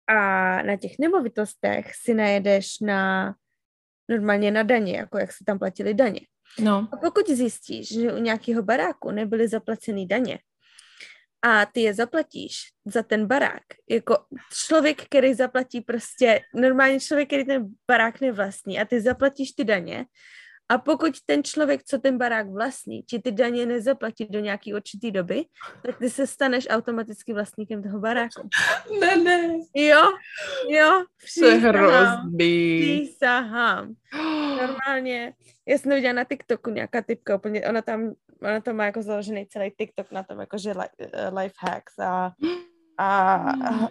a 0.07 0.17
na 0.61 0.77
těch 0.77 0.99
nemovitostech 0.99 1.95
si 1.95 2.13
najedeš 2.13 2.79
na 2.79 3.35
normálně 4.09 4.51
na 4.51 4.63
daně, 4.63 4.97
jako 4.97 5.17
jak 5.17 5.31
se 5.31 5.43
tam 5.45 5.59
platili 5.59 5.93
daně. 5.93 6.19
No. 6.59 6.87
A 6.91 6.97
pokud 6.97 7.29
zjistíš, 7.29 7.93
že 7.93 8.13
u 8.13 8.17
nějakého 8.17 8.63
baráku 8.63 9.11
nebyly 9.11 9.47
zaplaceny 9.47 10.05
daně 10.05 10.39
a 11.41 11.65
ty 11.65 11.81
je 11.81 11.93
zaplatíš 11.93 12.57
za 12.85 13.03
ten 13.03 13.27
barák, 13.27 13.63
jako 13.89 14.17
člověk, 14.67 15.05
který 15.05 15.33
zaplatí 15.33 15.81
prostě, 15.81 16.41
normálně 16.55 16.99
člověk, 16.99 17.27
který 17.27 17.45
ten 17.45 17.65
barák 17.87 18.21
nevlastní 18.21 18.79
a 18.79 18.85
ty 18.85 19.01
zaplatíš 19.01 19.51
ty 19.51 19.63
daně, 19.63 20.05
a 20.69 20.77
pokud 20.77 21.15
ten 21.25 21.43
člověk, 21.43 21.83
co 21.83 21.99
ten 21.99 22.17
barák 22.17 22.49
vlastní, 22.49 23.03
ti 23.03 23.19
ty 23.19 23.31
daně 23.31 23.65
nezaplatí 23.65 24.27
do 24.29 24.39
nějaký 24.39 24.73
určitý 24.73 25.11
doby, 25.11 25.45
tak 25.85 25.97
ty 25.97 26.09
se 26.09 26.27
staneš 26.27 26.67
automaticky 26.69 27.33
vlastníkem 27.33 27.83
toho 27.83 27.99
baráku. 27.99 28.49
Ne, 28.99 29.15
ne. 29.15 29.53
Jo, 29.75 30.01
jo, 30.69 31.03
přísahám. 31.23 32.37
Přísahám. 32.37 33.93
Normálně, 34.61 35.33
já 35.67 35.77
jsem 35.77 35.89
to 35.91 35.95
viděla 35.95 36.13
na 36.13 36.23
TikToku, 36.23 36.69
nějaká 36.69 37.01
typka, 37.01 37.35
úplně, 37.35 37.67
ona 37.67 37.81
tam, 37.81 38.13
ona 38.41 38.61
to 38.61 38.73
má 38.73 38.85
jako 38.85 39.01
založený 39.01 39.45
celý 39.45 39.71
TikTok 39.71 40.11
na 40.11 40.23
tom, 40.23 40.39
jakože 40.39 40.73
life 41.41 41.55
hacks 41.59 41.99
a, 41.99 42.31
a, 42.97 43.35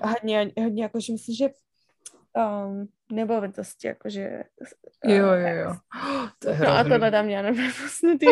a 0.00 0.08
hodně, 0.08 0.52
hodně, 0.62 0.82
jakože 0.82 1.12
myslím, 1.12 1.34
že 1.34 1.48
um, 2.36 2.88
nemovitosti, 3.12 3.86
jakože... 3.86 4.44
Uh, 5.04 5.12
jo, 5.12 5.26
jo, 5.26 5.48
jo. 5.48 5.74
To 6.38 6.50
je 6.50 6.58
no 6.58 6.68
a 6.68 6.84
tohle 6.84 7.10
tam 7.10 7.28
já 7.28 7.42
nevím, 7.42 7.72
vlastně 7.80 8.18
ty 8.18 8.26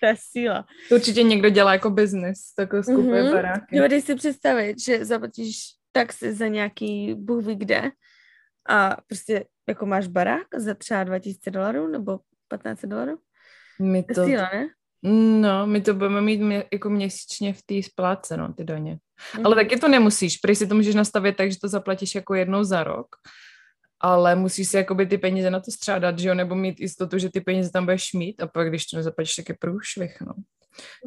to 0.00 0.06
je 0.06 0.14
síla. 0.16 0.66
To 0.88 0.94
určitě 0.94 1.22
někdo 1.22 1.48
dělá 1.48 1.72
jako 1.72 1.90
biznis, 1.90 2.54
takovou 2.56 2.82
skupuje 2.82 3.22
mm-hmm. 3.22 3.32
baráky. 3.32 3.76
Jo, 3.76 3.86
když 3.86 4.04
si 4.04 4.14
představit, 4.14 4.84
že 4.84 5.04
zaplatíš 5.04 5.56
taxi 5.92 6.32
za 6.32 6.46
nějaký 6.46 7.14
bůh 7.14 7.44
ví 7.44 7.56
kde 7.56 7.90
a 8.70 8.96
prostě 9.06 9.44
jako 9.68 9.86
máš 9.86 10.06
barák 10.06 10.46
za 10.56 10.74
třeba 10.74 11.04
2000 11.04 11.50
dolarů 11.50 11.88
nebo 11.88 12.20
15 12.48 12.84
dolarů. 12.84 13.18
My 13.80 14.02
to... 14.02 14.24
Síla, 14.24 14.50
ne? 14.52 14.68
No, 15.40 15.66
my 15.66 15.80
to 15.80 15.94
budeme 15.94 16.20
mít 16.20 16.40
mě, 16.40 16.64
jako 16.72 16.90
měsíčně 16.90 17.52
v 17.52 17.62
té 17.62 17.82
splátce, 17.82 18.36
no, 18.36 18.52
ty 18.52 18.64
daně. 18.64 18.94
Mm-hmm. 18.94 19.42
Ale 19.44 19.54
taky 19.54 19.76
to 19.76 19.88
nemusíš, 19.88 20.36
protože 20.36 20.56
si 20.56 20.66
to 20.66 20.74
můžeš 20.74 20.94
nastavit 20.94 21.36
tak, 21.36 21.52
že 21.52 21.58
to 21.60 21.68
zaplatíš 21.68 22.14
jako 22.14 22.34
jednou 22.34 22.64
za 22.64 22.84
rok, 22.84 23.06
ale 24.00 24.36
musíš 24.36 24.68
si 24.68 24.76
jakoby 24.76 25.06
ty 25.06 25.18
peníze 25.18 25.50
na 25.50 25.60
to 25.60 25.70
střádat, 25.70 26.18
že 26.18 26.28
jo, 26.28 26.34
nebo 26.34 26.54
mít 26.54 26.80
jistotu, 26.80 27.18
že 27.18 27.30
ty 27.30 27.40
peníze 27.40 27.70
tam 27.70 27.84
budeš 27.84 28.12
mít 28.12 28.42
a 28.42 28.46
pak, 28.46 28.68
když 28.68 28.86
to 28.86 28.96
nezaplatíš, 28.96 29.36
tak 29.36 29.48
je 29.48 29.56
průšvih, 29.60 30.16
no. 30.26 30.32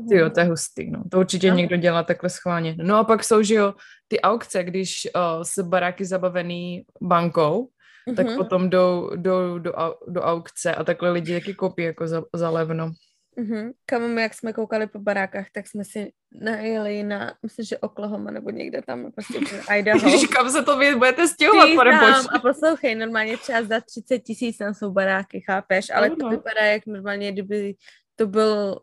Ty 0.09 0.17
jo, 0.17 0.25
mhm. 0.25 0.33
to 0.33 0.39
je 0.39 0.45
hustý, 0.45 0.91
no. 0.91 1.03
To 1.11 1.19
určitě 1.19 1.51
no. 1.51 1.57
někdo 1.57 1.77
dělá 1.77 2.03
takhle 2.03 2.29
schválně. 2.29 2.75
No 2.77 2.97
a 2.97 3.03
pak 3.03 3.23
jsou, 3.23 3.41
že 3.41 3.55
jo, 3.55 3.73
ty 4.07 4.21
aukce, 4.21 4.63
když 4.63 5.07
uh, 5.15 5.43
se 5.43 5.63
baráky 5.63 6.05
zabavený 6.05 6.83
bankou, 7.01 7.69
mm-hmm. 8.07 8.15
tak 8.15 8.25
mhm. 8.25 8.37
potom 8.37 8.69
jdou, 8.69 9.11
jdou 9.15 9.59
do, 9.59 9.59
do, 9.59 9.95
do 10.07 10.21
aukce 10.21 10.75
a 10.75 10.83
takhle 10.83 11.11
lidi 11.11 11.33
taky 11.33 11.53
kopí 11.53 11.83
jako 11.83 12.07
za, 12.07 12.23
za 12.33 12.49
levno. 12.49 12.91
Mm-hmm. 13.37 13.71
Kam 13.85 14.17
jak 14.17 14.33
jsme 14.33 14.53
koukali 14.53 14.87
po 14.87 14.99
barákách, 14.99 15.47
tak 15.53 15.67
jsme 15.67 15.83
si 15.83 16.11
najeli 16.41 17.03
na, 17.03 17.33
myslím, 17.43 17.65
že 17.65 17.77
Oklahoma 17.77 18.31
nebo 18.31 18.49
někde 18.49 18.81
tam, 18.81 19.11
prostě 19.11 19.39
Idaho. 19.77 19.99
Když 19.99 20.27
kam 20.27 20.49
se 20.49 20.63
to 20.63 20.77
vy 20.77 20.95
budete 20.95 21.27
stěhovat, 21.27 21.69
pane 21.75 21.99
A 22.35 22.39
poslouchej, 22.39 22.95
normálně 22.95 23.37
třeba 23.37 23.63
za 23.63 23.79
30 23.79 24.19
tisíc 24.19 24.57
tam 24.57 24.73
jsou 24.73 24.91
baráky, 24.91 25.41
chápeš? 25.41 25.89
Ale 25.89 26.09
no, 26.09 26.15
no. 26.19 26.29
to 26.29 26.29
vypadá 26.29 26.61
jak 26.61 26.85
normálně, 26.85 27.31
kdyby 27.31 27.75
to 28.15 28.27
byl 28.27 28.79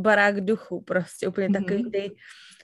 barák 0.00 0.40
duchu, 0.40 0.80
prostě 0.80 1.28
úplně 1.28 1.48
mm-hmm. 1.48 1.64
takový 1.64 1.90
ty 1.90 2.10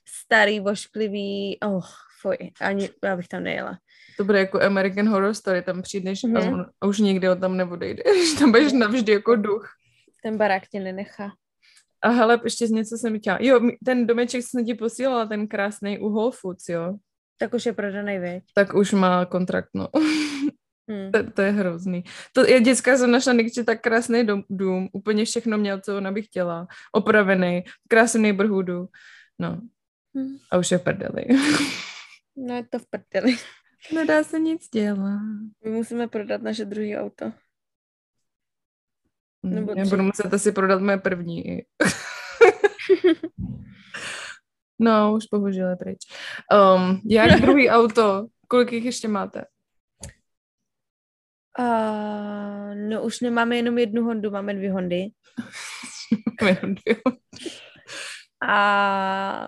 starý, 0.09 0.61
vošklivý, 0.61 1.59
oh, 1.67 1.87
fuj, 2.21 2.37
ani 2.61 2.91
já 3.05 3.17
bych 3.17 3.29
tam 3.29 3.43
nejela. 3.43 3.79
To 4.17 4.25
bude 4.25 4.39
jako 4.39 4.63
American 4.63 5.09
Horror 5.09 5.35
Story, 5.35 5.63
tam 5.63 5.83
přijdeš 5.83 6.25
mm-hmm. 6.25 6.39
a, 6.39 6.51
mhm. 6.51 6.65
a 6.81 6.87
už 6.87 6.99
nikdy 6.99 7.29
od 7.29 7.41
tam 7.41 7.57
neodejdeš, 7.57 8.33
tam 8.39 8.51
budeš 8.51 8.73
navždy 8.73 9.13
jako 9.13 9.37
duch. 9.37 9.78
Ten 10.23 10.37
barák 10.37 10.69
tě 10.69 10.81
nenechá. 10.81 11.31
A 12.03 12.09
hele, 12.09 12.41
ještě 12.45 12.65
něco 12.65 12.99
jsem 12.99 13.19
chtěla. 13.19 13.39
Jo, 13.41 13.61
ten 13.85 14.07
domeček 14.07 14.43
jsem 14.43 14.65
ti 14.65 14.75
posílala, 14.75 15.27
ten 15.27 15.49
krásný 15.49 15.99
u 15.99 16.09
Whole 16.09 16.33
Foods, 16.35 16.69
jo. 16.69 16.95
Tak 17.39 17.55
už 17.55 17.67
je 17.67 17.73
prodaný, 17.73 18.19
věď. 18.19 18.45
Tak 18.55 18.75
už 18.75 18.93
má 18.93 19.25
kontrakt, 19.25 19.69
no. 19.75 19.89
Hmm. 19.95 21.13
To, 21.13 21.31
to 21.31 21.43
je 21.43 21.51
hrozný. 21.51 22.05
To, 22.33 22.45
já 22.45 22.59
dětská 22.59 22.97
jsem 22.97 23.11
našla 23.11 23.33
někdy 23.33 23.65
tak 23.65 23.81
krásný 23.81 24.27
dom, 24.27 24.43
dům, 24.51 24.89
úplně 24.93 25.25
všechno 25.25 25.59
měl, 25.59 25.81
co 25.81 25.97
ona 25.97 26.13
by 26.13 26.23
chtěla. 26.23 26.67
Opravený, 26.93 27.65
krásný 27.89 28.23
neighborhoodu. 28.23 28.89
No. 29.39 29.61
Hmm. 30.15 30.37
A 30.53 30.59
už 30.59 30.71
je 30.71 30.79
v 30.79 30.83
prdeli. 30.83 31.25
no 32.37 32.55
je 32.55 32.67
to 32.71 32.79
v 32.79 32.87
prdeli. 32.91 33.37
Nedá 33.95 34.25
se 34.25 34.39
nic 34.39 34.69
dělat. 34.69 35.21
My 35.65 35.71
musíme 35.71 36.09
prodat 36.09 36.43
naše 36.43 36.65
druhé 36.65 37.01
auto. 37.01 37.33
Nebo 39.55 39.73
Já 39.77 39.85
budu 39.85 40.03
muset 40.03 40.35
asi 40.35 40.53
prodat 40.53 40.81
moje 40.81 40.99
první. 40.99 41.45
no, 44.79 45.15
už 45.15 45.25
bohužel 45.33 45.69
je 45.69 45.77
pryč. 45.77 45.99
Um, 46.77 47.01
jak 47.05 47.41
druhý 47.41 47.71
auto? 47.71 48.27
Kolik 48.49 48.73
jich 48.73 48.85
ještě 48.85 49.09
máte? 49.09 49.45
Uh, 51.59 52.75
no 52.91 53.03
už 53.03 53.21
nemáme 53.21 53.57
jenom 53.57 53.79
jednu 53.79 54.05
Hondu, 54.05 54.31
máme 54.31 54.55
dvě 54.55 54.73
Hondy. 54.73 55.11
a 58.49 59.47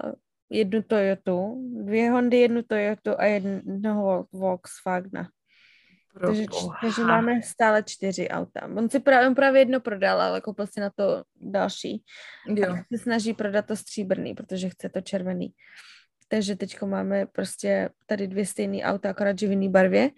jednu 0.51 0.83
Toyotu, 0.83 1.69
dvě 1.85 2.11
Hondy, 2.11 2.37
jednu 2.37 2.63
Toyotu 2.63 3.11
a 3.19 3.25
jednoho 3.25 4.27
Volkswagena. 4.33 5.29
Takže, 6.19 6.45
takže 6.81 7.03
máme 7.03 7.43
stále 7.43 7.83
čtyři 7.83 8.29
auta. 8.29 8.69
On 8.77 8.91
si 8.91 9.01
právě, 9.01 9.29
on 9.29 9.35
právě 9.35 9.61
jedno 9.61 9.81
prodal, 9.81 10.21
ale 10.21 10.41
koupil 10.41 10.67
si 10.67 10.81
na 10.81 10.91
to 10.91 11.25
další. 11.41 12.05
Jo. 12.47 12.73
A 12.73 12.77
se 12.93 13.03
snaží 13.03 13.35
prodat 13.35 13.67
to 13.67 13.77
stříbrný, 13.77 14.35
protože 14.35 14.69
chce 14.69 14.89
to 14.89 15.01
červený. 15.01 15.53
Takže 16.29 16.57
teď 16.57 16.83
máme 16.83 17.27
prostě 17.27 17.91
tady 18.07 18.27
dvě 18.29 18.47
stejné 18.47 18.83
auta, 18.83 19.11
akorát 19.11 19.39
že 19.39 19.47
v 19.47 19.51
jiný 19.51 19.69
barvě. 19.69 20.11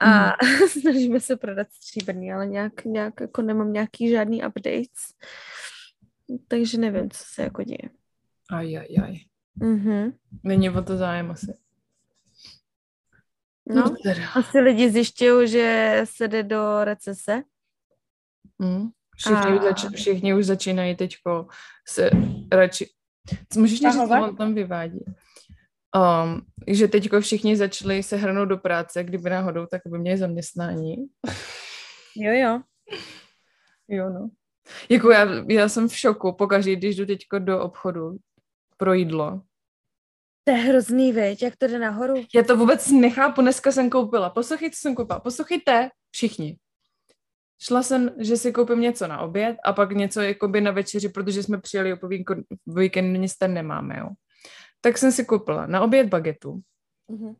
A 0.00 0.26
mm. 0.26 0.68
snažíme 0.80 1.20
se 1.20 1.36
prodat 1.36 1.68
stříbrný, 1.70 2.32
ale 2.32 2.46
nějak, 2.46 2.84
nějak 2.84 3.20
jako 3.20 3.42
nemám 3.42 3.72
nějaký 3.72 4.10
žádný 4.10 4.42
updates. 4.46 5.14
Takže 6.48 6.78
nevím, 6.78 7.10
co 7.10 7.24
se 7.24 7.42
jako 7.42 7.62
děje. 7.62 7.90
Aj, 8.50 8.78
aj, 8.78 8.86
aj. 9.02 9.14
Mm-hmm. 9.60 10.12
Není 10.42 10.70
o 10.70 10.82
to 10.82 10.96
zájem 10.96 11.30
asi. 11.30 11.54
No, 13.68 13.84
no 13.84 13.94
asi 14.34 14.60
lidi 14.60 14.90
zjišťují, 14.90 15.48
že 15.48 16.00
se 16.04 16.28
jde 16.28 16.42
do 16.42 16.84
recese. 16.84 17.42
Mm. 18.58 18.88
Všichni, 19.16 19.36
a... 19.36 19.54
už 19.54 19.62
zač- 19.62 19.94
všichni 19.94 20.34
už 20.34 20.46
začínají 20.46 20.96
teďko 20.96 21.46
se 21.88 22.10
radši... 22.52 22.86
Můžeš 23.56 23.78
říct, 23.78 23.94
co 23.94 24.22
on 24.22 24.36
tam 24.36 24.54
vyvádí? 24.54 25.04
Um, 25.96 26.42
že 26.66 26.88
teďko 26.88 27.20
všichni 27.20 27.56
začali 27.56 28.02
se 28.02 28.16
hrnout 28.16 28.48
do 28.48 28.58
práce, 28.58 29.04
kdyby 29.04 29.30
náhodou, 29.30 29.66
tak 29.66 29.82
by 29.86 29.98
měli 29.98 30.18
zaměstnání. 30.18 30.96
Jo, 32.16 32.32
jo. 32.32 32.60
Jo, 33.88 34.10
no. 34.10 34.30
Jako 34.88 35.10
já, 35.10 35.26
já 35.48 35.68
jsem 35.68 35.88
v 35.88 35.96
šoku 35.96 36.32
pokaždé, 36.32 36.76
když 36.76 36.96
jdu 36.96 37.06
teďko 37.06 37.38
do 37.38 37.62
obchodu 37.62 38.16
pro 38.76 38.92
jídlo, 38.92 39.42
to 40.48 40.52
je 40.52 40.58
hrozný, 40.58 41.12
veď, 41.12 41.42
jak 41.42 41.56
to 41.56 41.66
jde 41.66 41.78
nahoru. 41.78 42.14
Já 42.34 42.42
to 42.42 42.56
vůbec 42.56 42.90
nechápu, 42.90 43.40
dneska 43.40 43.72
jsem 43.72 43.90
koupila. 43.90 44.30
Poslouchejte, 44.30 44.76
co 44.76 44.80
jsem 44.80 44.94
koupila. 44.94 45.20
Poslouchejte, 45.20 45.90
všichni. 46.10 46.58
Šla 47.62 47.82
jsem, 47.82 48.10
že 48.18 48.36
si 48.36 48.52
koupím 48.52 48.80
něco 48.80 49.06
na 49.06 49.20
oběd 49.20 49.56
a 49.64 49.72
pak 49.72 49.92
něco 49.92 50.20
jakoby 50.20 50.60
na 50.60 50.70
večeři, 50.70 51.08
protože 51.08 51.42
jsme 51.42 51.60
přijeli 51.60 51.96
po 51.96 52.08
víkend, 52.66 53.12
nic 53.12 53.36
tam 53.36 53.54
nemáme, 53.54 53.98
jo. 53.98 54.08
Tak 54.80 54.98
jsem 54.98 55.12
si 55.12 55.24
koupila 55.24 55.66
na 55.66 55.80
oběd 55.80 56.08
bagetu. 56.08 56.60
Mm-hmm. 57.10 57.36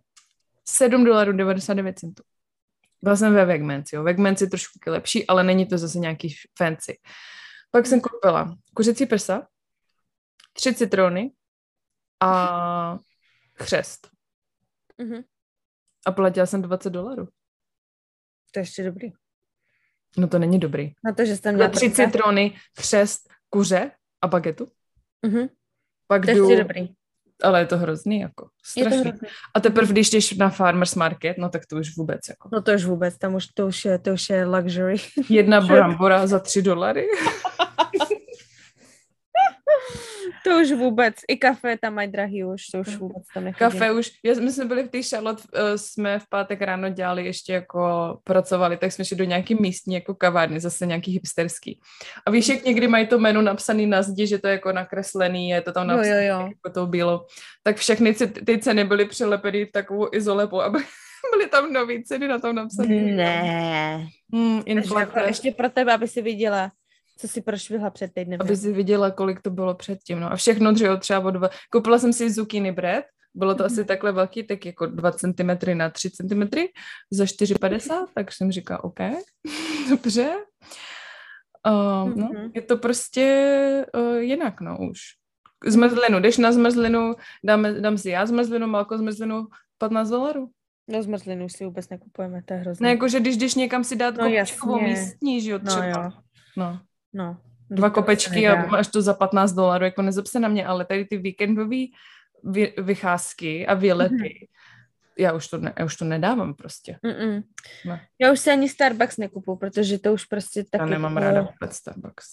7 0.68 1.04
dolarů 1.04 1.32
99 1.32 1.98
centů. 1.98 2.22
Byla 3.02 3.16
jsem 3.16 3.34
ve 3.34 3.44
Wegmans, 3.44 3.92
jo. 3.92 4.02
Wegmans 4.02 4.40
je 4.40 4.46
trošku 4.46 4.78
lepší, 4.86 5.26
ale 5.26 5.44
není 5.44 5.66
to 5.66 5.78
zase 5.78 5.98
nějaký 5.98 6.34
fancy. 6.58 6.98
Pak 7.70 7.86
jsem 7.86 8.00
koupila 8.00 8.54
kuřecí 8.74 9.06
prsa, 9.06 9.46
tři 10.52 10.74
citrony, 10.74 11.30
a 12.20 12.98
chřest. 13.54 14.10
Mm-hmm. 14.98 15.24
A 16.06 16.12
platila 16.12 16.46
jsem 16.46 16.62
20 16.62 16.90
dolarů. 16.90 17.28
To 18.50 18.58
je 18.58 18.62
ještě 18.62 18.84
dobrý. 18.84 19.12
No 20.16 20.28
to 20.28 20.38
není 20.38 20.58
dobrý. 20.58 20.92
Na 21.04 21.12
to, 21.12 21.24
že 21.24 21.36
jsem 21.36 21.54
měla 21.54 21.70
tři 21.70 21.90
citrony, 21.90 22.56
chřest, 22.78 23.28
kuře 23.50 23.90
a 24.22 24.26
bagetu. 24.26 24.66
Mm-hmm. 25.26 25.48
Pak 26.06 26.24
to 26.24 26.30
je 26.30 26.36
jdu... 26.36 26.48
ještě 26.50 26.62
dobrý. 26.62 26.88
Ale 27.42 27.60
je 27.60 27.66
to 27.66 27.78
hrozný, 27.78 28.20
jako. 28.20 28.48
Strašný. 28.64 28.96
Je 28.96 29.02
to 29.02 29.08
hrozný. 29.08 29.28
A 29.54 29.60
teprve, 29.60 29.92
když 29.92 30.10
jdeš 30.10 30.32
na 30.32 30.50
farmer's 30.50 30.94
market, 30.94 31.38
no 31.38 31.48
tak 31.48 31.66
to 31.66 31.76
už 31.76 31.96
vůbec, 31.96 32.28
jako. 32.28 32.48
No 32.52 32.62
to 32.62 32.72
už 32.72 32.84
vůbec, 32.84 33.18
tam 33.18 33.34
už 33.34 33.46
to 33.46 33.66
už 33.66 33.84
je, 33.84 33.98
to 33.98 34.12
už 34.12 34.30
je 34.30 34.44
luxury. 34.44 34.96
Jedna 35.28 35.60
brambora 35.66 36.26
za 36.26 36.38
tři 36.38 36.62
dolary. 36.62 37.06
To 40.44 40.60
už 40.60 40.72
vůbec, 40.72 41.14
i 41.28 41.36
kafe 41.36 41.78
tam 41.78 41.94
mají 41.94 42.08
drahý 42.08 42.44
už, 42.44 42.62
to 42.72 42.80
už 42.80 42.96
vůbec 42.96 43.22
tam 43.34 43.44
nechodí. 43.44 43.58
Kafe 43.58 43.92
už, 43.92 44.10
já, 44.24 44.34
my 44.34 44.52
jsme 44.52 44.64
byli 44.64 44.82
v 44.82 44.88
té 44.88 45.02
Charlotte, 45.02 45.42
uh, 45.42 45.76
jsme 45.76 46.18
v 46.18 46.28
pátek 46.28 46.62
ráno 46.62 46.88
dělali 46.88 47.24
ještě 47.24 47.52
jako 47.52 48.18
pracovali, 48.24 48.76
tak 48.76 48.92
jsme 48.92 49.04
šli 49.04 49.16
do 49.16 49.24
nějaký 49.24 49.54
místní 49.60 49.94
jako 49.94 50.14
kavárny, 50.14 50.60
zase 50.60 50.86
nějaký 50.86 51.12
hipsterský. 51.12 51.80
A 52.26 52.30
víš, 52.30 52.48
jak 52.48 52.64
někdy 52.64 52.88
mají 52.88 53.06
to 53.06 53.18
menu 53.18 53.40
napsaný 53.40 53.86
na 53.86 54.02
zdi, 54.02 54.26
že 54.26 54.38
to 54.38 54.46
je 54.46 54.52
jako 54.52 54.72
nakreslený, 54.72 55.48
je 55.48 55.60
to 55.60 55.72
tam 55.72 55.86
napsané 55.86 56.26
jo, 56.26 56.34
jo, 56.34 56.40
jo. 56.40 56.46
jako 56.48 56.70
to 56.74 56.86
bylo. 56.86 57.26
Tak 57.62 57.76
všechny 57.76 58.14
ty 58.46 58.58
ceny 58.58 58.84
byly 58.84 59.04
přilepeny 59.04 59.66
takovou 59.66 60.08
izolepou, 60.12 60.60
aby 60.60 60.78
byly 61.32 61.48
tam 61.48 61.72
nový 61.72 62.04
ceny 62.04 62.28
na 62.28 62.38
tom 62.38 62.56
napsané. 62.56 62.94
Ne. 62.94 64.06
Hmm, 64.32 64.62
inflace. 64.66 65.24
Ještě 65.26 65.50
pro 65.50 65.70
tebe, 65.70 65.92
aby 65.92 66.08
si 66.08 66.22
viděla 66.22 66.70
co 67.20 67.28
si 67.28 67.40
prošvihla 67.40 67.90
před 67.90 68.12
týdnem. 68.14 68.40
Aby 68.40 68.56
si 68.56 68.72
viděla, 68.72 69.10
kolik 69.10 69.40
to 69.40 69.50
bylo 69.50 69.74
předtím. 69.74 70.20
No. 70.20 70.32
A 70.32 70.36
všechno, 70.36 70.72
jo, 70.76 70.96
třeba 70.96 71.20
o 71.20 71.30
dva. 71.30 71.50
Koupila 71.70 71.98
jsem 71.98 72.12
si 72.12 72.30
zucchini 72.30 72.72
bread, 72.72 73.04
bylo 73.34 73.54
to 73.54 73.62
mm-hmm. 73.62 73.66
asi 73.66 73.84
takhle 73.84 74.12
velký, 74.12 74.42
tak 74.42 74.66
jako 74.66 74.86
2 74.86 75.12
cm 75.12 75.50
na 75.74 75.90
3 75.90 76.10
cm 76.10 76.42
za 77.10 77.24
4,50, 77.24 78.06
tak 78.14 78.32
jsem 78.32 78.52
říkala, 78.52 78.84
OK, 78.84 78.98
dobře. 79.90 80.36
Uh, 81.66 82.14
no, 82.16 82.28
mm-hmm. 82.28 82.50
je 82.54 82.62
to 82.62 82.76
prostě 82.76 83.86
uh, 83.94 84.16
jinak, 84.16 84.60
no 84.60 84.78
už. 84.90 84.98
Zmrzlinu, 85.66 86.20
jdeš 86.20 86.38
na 86.38 86.52
zmrzlinu, 86.52 87.14
dáme, 87.44 87.72
dám 87.72 87.98
si 87.98 88.10
já 88.10 88.26
zmrzlinu, 88.26 88.66
Malko 88.66 88.98
zmrzlinu, 88.98 89.46
15 89.78 90.08
dolarů. 90.08 90.50
No 90.88 91.02
zmrzlinu 91.02 91.48
si 91.48 91.64
vůbec 91.64 91.88
nekupujeme, 91.88 92.42
to 92.42 92.54
je 92.54 92.60
hrozné. 92.60 92.84
Ne, 92.84 92.90
jakože 92.90 93.20
když 93.20 93.36
jdeš 93.36 93.54
někam 93.54 93.84
si 93.84 93.96
dát 93.96 94.14
no, 94.16 94.28
místní, 94.80 95.40
že 95.40 95.50
jo, 95.50 95.58
třeba. 95.58 95.86
No, 95.86 96.02
jo. 96.02 96.10
no. 96.56 96.80
No, 97.12 97.40
Dva 97.70 97.90
kopečky 97.90 98.48
a 98.48 98.66
máš 98.66 98.88
to 98.88 99.02
za 99.02 99.14
15 99.14 99.52
dolarů, 99.52 99.84
jako 99.84 100.02
nezab 100.02 100.26
se 100.26 100.40
na 100.40 100.48
mě, 100.48 100.66
ale 100.66 100.84
tady 100.84 101.04
ty 101.04 101.16
víkendové 101.16 101.86
vy, 102.44 102.74
vycházky 102.78 103.66
a 103.66 103.74
výlety, 103.74 104.14
mm-hmm. 104.14 104.48
já 105.18 105.32
už 105.32 105.48
to, 105.48 105.58
ne, 105.58 105.72
já 105.78 105.84
už 105.84 105.96
to 105.96 106.04
nedávám 106.04 106.54
prostě. 106.54 106.98
Mm-mm. 107.04 107.42
Ne. 107.86 108.06
Já 108.18 108.32
už 108.32 108.40
si 108.40 108.50
ani 108.50 108.68
Starbucks 108.68 109.16
nekupu, 109.16 109.56
protože 109.56 109.98
to 109.98 110.12
už 110.12 110.24
prostě 110.24 110.64
taky... 110.64 110.82
Já 110.82 110.86
nemám 110.86 111.14
to... 111.14 111.20
ráda 111.20 111.40
vůbec 111.40 111.76
Starbucks. 111.76 112.26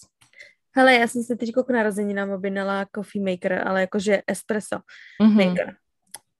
Hele, 0.75 0.93
já 0.93 1.07
jsem 1.07 1.23
se 1.23 1.35
teď 1.35 1.51
k 1.67 1.69
narozeninám 1.69 2.29
objednala 2.29 2.85
coffee 2.95 3.31
maker, 3.31 3.67
ale 3.67 3.81
jakože 3.81 4.21
espresso 4.27 4.77
mm-hmm. 5.21 5.49
maker. 5.49 5.75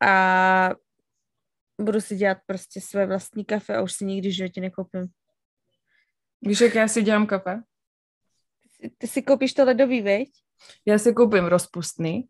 A 0.07 0.71
budu 1.81 2.01
si 2.01 2.15
dělat 2.15 2.37
prostě 2.45 2.81
své 2.81 3.05
vlastní 3.05 3.45
kafe 3.45 3.75
a 3.75 3.81
už 3.81 3.93
si 3.93 4.05
nikdy 4.05 4.29
v 4.29 4.35
životě 4.35 4.61
nekoupím. 4.61 5.07
Víš, 6.41 6.61
jak 6.61 6.75
já 6.75 6.87
si 6.87 7.03
dělám 7.03 7.27
kafe? 7.27 7.61
Ty 8.97 9.07
si 9.07 9.21
koupíš 9.21 9.53
to 9.53 9.65
ledový, 9.65 10.01
veď? 10.01 10.29
Já 10.85 10.97
si 10.97 11.13
koupím 11.13 11.45
rozpustný 11.45 12.27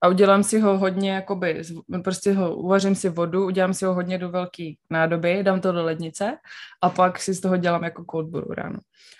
a 0.00 0.08
udělám 0.08 0.42
si 0.42 0.60
ho 0.60 0.78
hodně, 0.78 1.10
jakoby, 1.10 1.62
prostě 2.04 2.32
ho, 2.32 2.56
uvařím 2.56 2.94
si 2.94 3.08
vodu, 3.08 3.46
udělám 3.46 3.74
si 3.74 3.84
ho 3.84 3.94
hodně 3.94 4.18
do 4.18 4.30
velké 4.30 4.72
nádoby, 4.90 5.42
dám 5.42 5.60
to 5.60 5.72
do 5.72 5.84
lednice 5.84 6.38
a 6.82 6.90
pak 6.90 7.18
si 7.18 7.34
z 7.34 7.40
toho 7.40 7.56
dělám 7.56 7.84
jako 7.84 8.04
cold 8.10 8.28
brew 8.28 8.50
ráno. 8.50 8.78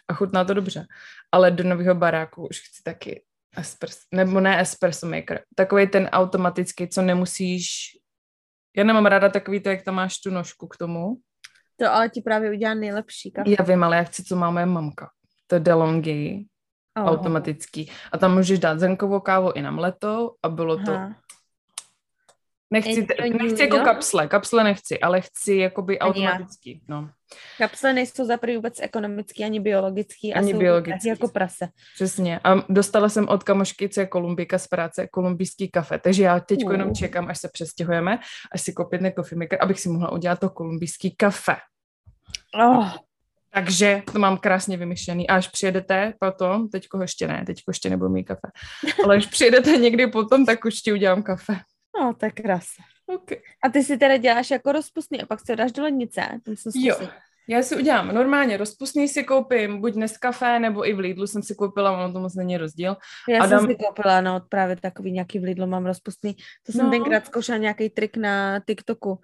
A 0.09 0.15
chutná 0.15 0.45
to 0.45 0.55
dobře. 0.55 0.87
Ale 1.33 1.51
do 1.51 1.65
nového 1.65 1.95
baráku 1.95 2.49
už 2.49 2.61
chci 2.61 2.83
taky 2.83 3.23
espresso, 3.57 4.01
nebo 4.15 4.41
ne 4.41 4.61
espresso 4.61 5.07
maker, 5.07 5.43
takový 5.55 5.87
ten 5.87 6.09
automatický, 6.13 6.89
co 6.89 7.03
nemusíš, 7.03 7.69
já 8.77 8.85
nemám 8.85 9.07
ráda 9.07 9.29
takový 9.29 9.61
to, 9.61 9.69
jak 9.69 9.83
tam 9.83 9.95
máš 9.95 10.19
tu 10.19 10.31
nožku 10.31 10.69
k 10.69 10.77
tomu. 10.77 11.17
To 11.77 11.93
ale 11.93 12.09
ti 12.09 12.21
právě 12.21 12.51
udělá 12.51 12.75
nejlepší 12.75 13.31
kafe. 13.31 13.51
Já 13.51 13.65
vím, 13.65 13.85
ale 13.85 13.97
já 13.97 14.03
chci, 14.03 14.25
co 14.25 14.37
má 14.37 14.51
moje 14.51 14.67
mamka. 14.67 15.11
To 15.53 15.59
DeLonghi, 15.59 16.45
oh. 16.97 17.09
automatický. 17.09 17.91
A 18.13 18.19
tam 18.19 18.35
můžeš 18.35 18.59
dát 18.59 18.81
zrnkovou 18.81 19.21
kávu 19.21 19.53
i 19.53 19.63
na 19.63 19.71
mletou 19.71 20.31
a 20.43 20.49
bylo 20.49 20.77
to... 20.77 20.93
Aha. 20.93 21.15
Nechci, 22.71 23.07
nechci 23.39 23.63
jako 23.63 23.79
kapsle, 23.79 24.29
kapsle 24.29 24.65
nechci, 24.65 25.01
ale 25.01 25.21
chci 25.21 25.55
jakoby 25.55 25.99
automatický, 25.99 26.83
no. 26.89 27.11
Kapsle 27.59 27.93
nejsou 27.93 28.25
za 28.25 28.37
prvý 28.37 28.57
vůbec 28.57 28.81
ekonomický 28.81 29.45
ani 29.45 29.61
biologický 29.61 30.35
ani 30.35 30.51
a 30.51 30.53
jsou 30.53 30.59
biologický. 30.59 31.09
jako 31.09 31.29
prase. 31.29 31.69
Přesně. 31.95 32.41
A 32.45 32.55
dostala 32.69 33.09
jsem 33.09 33.29
od 33.29 33.45
kamošky, 33.45 33.89
co 33.89 34.01
je 34.01 34.07
Kolumbika 34.07 34.59
z 34.59 34.67
práce, 34.67 35.07
kolumbijský 35.07 35.71
kafe. 35.71 35.99
Takže 35.99 36.23
já 36.23 36.41
teď 36.41 36.65
uh. 36.65 36.73
jenom 36.73 36.95
čekám, 36.95 37.29
až 37.29 37.39
se 37.39 37.49
přestěhujeme, 37.53 38.19
až 38.53 38.63
si 38.63 38.73
koupím 38.73 39.13
coffee 39.13 39.39
maker, 39.39 39.59
abych 39.63 39.81
si 39.81 39.89
mohla 39.89 40.13
udělat 40.13 40.41
to 40.41 40.51
kolumbijský 40.51 41.17
kafe. 41.17 41.57
Oh. 42.55 42.91
Takže 43.55 44.03
to 44.13 44.19
mám 44.19 44.39
krásně 44.39 44.77
vymyšlený. 44.77 45.29
A 45.29 45.37
až 45.37 45.49
přijedete 45.49 46.15
potom, 46.19 46.69
teďko 46.69 47.03
ještě 47.03 47.29
ne, 47.29 47.45
teďko 47.47 47.71
ještě 47.71 47.91
nebudu 47.91 48.11
mít 48.11 48.25
kafe, 48.25 48.49
ale 49.05 49.17
až 49.17 49.27
přijedete 49.27 49.71
někdy 49.71 50.07
potom, 50.07 50.47
tak 50.47 50.65
už 50.65 50.75
ti 50.75 50.93
udělám 50.93 51.23
kafe. 51.23 51.57
No, 52.01 52.15
tak 52.15 52.35
krásně. 52.35 52.85
Okay. 53.07 53.39
A 53.65 53.69
ty 53.69 53.83
si 53.83 53.99
teda 53.99 54.17
děláš 54.17 54.51
jako 54.51 54.73
rozpustný 54.73 55.23
a 55.23 55.27
pak 55.27 55.41
se 55.47 55.57
dáš 55.57 55.73
do 55.73 55.83
lednice? 55.83 56.41
jo, 56.75 56.97
já 57.49 57.63
si 57.63 57.77
udělám 57.77 58.15
normálně 58.15 58.57
rozpustný 58.57 59.09
si 59.09 59.25
koupím, 59.25 59.81
buď 59.81 59.93
dnes 59.93 60.19
kafe, 60.19 60.59
nebo 60.59 60.89
i 60.89 60.95
v 60.95 60.99
Lidlu 60.99 61.27
jsem 61.27 61.43
si 61.43 61.55
koupila, 61.55 61.93
ono 61.93 62.13
to 62.13 62.21
moc 62.21 62.35
není 62.35 62.57
rozdíl. 62.57 62.97
Já 63.29 63.43
a 63.43 63.49
jsem 63.49 63.59
dám... 63.59 63.67
si 63.67 63.75
koupila, 63.75 64.21
no, 64.21 64.41
právě 64.49 64.77
takový 64.77 65.13
nějaký 65.13 65.39
v 65.39 65.45
Lidlu 65.45 65.67
mám 65.67 65.87
rozpustný. 65.87 66.37
To 66.67 66.73
jsem 66.73 66.85
no. 66.85 66.91
tenkrát 66.91 67.27
zkoušela 67.27 67.59
nějaký 67.59 67.91
trik 67.91 68.17
na 68.17 68.61
TikToku. 68.67 69.21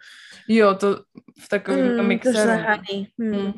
Jo, 0.49 0.75
to 0.75 0.97
v 1.41 1.49
takovém 1.49 1.99
mm, 1.99 2.07
mixeru. 2.07 2.63
Mm. 3.19 3.37
Mm. 3.37 3.53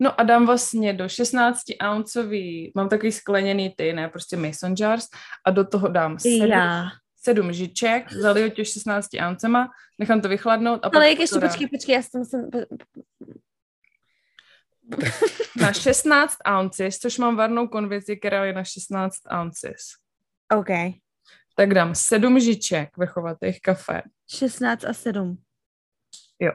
No 0.00 0.20
a 0.20 0.22
dám 0.22 0.46
vlastně 0.46 0.92
do 0.92 1.08
16 1.08 1.60
ouncový, 1.90 2.72
mám 2.74 2.88
takový 2.88 3.12
skleněný 3.12 3.74
ty, 3.76 3.92
ne, 3.92 4.08
prostě 4.08 4.36
mason 4.36 4.74
jars 4.78 5.08
a 5.46 5.50
do 5.50 5.64
toho 5.64 5.88
dám 5.88 6.18
7, 6.18 6.46
Já. 6.46 6.88
7 7.16 7.52
žiček, 7.52 8.12
zaliju 8.12 8.50
těch 8.50 8.68
16 8.68 9.08
ouncema, 9.28 9.68
nechám 9.98 10.20
to 10.20 10.28
vychladnout 10.28 10.84
a 10.84 10.90
Ale 10.94 11.10
jak 11.10 11.18
ještě, 11.18 11.40
počkej, 11.40 11.68
počkej, 11.68 11.94
já 11.94 12.02
jsem, 12.02 12.24
jsem 12.24 12.50
na 15.60 15.72
16 15.72 16.36
ounces, 16.58 16.98
což 16.98 17.18
mám 17.18 17.36
varnou 17.36 17.68
konvici, 17.68 18.16
která 18.16 18.44
je 18.44 18.52
na 18.52 18.64
16 18.64 19.14
ounces. 19.40 19.78
OK. 20.58 20.68
Tak 21.56 21.74
dám 21.74 21.94
7 21.94 22.40
žiček 22.40 22.96
vechovatých 22.96 23.60
kafe. 23.60 24.02
16 24.28 24.84
a 24.84 24.92
7. 24.92 25.38
Jo 26.40 26.52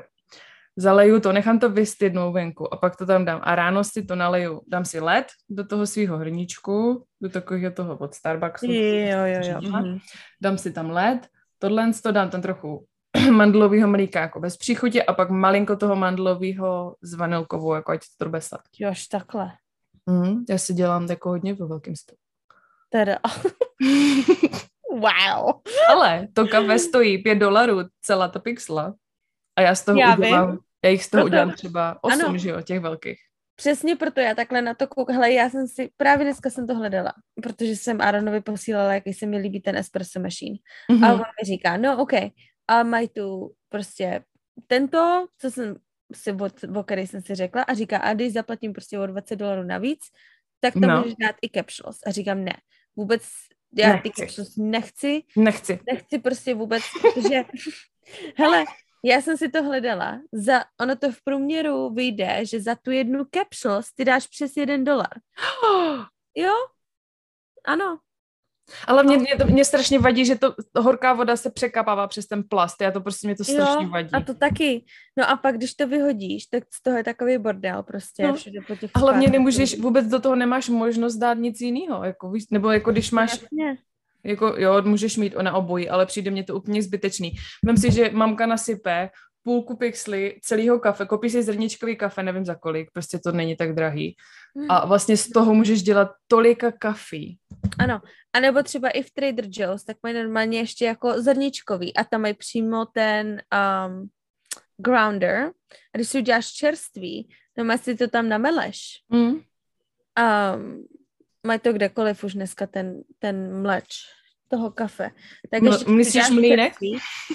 zaleju 0.78 1.19
to, 1.19 1.32
nechám 1.32 1.59
to 1.59 1.69
vystydnout 1.69 2.34
venku 2.34 2.73
a 2.73 2.78
pak 2.78 2.95
to 2.95 3.05
tam 3.05 3.25
dám. 3.25 3.39
A 3.43 3.55
ráno 3.55 3.84
si 3.84 4.05
to 4.05 4.15
naleju, 4.15 4.61
dám 4.67 4.86
si 4.86 4.99
led 4.99 5.28
do 5.49 5.67
toho 5.67 5.88
svého 5.88 6.17
hrníčku, 6.17 7.03
do 7.21 7.30
takového 7.30 7.71
toho 7.71 7.97
od 7.97 8.13
Starbucksu. 8.13 8.65
Jo, 8.71 9.25
jo, 9.25 9.41
jo. 9.43 9.61
Mhm. 9.61 9.97
Dám 10.41 10.57
si 10.57 10.71
tam 10.71 10.89
led, 10.89 11.28
tohle 11.59 11.91
to 12.03 12.11
dám 12.11 12.30
tam 12.30 12.41
trochu 12.41 12.86
mandlového 13.32 13.88
mlíka 13.88 14.21
jako 14.21 14.39
bez 14.39 14.57
příchutě 14.57 15.03
a 15.03 15.13
pak 15.13 15.30
malinko 15.30 15.75
toho 15.75 15.95
mandlového 15.95 16.95
s 17.01 17.13
vanilkovou, 17.13 17.73
jako 17.73 17.91
ať 17.91 18.01
to 18.17 18.25
bude 18.25 18.41
sladký. 18.41 18.84
Jo, 18.84 18.89
až 18.89 19.07
takhle. 19.07 19.51
Mm, 20.05 20.45
já 20.49 20.57
si 20.57 20.73
dělám 20.73 21.05
jako 21.09 21.30
hodně 21.30 21.53
ve 21.53 21.65
velkém 21.67 21.95
stylu. 21.95 22.17
Teda. 22.89 23.17
wow. 24.91 25.53
Ale 25.89 26.28
to 26.34 26.47
kafe 26.47 26.80
stojí 26.80 27.23
5 27.23 27.36
dolarů, 27.36 27.84
celá 28.01 28.28
ta 28.28 28.39
pixla. 28.39 28.93
A 29.55 29.61
já 29.61 29.75
z 29.75 29.86
toho 29.86 29.99
já 29.99 30.15
udělám 30.15 30.51
vím. 30.51 30.59
Já 30.88 30.92
jich 30.92 31.04
z 31.04 31.10
toho 31.10 31.22
proto, 31.22 31.28
udělám 31.28 31.52
třeba 31.52 32.04
osm, 32.04 32.26
ano, 32.26 32.38
že 32.38 32.50
jo, 32.50 32.62
těch 32.62 32.80
velkých. 32.80 33.20
Přesně 33.56 33.96
proto 33.96 34.20
já 34.20 34.36
takhle 34.36 34.62
na 34.62 34.74
to 34.74 34.88
koukám. 34.88 35.16
Hele, 35.16 35.32
já 35.32 35.50
jsem 35.50 35.68
si, 35.68 35.90
právě 35.98 36.26
dneska 36.26 36.50
jsem 36.50 36.68
to 36.68 36.76
hledala, 36.76 37.14
protože 37.44 37.76
jsem 37.76 38.02
Aaronovi 38.02 38.42
posílala, 38.42 38.94
jaký 38.94 39.14
se 39.14 39.26
mi 39.26 39.38
líbí 39.38 39.62
ten 39.62 39.76
espresso 39.78 40.20
machine. 40.20 40.58
Mm-hmm. 40.92 41.06
A 41.06 41.14
on 41.14 41.20
mi 41.20 41.46
říká, 41.46 41.78
no 41.78 42.02
OK, 42.02 42.14
a 42.68 42.84
mají 42.84 43.08
tu 43.08 43.54
prostě 43.70 44.24
tento, 44.68 45.28
co 45.38 45.52
jsem 45.52 45.76
si, 46.14 46.32
o, 46.32 46.50
o 46.80 46.84
který 46.84 47.08
jsem 47.08 47.22
si 47.22 47.36
řekla, 47.36 47.62
a 47.62 47.74
říká, 47.74 47.98
a 47.98 48.14
když 48.14 48.34
zaplatím 48.34 48.74
prostě 48.74 49.00
o 49.00 49.08
20 49.08 49.36
dolarů 49.36 49.64
navíc, 49.64 50.00
tak 50.60 50.74
tam 50.74 50.82
no. 50.82 50.98
můžeš 50.98 51.16
dát 51.20 51.36
i 51.42 51.50
capsules. 51.50 51.98
A 52.06 52.12
říkám, 52.12 52.44
ne, 52.44 52.54
vůbec 52.96 53.24
já 53.78 53.90
nechci. 53.90 54.10
ty 54.10 54.22
capsules 54.22 54.56
nechci. 54.58 55.24
Nechci. 55.36 55.80
Nechci 55.92 56.20
prostě 56.20 56.56
vůbec, 56.56 56.84
protože, 57.02 57.44
hele, 58.38 58.66
já 59.04 59.22
jsem 59.22 59.38
si 59.38 59.50
to 59.50 59.64
hledala. 59.64 60.22
Za, 60.32 60.64
ono 60.82 60.95
to 60.95 61.12
v 61.12 61.24
průměru 61.24 61.89
vyjde, 61.89 62.45
že 62.45 62.62
za 62.62 62.76
tu 62.76 62.91
jednu 62.91 63.26
capsule 63.36 63.82
ty 63.95 64.06
dáš 64.06 64.28
přes 64.28 64.58
jeden 64.58 64.84
dolar. 64.84 65.14
Jo? 66.39 66.54
Ano. 67.66 68.00
Ale 68.88 69.04
mě, 69.04 69.18
mě, 69.18 69.36
to, 69.38 69.45
mě 69.45 69.66
strašně 69.66 70.00
vadí, 70.00 70.26
že 70.26 70.36
to 70.36 70.56
horká 70.78 71.14
voda 71.14 71.36
se 71.36 71.50
překapává 71.50 72.08
přes 72.08 72.28
ten 72.28 72.43
plast. 72.43 72.82
Já 72.82 72.91
to 72.91 73.02
prostě, 73.02 73.28
mě 73.28 73.36
to 73.36 73.43
strašně 73.43 73.84
jo, 73.84 73.89
vadí. 73.89 74.10
a 74.14 74.20
to 74.22 74.34
taky. 74.34 74.86
No 75.18 75.30
a 75.30 75.36
pak, 75.36 75.58
když 75.58 75.74
to 75.74 75.88
vyhodíš, 75.88 76.45
tak 76.45 76.64
z 76.74 76.84
toho 76.84 76.98
je 76.98 77.04
takový 77.04 77.38
bordel 77.38 77.84
prostě 77.84 78.28
no. 78.28 78.34
všude 78.34 78.60
po 78.68 78.76
těch 78.76 78.91
A 78.93 79.00
hlavně 79.00 79.28
nemůžeš, 79.28 79.80
vůbec 79.80 80.08
do 80.08 80.20
toho 80.20 80.36
nemáš 80.36 80.70
možnost 80.70 81.16
dát 81.16 81.34
nic 81.34 81.62
jiného. 81.62 82.04
Jako, 82.04 82.34
nebo 82.52 82.72
jako 82.72 82.91
když 82.91 83.12
máš... 83.12 83.32
Jasně. 83.32 83.78
Jako, 84.28 84.55
jo, 84.57 84.82
můžeš 84.82 85.17
mít 85.17 85.36
ona 85.36 85.53
obojí, 85.53 85.89
ale 85.89 86.05
přijde 86.05 86.32
mně 86.32 86.43
to 86.43 86.55
úplně 86.55 86.84
zbytečný. 86.84 87.32
Vem 87.65 87.78
si, 87.78 87.91
že 87.91 88.09
mamka 88.13 88.45
nasype 88.45 89.09
půlku 89.43 89.78
pixely 89.78 90.39
celého 90.41 90.80
kafe, 90.80 91.05
kopí 91.05 91.30
si 91.30 91.43
zrničkový 91.43 91.95
kafe, 91.95 92.23
nevím 92.23 92.45
za 92.45 92.55
kolik, 92.55 92.91
prostě 92.93 93.19
to 93.19 93.32
není 93.32 93.55
tak 93.55 93.75
drahý. 93.75 94.15
A 94.69 94.80
hmm. 94.80 94.89
vlastně 94.89 95.17
z 95.17 95.30
toho 95.30 95.53
můžeš 95.53 95.84
dělat 95.84 96.11
tolika 96.28 96.71
kafí. 96.71 97.38
Ano, 97.80 98.01
a 98.34 98.39
nebo 98.39 98.63
třeba 98.63 98.89
i 98.89 99.03
v 99.03 99.11
Trader 99.11 99.45
Joe's, 99.47 99.84
tak 99.84 99.97
mají 100.03 100.15
normálně 100.15 100.59
ještě 100.59 100.86
jako 100.86 101.21
zrničkový 101.21 101.95
a 101.95 102.03
tam 102.03 102.21
mají 102.21 102.34
přímo 102.34 102.86
ten 102.86 103.41
um, 103.88 104.09
grounder. 104.78 105.51
A 105.93 105.97
když 105.97 106.07
si 106.07 106.17
uděláš 106.17 106.51
čerství, 106.51 107.30
no 107.57 107.78
si 107.78 107.95
to 107.95 108.07
tam 108.07 108.30
nameleš. 108.30 109.03
Mm. 109.09 109.19
Um, 109.30 109.41
mají 111.48 111.60
to 111.60 111.74
kdekoliv 111.74 112.24
už 112.24 112.34
dneska 112.34 112.68
ten, 112.68 113.04
ten 113.20 113.62
mleč 113.62 114.06
toho 114.48 114.72
kafe. 114.72 115.12
Tak 115.52 115.64
ještě 115.64 115.86
M- 115.86 115.95
myslíš 115.95 116.30
mlínek? 116.30 116.74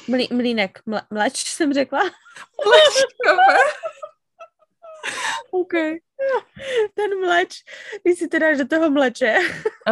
Mlí, 0.09 0.29
mlínek, 0.33 0.81
mle, 0.87 1.03
mleč 1.11 1.45
jsem 1.49 1.73
řekla. 1.73 2.01
Mleč 2.65 2.95
kafe. 3.27 3.59
OK. 5.51 5.73
Ten 6.95 7.21
mleč, 7.21 7.65
když 8.03 8.19
si 8.19 8.29
teda 8.29 8.57
do 8.57 8.69
toho 8.69 8.91
mleče. 8.91 9.39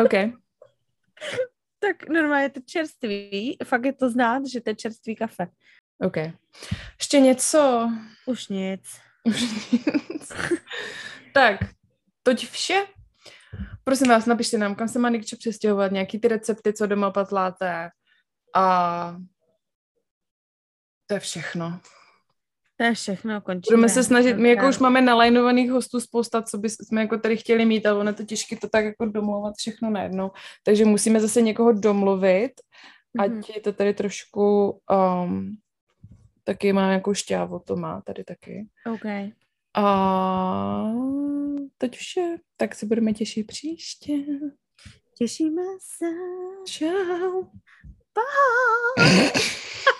OK. 0.04 0.12
tak 1.78 2.08
normálně 2.08 2.50
to 2.50 2.60
čerství, 2.60 3.58
fakt 3.64 3.84
je 3.84 3.92
to 3.92 4.10
znát, 4.10 4.46
že 4.46 4.60
to 4.60 4.70
je 4.70 4.74
čerstvý 4.74 5.16
kafe. 5.16 5.46
OK. 6.00 6.16
Ještě 6.98 7.20
něco? 7.20 7.90
Už 8.26 8.48
nic. 8.48 9.00
Už 9.24 9.40
nic. 9.72 10.32
tak, 11.32 11.60
toť 12.22 12.46
vše 12.46 12.86
Prosím 13.84 14.08
vás, 14.08 14.26
napište 14.26 14.58
nám, 14.58 14.74
kam 14.74 14.88
se 14.88 14.98
má 14.98 15.08
Nikčo 15.08 15.36
přestěhovat, 15.36 15.92
nějaký 15.92 16.18
ty 16.18 16.28
recepty, 16.28 16.72
co 16.72 16.86
doma 16.86 17.10
patláte. 17.10 17.88
A 18.54 19.16
to 21.06 21.14
je 21.14 21.20
všechno. 21.20 21.80
To 22.76 22.84
je 22.84 22.94
všechno, 22.94 23.40
končíme. 23.40 23.76
Budeme 23.76 23.88
se 23.88 24.04
snažit, 24.04 24.34
my 24.36 24.48
jako 24.48 24.68
už 24.68 24.78
máme 24.78 25.00
nalajnovaných 25.00 25.70
hostů 25.70 26.00
spousta, 26.00 26.42
co 26.42 26.58
bychom 26.58 26.98
jako 26.98 27.18
tady 27.18 27.36
chtěli 27.36 27.64
mít, 27.64 27.86
ale 27.86 27.98
ono 27.98 28.10
je 28.10 28.14
to 28.14 28.24
těžké 28.24 28.56
to 28.56 28.68
tak 28.68 28.84
jako 28.84 29.06
domluvat 29.06 29.54
všechno 29.56 29.90
najednou. 29.90 30.30
Takže 30.64 30.84
musíme 30.84 31.20
zase 31.20 31.42
někoho 31.42 31.72
domluvit, 31.72 32.52
mm-hmm. 32.52 33.24
ať 33.24 33.30
mhm. 33.30 33.42
je 33.54 33.60
to 33.60 33.72
tady 33.72 33.94
trošku, 33.94 34.70
um, 35.24 35.56
taky 36.44 36.72
má 36.72 36.86
nějakou 36.86 37.14
šťávu, 37.14 37.58
to 37.58 37.76
má 37.76 38.00
tady 38.00 38.24
taky. 38.24 38.68
Okay. 38.94 39.32
A 39.74 40.92
teď 41.78 41.96
vše, 41.96 42.36
tak 42.56 42.74
se 42.74 42.86
budeme 42.86 43.12
těšit 43.12 43.46
příště. 43.46 44.12
Těšíme 45.18 45.62
se. 45.80 46.06
Čau. 46.66 47.42
Bye. 48.14 49.32